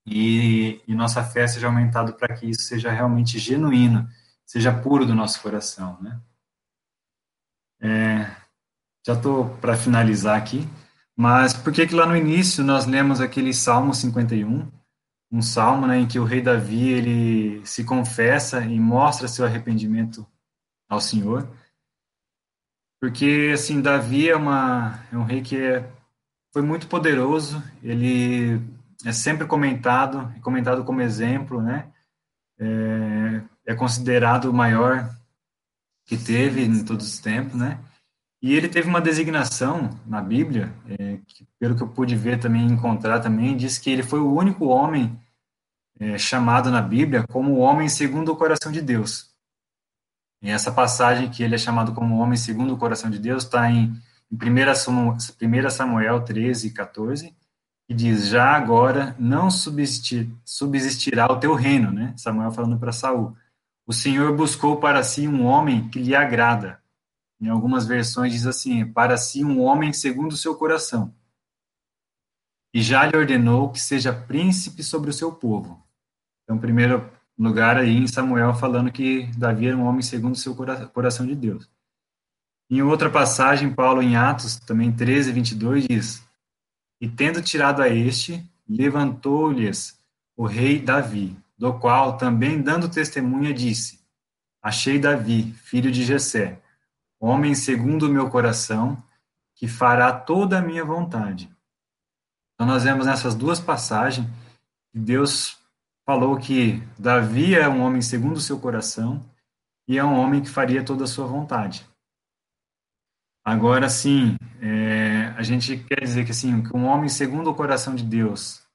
e, 0.06 0.80
e 0.86 0.94
nossa 0.94 1.24
fé 1.24 1.46
seja 1.46 1.66
aumentada 1.66 2.12
para 2.12 2.34
que 2.34 2.46
isso 2.46 2.62
seja 2.62 2.92
realmente 2.92 3.38
genuíno, 3.38 4.06
seja 4.46 4.72
puro 4.72 5.04
do 5.04 5.14
nosso 5.14 5.42
coração, 5.42 6.00
né? 6.00 6.20
É, 7.80 8.30
já 9.04 9.12
estou 9.12 9.50
para 9.58 9.76
finalizar 9.76 10.38
aqui, 10.38 10.66
mas 11.14 11.52
por 11.52 11.72
que 11.72 11.86
que 11.86 11.94
lá 11.94 12.06
no 12.06 12.16
início 12.16 12.64
nós 12.64 12.86
lemos 12.86 13.20
aquele 13.20 13.52
Salmo 13.52 13.92
51, 13.92 14.70
um 15.30 15.42
salmo 15.42 15.86
né, 15.86 15.98
em 15.98 16.06
que 16.06 16.18
o 16.18 16.24
rei 16.24 16.40
Davi 16.40 16.88
ele 16.88 17.66
se 17.66 17.84
confessa 17.84 18.60
e 18.64 18.78
mostra 18.78 19.28
seu 19.28 19.44
arrependimento 19.44 20.26
ao 20.88 21.00
Senhor? 21.00 21.48
Porque 23.00 23.50
assim 23.52 23.82
Davi 23.82 24.28
é, 24.30 24.36
uma, 24.36 25.00
é 25.12 25.16
um 25.16 25.24
rei 25.24 25.42
que 25.42 25.56
é, 25.56 25.90
foi 26.52 26.62
muito 26.62 26.86
poderoso, 26.86 27.62
ele 27.82 28.60
é 29.04 29.12
sempre 29.12 29.46
comentado, 29.46 30.32
comentado 30.40 30.84
como 30.84 31.02
exemplo, 31.02 31.60
né? 31.60 31.92
É, 32.58 33.42
é 33.66 33.74
considerado 33.74 34.46
o 34.46 34.54
maior 34.54 35.10
que 36.06 36.16
teve 36.16 36.64
em 36.64 36.84
todos 36.84 37.06
os 37.06 37.18
tempos, 37.18 37.54
né? 37.54 37.80
E 38.40 38.54
ele 38.54 38.68
teve 38.68 38.88
uma 38.88 39.00
designação 39.00 39.98
na 40.06 40.20
Bíblia, 40.20 40.72
é, 40.88 41.18
que, 41.26 41.46
pelo 41.58 41.74
que 41.74 41.82
eu 41.82 41.88
pude 41.88 42.14
ver 42.14 42.38
também, 42.38 42.64
encontrar 42.64 43.18
também, 43.18 43.56
diz 43.56 43.76
que 43.76 43.90
ele 43.90 44.02
foi 44.02 44.20
o 44.20 44.32
único 44.32 44.66
homem 44.66 45.18
é, 45.98 46.16
chamado 46.16 46.70
na 46.70 46.80
Bíblia 46.80 47.24
como 47.26 47.54
o 47.54 47.58
homem 47.58 47.88
segundo 47.88 48.30
o 48.30 48.36
coração 48.36 48.70
de 48.70 48.80
Deus. 48.80 49.34
E 50.42 50.50
essa 50.50 50.70
passagem 50.70 51.30
que 51.30 51.42
ele 51.42 51.54
é 51.54 51.58
chamado 51.58 51.92
como 51.92 52.18
homem 52.18 52.36
segundo 52.36 52.74
o 52.74 52.78
coração 52.78 53.10
de 53.10 53.18
Deus 53.18 53.42
está 53.42 53.68
em, 53.70 54.00
em 54.30 54.36
1 54.36 55.70
Samuel 55.70 56.20
13, 56.20 56.70
14, 56.70 57.34
que 57.88 57.94
diz, 57.94 58.28
já 58.28 58.54
agora 58.54 59.16
não 59.18 59.50
subsistir, 59.50 60.30
subsistirá 60.44 61.26
o 61.32 61.40
teu 61.40 61.54
reino, 61.54 61.90
né? 61.90 62.12
Samuel 62.16 62.52
falando 62.52 62.78
para 62.78 62.92
Saul 62.92 63.34
o 63.86 63.92
Senhor 63.92 64.34
buscou 64.36 64.78
para 64.78 65.02
si 65.04 65.28
um 65.28 65.44
homem 65.44 65.88
que 65.88 66.00
lhe 66.00 66.14
agrada. 66.14 66.82
Em 67.40 67.48
algumas 67.48 67.86
versões 67.86 68.32
diz 68.32 68.46
assim: 68.46 68.84
para 68.84 69.16
si 69.16 69.44
um 69.44 69.60
homem 69.60 69.92
segundo 69.92 70.32
o 70.32 70.36
seu 70.36 70.56
coração. 70.56 71.14
E 72.74 72.82
já 72.82 73.06
lhe 73.06 73.16
ordenou 73.16 73.70
que 73.70 73.80
seja 73.80 74.12
príncipe 74.12 74.82
sobre 74.82 75.10
o 75.10 75.12
seu 75.12 75.32
povo. 75.32 75.82
Então, 76.42 76.58
primeiro 76.58 77.08
lugar 77.38 77.76
aí 77.76 77.96
em 77.96 78.06
Samuel 78.06 78.54
falando 78.54 78.90
que 78.90 79.26
Davi 79.36 79.68
era 79.68 79.76
um 79.76 79.84
homem 79.84 80.02
segundo 80.02 80.34
o 80.34 80.38
seu 80.38 80.54
coração 80.92 81.26
de 81.26 81.34
Deus. 81.34 81.70
Em 82.68 82.82
outra 82.82 83.08
passagem, 83.08 83.72
Paulo 83.72 84.02
em 84.02 84.16
Atos, 84.16 84.56
também 84.56 84.90
13, 84.90 85.30
22, 85.32 85.86
diz: 85.86 86.26
E 87.00 87.08
tendo 87.08 87.40
tirado 87.40 87.80
a 87.82 87.88
este, 87.88 88.44
levantou-lhes 88.68 89.96
o 90.36 90.44
rei 90.44 90.80
Davi, 90.80 91.36
do 91.56 91.78
qual 91.78 92.16
também 92.16 92.60
dando 92.60 92.88
testemunha 92.88 93.52
disse: 93.52 94.00
Achei 94.62 94.98
Davi, 94.98 95.52
filho 95.52 95.90
de 95.90 96.04
Jessé, 96.04 96.60
homem 97.20 97.54
segundo 97.54 98.06
o 98.06 98.12
meu 98.12 98.28
coração, 98.28 99.02
que 99.54 99.66
fará 99.66 100.12
toda 100.12 100.58
a 100.58 100.62
minha 100.62 100.84
vontade. 100.84 101.50
Então 102.54 102.66
nós 102.66 102.84
vemos 102.84 103.06
nessas 103.06 103.34
duas 103.34 103.60
passagens 103.60 104.26
que 104.92 104.98
Deus 104.98 105.58
falou 106.04 106.38
que 106.38 106.82
Davi 106.98 107.54
é 107.54 107.68
um 107.68 107.82
homem 107.82 108.00
segundo 108.00 108.36
o 108.36 108.40
seu 108.40 108.58
coração 108.58 109.24
e 109.88 109.98
é 109.98 110.04
um 110.04 110.14
homem 110.14 110.42
que 110.42 110.48
faria 110.48 110.84
toda 110.84 111.04
a 111.04 111.08
sua 111.08 111.26
vontade. 111.26 111.86
Agora, 113.44 113.88
sim, 113.88 114.36
é, 114.60 115.32
a 115.36 115.42
gente 115.42 115.76
quer 115.76 116.00
dizer 116.00 116.24
que, 116.24 116.32
assim, 116.32 116.64
que 116.64 116.76
um 116.76 116.86
homem 116.86 117.08
segundo 117.08 117.48
o 117.48 117.54
coração 117.54 117.94
de 117.94 118.02
Deus 118.02 118.66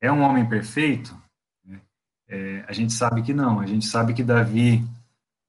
é 0.00 0.10
um 0.10 0.22
homem 0.22 0.48
perfeito? 0.48 1.16
É, 2.28 2.64
a 2.68 2.72
gente 2.72 2.92
sabe 2.92 3.22
que 3.22 3.32
não. 3.32 3.58
A 3.58 3.66
gente 3.66 3.86
sabe 3.86 4.12
que 4.12 4.22
Davi 4.22 4.84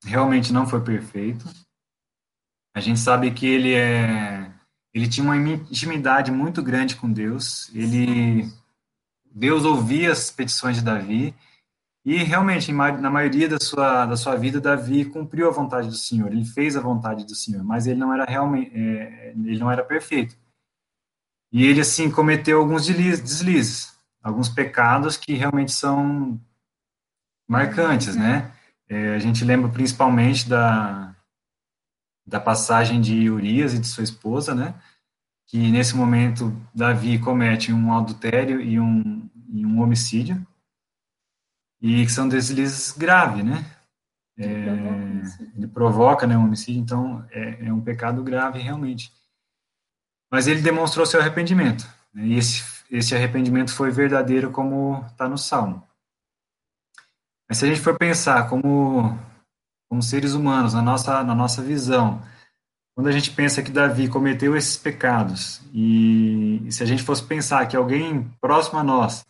realmente 0.04 0.54
não 0.54 0.66
foi 0.66 0.82
perfeito. 0.82 1.46
A 2.74 2.80
gente 2.80 3.00
sabe 3.00 3.32
que 3.32 3.46
ele 3.46 3.74
é 3.74 4.52
ele 4.94 5.08
tinha 5.08 5.24
uma 5.24 5.38
intimidade 5.38 6.32
muito 6.32 6.64
grande 6.64 6.96
com 6.96 7.12
Deus. 7.12 7.70
Ele 7.76 8.50
Deus 9.32 9.64
ouvia 9.66 10.12
as 10.12 10.32
petições 10.32 10.78
de 10.78 10.84
Davi 10.84 11.36
e 12.06 12.18
realmente 12.24 12.72
na 12.72 13.10
maioria 13.10 13.48
da 13.50 13.60
sua 13.60 14.06
da 14.06 14.16
sua 14.16 14.36
vida 14.36 14.62
Davi 14.62 15.06
cumpriu 15.06 15.48
a 15.48 15.52
vontade 15.52 15.90
do 15.90 15.96
Senhor. 15.96 16.32
Ele 16.32 16.46
fez 16.46 16.78
a 16.78 16.82
vontade 16.82 17.26
do 17.26 17.36
Senhor, 17.36 17.64
mas 17.64 17.86
ele 17.86 18.00
não 18.00 18.14
era 18.14 18.26
realmente 18.26 18.72
é, 18.74 19.32
ele 19.36 19.60
não 19.60 19.72
era 19.72 19.84
perfeito. 19.84 20.36
E 21.52 21.66
ele 21.66 21.82
assim 21.82 22.10
cometeu 22.12 22.60
alguns 22.60 22.86
deslizes, 22.86 23.94
alguns 24.24 24.50
pecados 24.50 25.18
que 25.18 25.34
realmente 25.34 25.72
são 25.72 26.40
marcantes, 27.50 28.16
né? 28.16 28.52
É, 28.88 29.16
a 29.16 29.20
gente 29.20 29.44
lembra 29.44 29.70
principalmente 29.70 30.48
da, 30.48 31.16
da 32.26 32.40
passagem 32.40 33.02
de 33.02 33.28
Urias 33.30 33.74
e 33.74 33.80
de 33.80 33.88
sua 33.88 34.04
esposa, 34.04 34.54
né? 34.54 34.76
Que 35.48 35.72
nesse 35.72 35.96
momento 35.96 36.56
Davi 36.74 37.18
comete 37.18 37.74
um 37.74 37.92
adultério 37.92 38.62
e 38.62 38.80
um, 38.80 39.28
e 39.52 39.66
um 39.66 39.82
homicídio, 39.82 40.46
e 41.82 42.06
que 42.06 42.12
são 42.12 42.30
deslizes 42.30 42.92
graves, 42.92 43.44
né? 43.44 43.66
É, 44.38 44.46
ele 45.58 45.68
provoca 45.68 46.26
né, 46.26 46.38
um 46.38 46.46
homicídio, 46.46 46.82
então 46.82 47.26
é, 47.30 47.66
é, 47.66 47.74
um 47.74 47.82
pecado 47.82 48.24
grave 48.24 48.60
realmente. 48.60 49.12
Mas 50.32 50.48
ele 50.48 50.62
demonstrou 50.62 51.06
seu 51.06 51.20
arrependimento, 51.20 51.86
né, 52.14 52.26
e 52.26 52.38
esse, 52.38 52.64
esse 52.90 53.14
arrependimento 53.14 53.74
foi 53.74 53.92
verdadeiro, 53.92 54.52
como 54.52 55.04
está 55.08 55.28
no 55.28 55.38
Salmo. 55.38 55.89
Mas 57.50 57.58
se 57.58 57.66
a 57.66 57.68
gente 57.68 57.82
for 57.82 57.98
pensar 57.98 58.48
como, 58.48 59.18
como 59.90 60.04
seres 60.04 60.34
humanos, 60.34 60.76
na 60.76 60.84
nossa, 60.84 61.24
na 61.24 61.34
nossa 61.34 61.64
visão, 61.64 62.22
quando 62.96 63.08
a 63.08 63.12
gente 63.12 63.32
pensa 63.32 63.64
que 63.64 63.72
Davi 63.72 64.08
cometeu 64.08 64.56
esses 64.56 64.78
pecados, 64.78 65.62
e, 65.74 66.62
e 66.68 66.72
se 66.72 66.84
a 66.84 66.86
gente 66.86 67.02
fosse 67.02 67.24
pensar 67.24 67.66
que 67.68 67.76
alguém 67.76 68.30
próximo 68.40 68.78
a 68.78 68.84
nós 68.84 69.26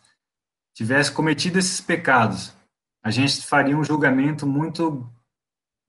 tivesse 0.76 1.10
cometido 1.10 1.58
esses 1.58 1.80
pecados, 1.80 2.52
a 3.02 3.10
gente 3.10 3.40
faria 3.40 3.76
um 3.76 3.84
julgamento 3.84 4.46
muito 4.46 5.08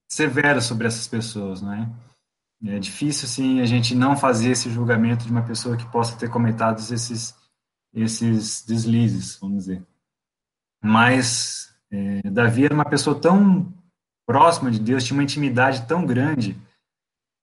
severo 0.09 0.61
sobre 0.61 0.87
essas 0.87 1.07
pessoas, 1.07 1.61
não 1.61 1.73
é? 1.73 1.89
É 2.63 2.79
difícil, 2.79 3.27
sim, 3.27 3.59
a 3.59 3.65
gente 3.65 3.95
não 3.95 4.15
fazer 4.15 4.51
esse 4.51 4.69
julgamento 4.69 5.25
de 5.25 5.31
uma 5.31 5.41
pessoa 5.41 5.75
que 5.75 5.89
possa 5.91 6.15
ter 6.15 6.29
cometido 6.29 6.75
esses, 6.79 7.35
esses 7.91 8.63
deslizes, 8.63 9.37
vamos 9.37 9.57
dizer. 9.57 9.83
Mas 10.83 11.70
é, 11.91 12.29
Davi 12.29 12.65
era 12.65 12.73
uma 12.73 12.85
pessoa 12.85 13.19
tão 13.19 13.71
próxima 14.25 14.71
de 14.71 14.79
Deus, 14.79 15.03
tinha 15.03 15.17
uma 15.17 15.23
intimidade 15.23 15.85
tão 15.87 16.05
grande, 16.05 16.57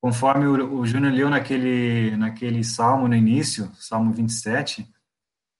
conforme 0.00 0.46
o, 0.46 0.80
o 0.80 0.86
Júnior 0.86 1.12
leu 1.12 1.28
naquele, 1.28 2.16
naquele 2.16 2.64
salmo 2.64 3.06
no 3.06 3.14
início, 3.14 3.70
Salmo 3.74 4.12
27, 4.12 4.88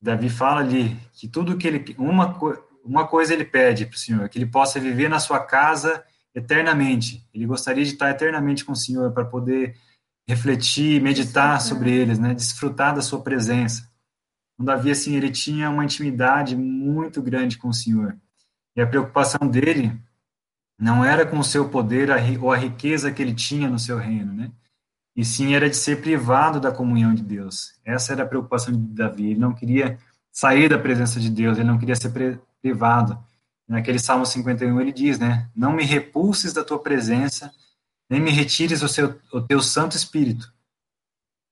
Davi 0.01 0.31
fala 0.31 0.61
ali 0.61 0.97
que 1.13 1.29
tudo 1.29 1.57
que 1.57 1.67
ele. 1.67 1.95
Uma, 1.99 2.39
uma 2.85 3.07
coisa 3.07 3.35
ele 3.35 3.45
pede 3.45 3.85
para 3.85 3.97
o 3.97 3.99
Senhor, 3.99 4.29
que 4.29 4.39
ele 4.39 4.47
possa 4.47 4.79
viver 4.79 5.09
na 5.09 5.19
sua 5.19 5.41
casa 5.41 6.05
eternamente. 6.35 7.29
Ele 7.35 7.47
gostaria 7.47 7.85
de 7.85 7.93
estar 7.93 8.11
eternamente 8.11 8.65
com 8.65 8.73
o 8.73 8.77
Senhor 8.77 9.13
para 9.13 9.25
poder 9.25 9.77
refletir, 10.27 11.03
meditar 11.03 11.61
sobre 11.61 11.91
eles, 11.91 12.19
né, 12.19 12.35
desfrutar 12.35 12.95
da 12.95 13.03
sua 13.03 13.21
presença. 13.21 13.91
Então, 14.55 14.67
Davi, 14.67 14.91
assim, 14.91 15.17
ele 15.17 15.31
tinha 15.31 15.71
uma 15.71 15.85
intimidade 15.85 16.55
muito 16.55 17.21
grande 17.23 17.59
com 17.59 17.69
o 17.69 17.75
Senhor. 17.75 18.17
E 18.79 18.81
a 18.81 18.87
preocupação 18.87 19.41
dele 19.49 19.93
não 20.79 21.05
era 21.05 21.27
com 21.27 21.37
o 21.37 21.43
seu 21.43 21.69
poder 21.69 22.11
ou 22.41 22.53
a 22.53 22.57
riqueza 22.57 23.11
que 23.11 23.21
ele 23.21 23.35
tinha 23.35 23.69
no 23.69 23.77
seu 23.77 23.99
reino, 23.99 24.33
né? 24.33 24.53
E 25.17 25.25
sim 25.25 25.53
era 25.57 25.69
de 25.69 25.75
ser 25.75 26.01
privado 26.01 26.61
da 26.61 26.71
comunhão 26.71 27.13
de 27.13 27.25
Deus. 27.25 27.75
Essa 27.85 28.13
era 28.13 28.23
a 28.23 28.27
preocupação 28.27 28.73
de 28.73 28.79
Davi. 28.79 29.33
Ele 29.33 29.41
não 29.41 29.53
queria 29.53 29.99
sair 30.31 30.69
da 30.69 30.79
presença 30.79 31.19
de 31.19 31.29
Deus, 31.29 31.59
ele 31.59 31.67
não 31.67 31.77
queria 31.77 31.97
ser 31.97 32.41
privado. 32.63 33.19
Naquele 33.67 33.99
Salmo 33.99 34.25
51 34.25 34.81
ele 34.81 34.93
diz, 34.93 35.19
né? 35.19 35.51
Não 35.57 35.73
me 35.73 35.83
repulses 35.83 36.53
da 36.53 36.63
tua 36.63 36.79
presença, 36.79 37.53
nem 38.09 38.21
me 38.21 38.31
retires 38.31 38.81
o, 38.85 38.89
seu, 38.89 39.21
o 39.33 39.41
teu 39.41 39.61
Santo 39.61 39.97
Espírito. 39.97 40.55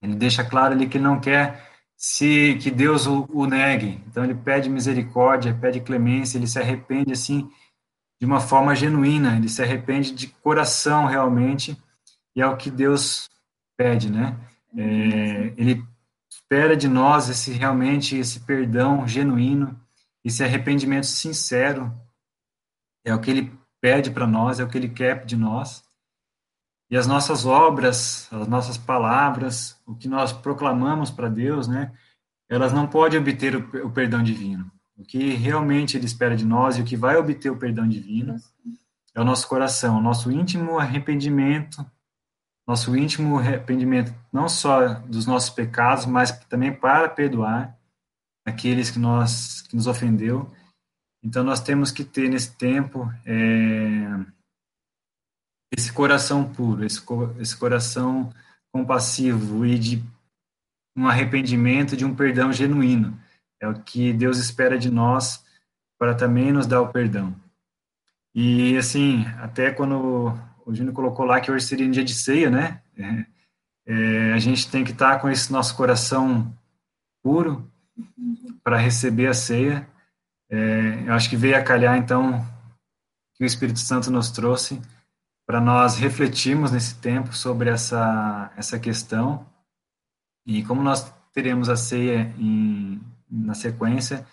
Ele 0.00 0.14
deixa 0.14 0.44
claro 0.44 0.74
ali 0.74 0.88
que 0.88 0.96
ele 0.96 1.02
não 1.02 1.18
quer 1.18 1.72
se 1.96 2.58
que 2.60 2.70
Deus 2.70 3.06
o, 3.06 3.26
o, 3.32 3.46
negue. 3.46 4.02
Então 4.06 4.22
ele 4.24 4.34
pede 4.34 4.68
misericórdia, 4.68 5.56
pede 5.58 5.80
clemência, 5.80 6.36
ele 6.36 6.46
se 6.46 6.58
arrepende 6.58 7.12
assim 7.12 7.50
de 8.20 8.26
uma 8.26 8.40
forma 8.40 8.74
genuína, 8.74 9.36
ele 9.36 9.48
se 9.48 9.62
arrepende 9.62 10.12
de 10.12 10.28
coração 10.28 11.06
realmente, 11.06 11.76
e 12.34 12.40
é 12.40 12.46
o 12.46 12.56
que 12.56 12.70
Deus 12.70 13.28
pede, 13.76 14.10
né? 14.10 14.36
É, 14.76 15.52
ele 15.56 15.84
espera 16.30 16.76
de 16.76 16.88
nós 16.88 17.28
esse 17.28 17.52
realmente 17.52 18.16
esse 18.16 18.40
perdão 18.40 19.06
genuíno, 19.06 19.78
esse 20.24 20.42
arrependimento 20.42 21.06
sincero. 21.06 21.92
É 23.04 23.14
o 23.14 23.20
que 23.20 23.30
ele 23.30 23.52
pede 23.80 24.10
para 24.10 24.26
nós, 24.26 24.58
é 24.58 24.64
o 24.64 24.68
que 24.68 24.76
ele 24.76 24.88
quer 24.88 25.24
de 25.24 25.36
nós. 25.36 25.82
E 26.90 26.96
as 26.96 27.06
nossas 27.06 27.44
obras, 27.44 28.28
as 28.32 28.46
nossas 28.46 28.78
palavras, 28.78 29.80
o 29.84 29.94
que 29.94 30.08
nós 30.08 30.32
proclamamos 30.32 31.10
para 31.10 31.28
Deus, 31.28 31.66
né, 31.66 31.92
elas 32.48 32.72
não 32.72 32.86
podem 32.86 33.18
obter 33.18 33.56
o, 33.56 33.86
o, 33.86 33.90
perdão 33.90 34.22
divino. 34.22 34.70
O 34.96 35.04
que 35.04 35.30
realmente 35.34 35.96
Ele 35.96 36.06
espera 36.06 36.36
de 36.36 36.44
nós 36.44 36.76
e 36.76 36.82
o 36.82 36.84
que 36.84 36.96
vai 36.96 37.16
obter 37.16 37.50
o 37.50 37.56
perdão 37.56 37.88
divino 37.88 38.36
é 39.14 39.20
o 39.20 39.24
nosso 39.24 39.48
coração, 39.48 39.98
o 39.98 40.02
nosso 40.02 40.30
íntimo 40.30 40.78
arrependimento, 40.78 41.84
nosso 42.66 42.96
íntimo 42.96 43.38
arrependimento 43.38 44.14
não 44.32 44.48
só 44.48 44.94
dos 45.00 45.26
nossos 45.26 45.50
pecados, 45.50 46.06
mas 46.06 46.30
também 46.46 46.72
para 46.72 47.08
perdoar 47.08 47.76
aqueles 48.44 48.90
que 48.90 48.98
nós 48.98 49.62
que 49.62 49.74
nos 49.74 49.86
ofendeu. 49.86 50.50
Então 51.22 51.42
nós 51.42 51.60
temos 51.60 51.90
que 51.90 52.04
ter 52.04 52.28
nesse 52.28 52.54
tempo 52.56 53.12
é, 53.24 54.24
esse 55.76 55.92
coração 55.92 56.42
puro, 56.42 56.84
esse, 56.84 57.02
esse 57.38 57.54
coração 57.54 58.32
compassivo 58.72 59.66
e 59.66 59.78
de 59.78 60.02
um 60.96 61.06
arrependimento, 61.06 61.96
de 61.96 62.04
um 62.04 62.14
perdão 62.14 62.50
genuíno. 62.50 63.20
É 63.60 63.68
o 63.68 63.74
que 63.82 64.10
Deus 64.12 64.38
espera 64.38 64.78
de 64.78 64.90
nós 64.90 65.44
para 65.98 66.14
também 66.14 66.50
nos 66.50 66.66
dar 66.66 66.80
o 66.80 66.88
perdão. 66.88 67.36
E 68.34 68.76
assim, 68.78 69.26
até 69.38 69.70
quando 69.70 70.32
o 70.64 70.74
Júnior 70.74 70.94
colocou 70.94 71.26
lá 71.26 71.40
que 71.40 71.50
hoje 71.50 71.66
seria 71.66 71.86
um 71.86 71.90
dia 71.90 72.04
de 72.04 72.14
ceia, 72.14 72.50
né? 72.50 72.80
É, 72.96 73.26
é, 73.86 74.32
a 74.32 74.38
gente 74.38 74.70
tem 74.70 74.82
que 74.82 74.92
estar 74.92 75.20
com 75.20 75.28
esse 75.28 75.52
nosso 75.52 75.76
coração 75.76 76.54
puro 77.22 77.70
para 78.64 78.78
receber 78.78 79.26
a 79.26 79.34
ceia. 79.34 79.86
É, 80.50 81.04
eu 81.06 81.12
acho 81.12 81.28
que 81.28 81.36
veio 81.36 81.56
a 81.56 81.62
calhar, 81.62 81.96
então, 81.96 82.44
que 83.34 83.44
o 83.44 83.46
Espírito 83.46 83.78
Santo 83.78 84.10
nos 84.10 84.30
trouxe 84.30 84.80
para 85.46 85.60
nós 85.60 85.96
refletirmos 85.96 86.72
nesse 86.72 86.96
tempo 86.96 87.32
sobre 87.32 87.70
essa, 87.70 88.52
essa 88.56 88.78
questão 88.78 89.46
e 90.44 90.62
como 90.64 90.82
nós 90.82 91.12
teremos 91.32 91.68
a 91.68 91.76
ceia 91.76 92.34
em, 92.38 93.00
na 93.30 93.54
sequência, 93.54 94.26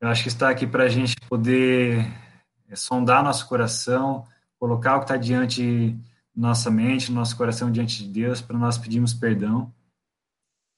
eu 0.00 0.08
acho 0.08 0.22
que 0.22 0.28
está 0.28 0.48
aqui 0.48 0.66
para 0.66 0.84
a 0.84 0.88
gente 0.88 1.14
poder 1.28 2.06
é, 2.68 2.76
sondar 2.76 3.22
nosso 3.22 3.48
coração, 3.48 4.26
colocar 4.58 4.96
o 4.96 4.98
que 5.00 5.04
está 5.04 5.16
diante 5.16 5.96
nossa 6.34 6.70
mente, 6.70 7.12
nosso 7.12 7.36
coração 7.36 7.70
diante 7.70 8.04
de 8.04 8.08
Deus, 8.08 8.40
para 8.40 8.56
nós 8.56 8.78
pedirmos 8.78 9.12
perdão. 9.12 9.72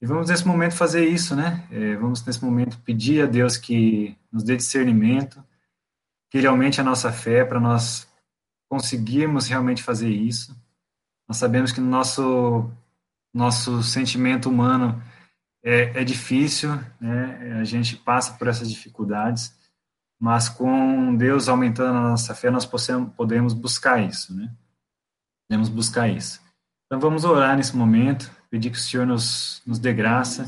E 0.01 0.05
vamos 0.05 0.29
nesse 0.29 0.45
momento 0.45 0.75
fazer 0.75 1.07
isso, 1.07 1.35
né? 1.35 1.65
É, 1.71 1.95
vamos 1.95 2.25
nesse 2.25 2.43
momento 2.43 2.77
pedir 2.79 3.23
a 3.23 3.25
Deus 3.25 3.55
que 3.55 4.17
nos 4.31 4.43
dê 4.43 4.57
discernimento, 4.57 5.43
que 6.29 6.37
Ele 6.37 6.47
aumente 6.47 6.81
a 6.81 6.83
nossa 6.83 7.11
fé 7.11 7.45
para 7.45 7.59
nós 7.59 8.07
conseguirmos 8.73 9.47
realmente 9.47 9.83
fazer 9.83 10.09
isso. 10.09 10.59
Nós 11.27 11.37
sabemos 11.37 11.71
que 11.71 11.79
no 11.79 11.87
nosso 11.87 12.71
nosso 13.31 13.83
sentimento 13.83 14.49
humano 14.49 14.99
é, 15.63 16.01
é 16.01 16.03
difícil, 16.03 16.71
né? 16.99 17.59
A 17.59 17.63
gente 17.63 17.95
passa 17.95 18.33
por 18.33 18.47
essas 18.47 18.67
dificuldades, 18.67 19.55
mas 20.19 20.49
com 20.49 21.15
Deus 21.15 21.47
aumentando 21.47 21.97
a 21.99 22.09
nossa 22.09 22.33
fé, 22.33 22.49
nós 22.49 22.65
possamos, 22.65 23.13
podemos 23.13 23.53
buscar 23.53 24.01
isso, 24.03 24.35
né? 24.35 24.51
Podemos 25.47 25.69
buscar 25.69 26.07
isso. 26.07 26.41
Então 26.87 26.99
vamos 26.99 27.23
orar 27.25 27.55
nesse 27.55 27.75
momento, 27.75 28.31
pedir 28.49 28.71
que 28.71 28.77
o 28.77 28.81
Senhor 28.81 29.05
nos, 29.05 29.61
nos 29.67 29.77
dê 29.77 29.93
graça, 29.93 30.45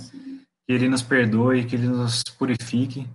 que 0.66 0.74
Ele 0.74 0.90
nos 0.90 1.04
perdoe, 1.04 1.66
que 1.66 1.76
Ele 1.76 1.88
nos 1.88 2.24
purifique, 2.24 3.08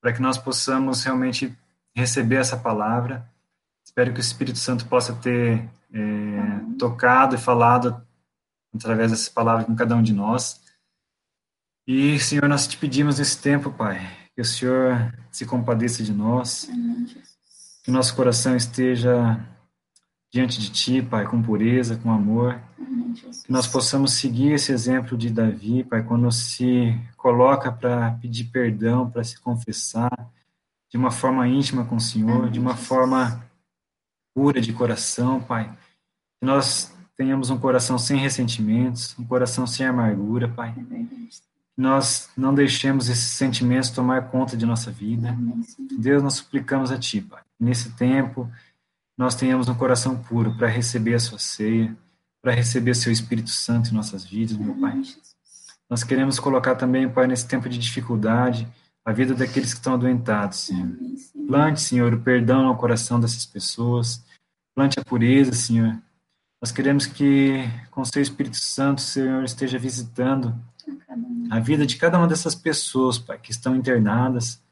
para 0.00 0.12
que 0.12 0.22
nós 0.22 0.38
possamos 0.38 1.02
realmente 1.02 1.52
receber 1.92 2.36
essa 2.36 2.56
palavra. 2.56 3.28
Espero 3.94 4.12
que 4.12 4.18
o 4.18 4.20
Espírito 4.20 4.58
Santo 4.58 4.86
possa 4.86 5.14
ter 5.14 5.70
é, 5.92 6.76
tocado 6.76 7.36
e 7.36 7.38
falado 7.38 8.04
através 8.74 9.12
dessa 9.12 9.30
palavra 9.30 9.64
com 9.64 9.76
cada 9.76 9.94
um 9.94 10.02
de 10.02 10.12
nós. 10.12 10.60
E, 11.86 12.18
Senhor, 12.18 12.48
nós 12.48 12.66
te 12.66 12.76
pedimos 12.76 13.20
nesse 13.20 13.40
tempo, 13.40 13.70
Pai, 13.70 14.00
que 14.34 14.42
o 14.42 14.44
Senhor 14.44 15.14
se 15.30 15.46
compadeça 15.46 16.02
de 16.02 16.12
nós, 16.12 16.68
que 17.84 17.90
nosso 17.92 18.16
coração 18.16 18.56
esteja 18.56 19.38
diante 20.32 20.58
de 20.58 20.72
Ti, 20.72 21.00
Pai, 21.00 21.24
com 21.28 21.40
pureza, 21.40 21.96
com 21.96 22.10
amor, 22.10 22.60
que 23.44 23.52
nós 23.52 23.68
possamos 23.68 24.14
seguir 24.14 24.54
esse 24.54 24.72
exemplo 24.72 25.16
de 25.16 25.30
Davi, 25.30 25.84
Pai, 25.84 26.02
quando 26.02 26.32
se 26.32 27.00
coloca 27.16 27.70
para 27.70 28.10
pedir 28.20 28.46
perdão, 28.46 29.08
para 29.08 29.22
se 29.22 29.38
confessar, 29.38 30.10
de 30.90 30.98
uma 30.98 31.12
forma 31.12 31.46
íntima 31.46 31.84
com 31.84 31.94
o 31.94 32.00
Senhor, 32.00 32.50
de 32.50 32.58
uma 32.58 32.74
forma 32.74 33.44
pura 34.34 34.60
de 34.60 34.72
coração, 34.72 35.40
Pai. 35.40 35.70
Que 36.40 36.46
nós 36.46 36.92
tenhamos 37.16 37.48
um 37.50 37.58
coração 37.58 37.98
sem 37.98 38.18
ressentimentos, 38.18 39.16
um 39.18 39.24
coração 39.24 39.66
sem 39.66 39.86
amargura, 39.86 40.48
Pai. 40.48 40.74
Que 40.74 41.80
nós 41.80 42.28
não 42.36 42.54
deixemos 42.54 43.08
esses 43.08 43.30
sentimentos 43.30 43.90
tomar 43.90 44.28
conta 44.28 44.56
de 44.56 44.66
nossa 44.66 44.90
vida. 44.90 45.36
Deus, 45.98 46.22
nós 46.22 46.34
suplicamos 46.34 46.90
a 46.90 46.98
Ti, 46.98 47.20
Pai. 47.20 47.42
Nesse 47.58 47.90
tempo, 47.90 48.50
nós 49.16 49.34
tenhamos 49.34 49.68
um 49.68 49.74
coração 49.74 50.16
puro 50.16 50.56
para 50.56 50.68
receber 50.68 51.14
a 51.14 51.20
Sua 51.20 51.38
ceia, 51.38 51.96
para 52.42 52.52
receber 52.52 52.94
Seu 52.94 53.12
Espírito 53.12 53.50
Santo 53.50 53.90
em 53.90 53.94
nossas 53.94 54.24
vidas, 54.24 54.56
meu 54.56 54.74
Pai. 54.74 55.00
Nós 55.88 56.02
queremos 56.02 56.40
colocar 56.40 56.74
também, 56.74 57.08
Pai, 57.08 57.26
nesse 57.26 57.46
tempo 57.46 57.68
de 57.68 57.78
dificuldade, 57.78 58.68
a 59.04 59.12
vida 59.12 59.34
daqueles 59.34 59.72
que 59.72 59.78
estão 59.78 59.94
adoentados, 59.94 60.60
Senhor. 60.60 60.96
Plante, 61.46 61.80
Senhor, 61.82 62.14
o 62.14 62.20
perdão 62.20 62.64
no 62.64 62.76
coração 62.76 63.20
dessas 63.20 63.44
pessoas. 63.44 64.24
Plante 64.74 64.98
a 64.98 65.04
pureza, 65.04 65.52
Senhor. 65.52 66.00
Nós 66.60 66.72
queremos 66.72 67.04
que, 67.04 67.68
com 67.90 68.04
seu 68.04 68.22
Espírito 68.22 68.56
Santo, 68.56 68.98
o 68.98 69.02
Senhor 69.02 69.44
esteja 69.44 69.78
visitando 69.78 70.58
a 71.50 71.60
vida 71.60 71.86
de 71.86 71.96
cada 71.96 72.16
uma 72.18 72.26
dessas 72.26 72.54
pessoas, 72.54 73.18
Pai, 73.18 73.38
que 73.38 73.50
estão 73.50 73.76
internadas. 73.76 74.62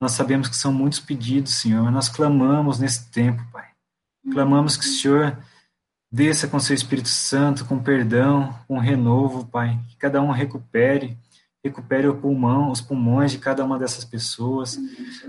Nós 0.00 0.12
sabemos 0.12 0.48
que 0.48 0.56
são 0.56 0.72
muitos 0.72 1.00
pedidos, 1.00 1.54
Senhor, 1.54 1.90
nós 1.90 2.08
clamamos 2.08 2.78
nesse 2.78 3.10
tempo, 3.10 3.42
Pai. 3.50 3.68
Clamamos 4.30 4.76
que 4.76 4.84
o 4.84 4.88
Senhor 4.88 5.38
desça 6.12 6.46
com 6.46 6.60
seu 6.60 6.74
Espírito 6.74 7.08
Santo, 7.08 7.64
com 7.64 7.78
perdão, 7.78 8.54
com 8.68 8.78
renovo, 8.78 9.46
Pai. 9.46 9.78
Que 9.88 9.96
cada 9.96 10.20
um 10.20 10.30
recupere, 10.30 11.16
recupere 11.62 12.08
o 12.08 12.16
pulmão, 12.16 12.70
os 12.70 12.80
pulmões 12.80 13.32
de 13.32 13.38
cada 13.38 13.64
uma 13.64 13.78
dessas 13.78 14.04
pessoas. 14.04 14.78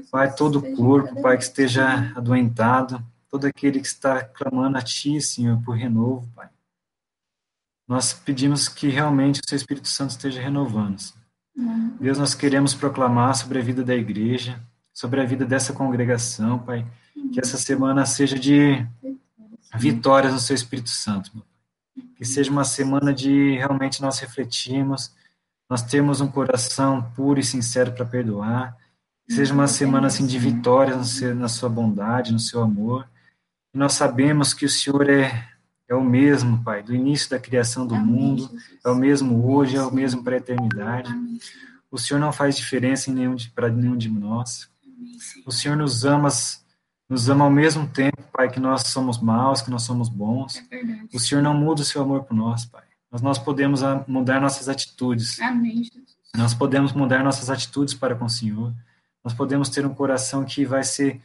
Pai, 0.09 0.33
todo 0.33 0.59
o 0.59 0.75
corpo, 0.75 1.21
Pai, 1.21 1.37
que 1.37 1.43
esteja 1.43 2.11
adoentado 2.15 3.03
todo 3.31 3.45
aquele 3.45 3.79
que 3.79 3.87
está 3.87 4.21
clamando 4.21 4.77
a 4.77 4.81
Ti, 4.81 5.21
Senhor, 5.21 5.61
por 5.63 5.77
renovo, 5.77 6.27
Pai. 6.35 6.49
Nós 7.87 8.13
pedimos 8.13 8.67
que 8.67 8.89
realmente 8.89 9.39
o 9.39 9.49
Seu 9.49 9.55
Espírito 9.55 9.87
Santo 9.87 10.11
esteja 10.11 10.41
renovando. 10.41 10.99
Senhor. 10.99 11.21
Deus, 11.99 12.17
nós 12.17 12.35
queremos 12.35 12.73
proclamar 12.73 13.33
sobre 13.35 13.59
a 13.59 13.61
vida 13.61 13.83
da 13.83 13.95
igreja, 13.95 14.61
sobre 14.93 15.21
a 15.21 15.25
vida 15.25 15.45
dessa 15.45 15.71
congregação, 15.71 16.59
Pai, 16.59 16.85
que 17.33 17.39
essa 17.39 17.57
semana 17.57 18.05
seja 18.05 18.37
de 18.37 18.85
vitórias 19.75 20.33
no 20.33 20.39
Seu 20.39 20.55
Espírito 20.55 20.89
Santo, 20.89 21.31
meu. 21.33 21.45
Que 22.15 22.25
seja 22.25 22.51
uma 22.51 22.65
semana 22.65 23.13
de 23.13 23.55
realmente 23.55 24.01
nós 24.01 24.19
refletirmos, 24.19 25.15
nós 25.71 25.81
termos 25.83 26.19
um 26.19 26.27
coração 26.27 27.01
puro 27.15 27.39
e 27.39 27.43
sincero 27.45 27.93
para 27.93 28.05
perdoar, 28.05 28.75
que 29.25 29.33
seja 29.33 29.53
uma 29.53 29.69
semana 29.69 30.07
assim 30.07 30.27
de 30.27 30.37
vitórias 30.37 31.21
na 31.21 31.47
sua 31.47 31.69
bondade, 31.69 32.33
no 32.33 32.39
seu 32.39 32.61
amor, 32.61 33.07
e 33.73 33.77
nós 33.77 33.93
sabemos 33.93 34.53
que 34.53 34.65
o 34.65 34.69
Senhor 34.69 35.09
é, 35.09 35.47
é 35.87 35.95
o 35.95 36.03
mesmo, 36.03 36.61
Pai, 36.61 36.83
do 36.83 36.93
início 36.93 37.29
da 37.29 37.39
criação 37.39 37.87
do 37.87 37.95
mundo, 37.95 38.51
é 38.85 38.89
o 38.89 38.95
mesmo 38.95 39.49
hoje, 39.49 39.77
é 39.77 39.81
o 39.81 39.93
mesmo 39.93 40.21
para 40.21 40.33
a 40.35 40.39
eternidade. 40.39 41.09
O 41.89 41.97
Senhor 41.97 42.19
não 42.19 42.33
faz 42.33 42.57
diferença 42.57 43.09
em 43.09 43.13
nenhum 43.13 43.37
para 43.55 43.69
nenhum 43.69 43.95
de 43.95 44.09
nós. 44.09 44.69
O 45.45 45.53
Senhor 45.53 45.77
nos 45.77 46.03
ama, 46.03 46.27
nos 47.07 47.29
ama 47.29 47.45
ao 47.45 47.49
mesmo 47.49 47.87
tempo, 47.87 48.21
Pai, 48.33 48.51
que 48.51 48.59
nós 48.59 48.87
somos 48.87 49.21
maus, 49.21 49.61
que 49.61 49.71
nós 49.71 49.83
somos 49.83 50.09
bons. 50.09 50.61
É 50.69 51.15
o 51.15 51.19
Senhor 51.19 51.41
não 51.41 51.53
muda 51.53 51.81
o 51.81 51.85
seu 51.85 52.01
amor 52.01 52.25
por 52.25 52.35
nós, 52.35 52.65
Pai. 52.65 52.90
Mas 53.11 53.21
nós 53.21 53.37
podemos 53.37 53.81
mudar 54.07 54.39
nossas 54.39 54.69
atitudes. 54.69 55.39
Amém, 55.41 55.89
Nós 56.33 56.53
podemos 56.53 56.93
mudar 56.93 57.23
nossas 57.23 57.49
atitudes 57.49 57.93
para 57.93 58.15
com 58.15 58.25
o 58.25 58.29
Senhor. 58.29 58.73
Nós 59.23 59.33
podemos 59.33 59.67
ter 59.69 59.85
um 59.85 59.93
coração 59.93 60.45
que 60.45 60.65
vai 60.65 60.83
ser 60.83 61.21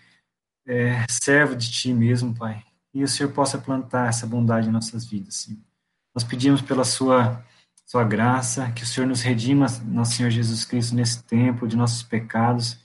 é, 0.67 1.07
servo 1.09 1.55
de 1.55 1.71
Ti 1.71 1.95
mesmo, 1.95 2.35
Pai. 2.35 2.63
E 2.93 3.05
o 3.05 3.09
Senhor 3.09 3.31
possa 3.31 3.57
plantar 3.57 4.09
essa 4.09 4.27
bondade 4.27 4.69
em 4.69 4.73
nossas 4.73 5.05
vidas, 5.05 5.37
Senhor. 5.37 5.61
Nós 6.13 6.25
pedimos 6.25 6.61
pela 6.61 6.83
Sua, 6.83 7.45
sua 7.85 8.03
graça, 8.03 8.71
que 8.73 8.83
o 8.83 8.87
Senhor 8.87 9.07
nos 9.07 9.23
redima, 9.23 9.67
nosso 9.85 10.17
Senhor 10.17 10.31
Jesus 10.31 10.65
Cristo, 10.65 10.95
nesse 10.95 11.23
tempo 11.23 11.69
de 11.69 11.77
nossos 11.77 12.03
pecados. 12.03 12.79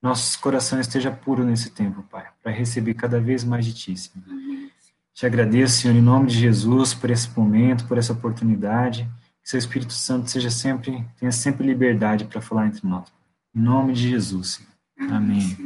Nossos 0.00 0.36
corações 0.36 0.86
esteja 0.86 1.10
puro 1.10 1.44
nesse 1.44 1.70
tempo, 1.70 2.02
Pai, 2.04 2.26
para 2.42 2.52
receber 2.52 2.94
cada 2.94 3.20
vez 3.20 3.44
mais 3.44 3.66
de 3.66 3.74
Ti, 3.74 3.96
Senhor. 3.96 4.55
Te 5.16 5.24
agradeço, 5.24 5.80
Senhor, 5.80 5.96
em 5.96 6.02
nome 6.02 6.26
de 6.26 6.38
Jesus, 6.38 6.92
por 6.92 7.10
esse 7.10 7.26
momento, 7.34 7.86
por 7.86 7.96
essa 7.96 8.12
oportunidade. 8.12 9.08
Que 9.42 9.48
seu 9.48 9.58
Espírito 9.58 9.94
Santo 9.94 10.30
seja 10.30 10.50
sempre, 10.50 11.06
tenha 11.18 11.32
sempre 11.32 11.66
liberdade 11.66 12.26
para 12.26 12.42
falar 12.42 12.66
entre 12.66 12.86
nós. 12.86 13.10
Em 13.54 13.60
nome 13.60 13.94
de 13.94 14.10
Jesus, 14.10 14.60
Senhor. 14.98 15.14
Amém. 15.14 15.56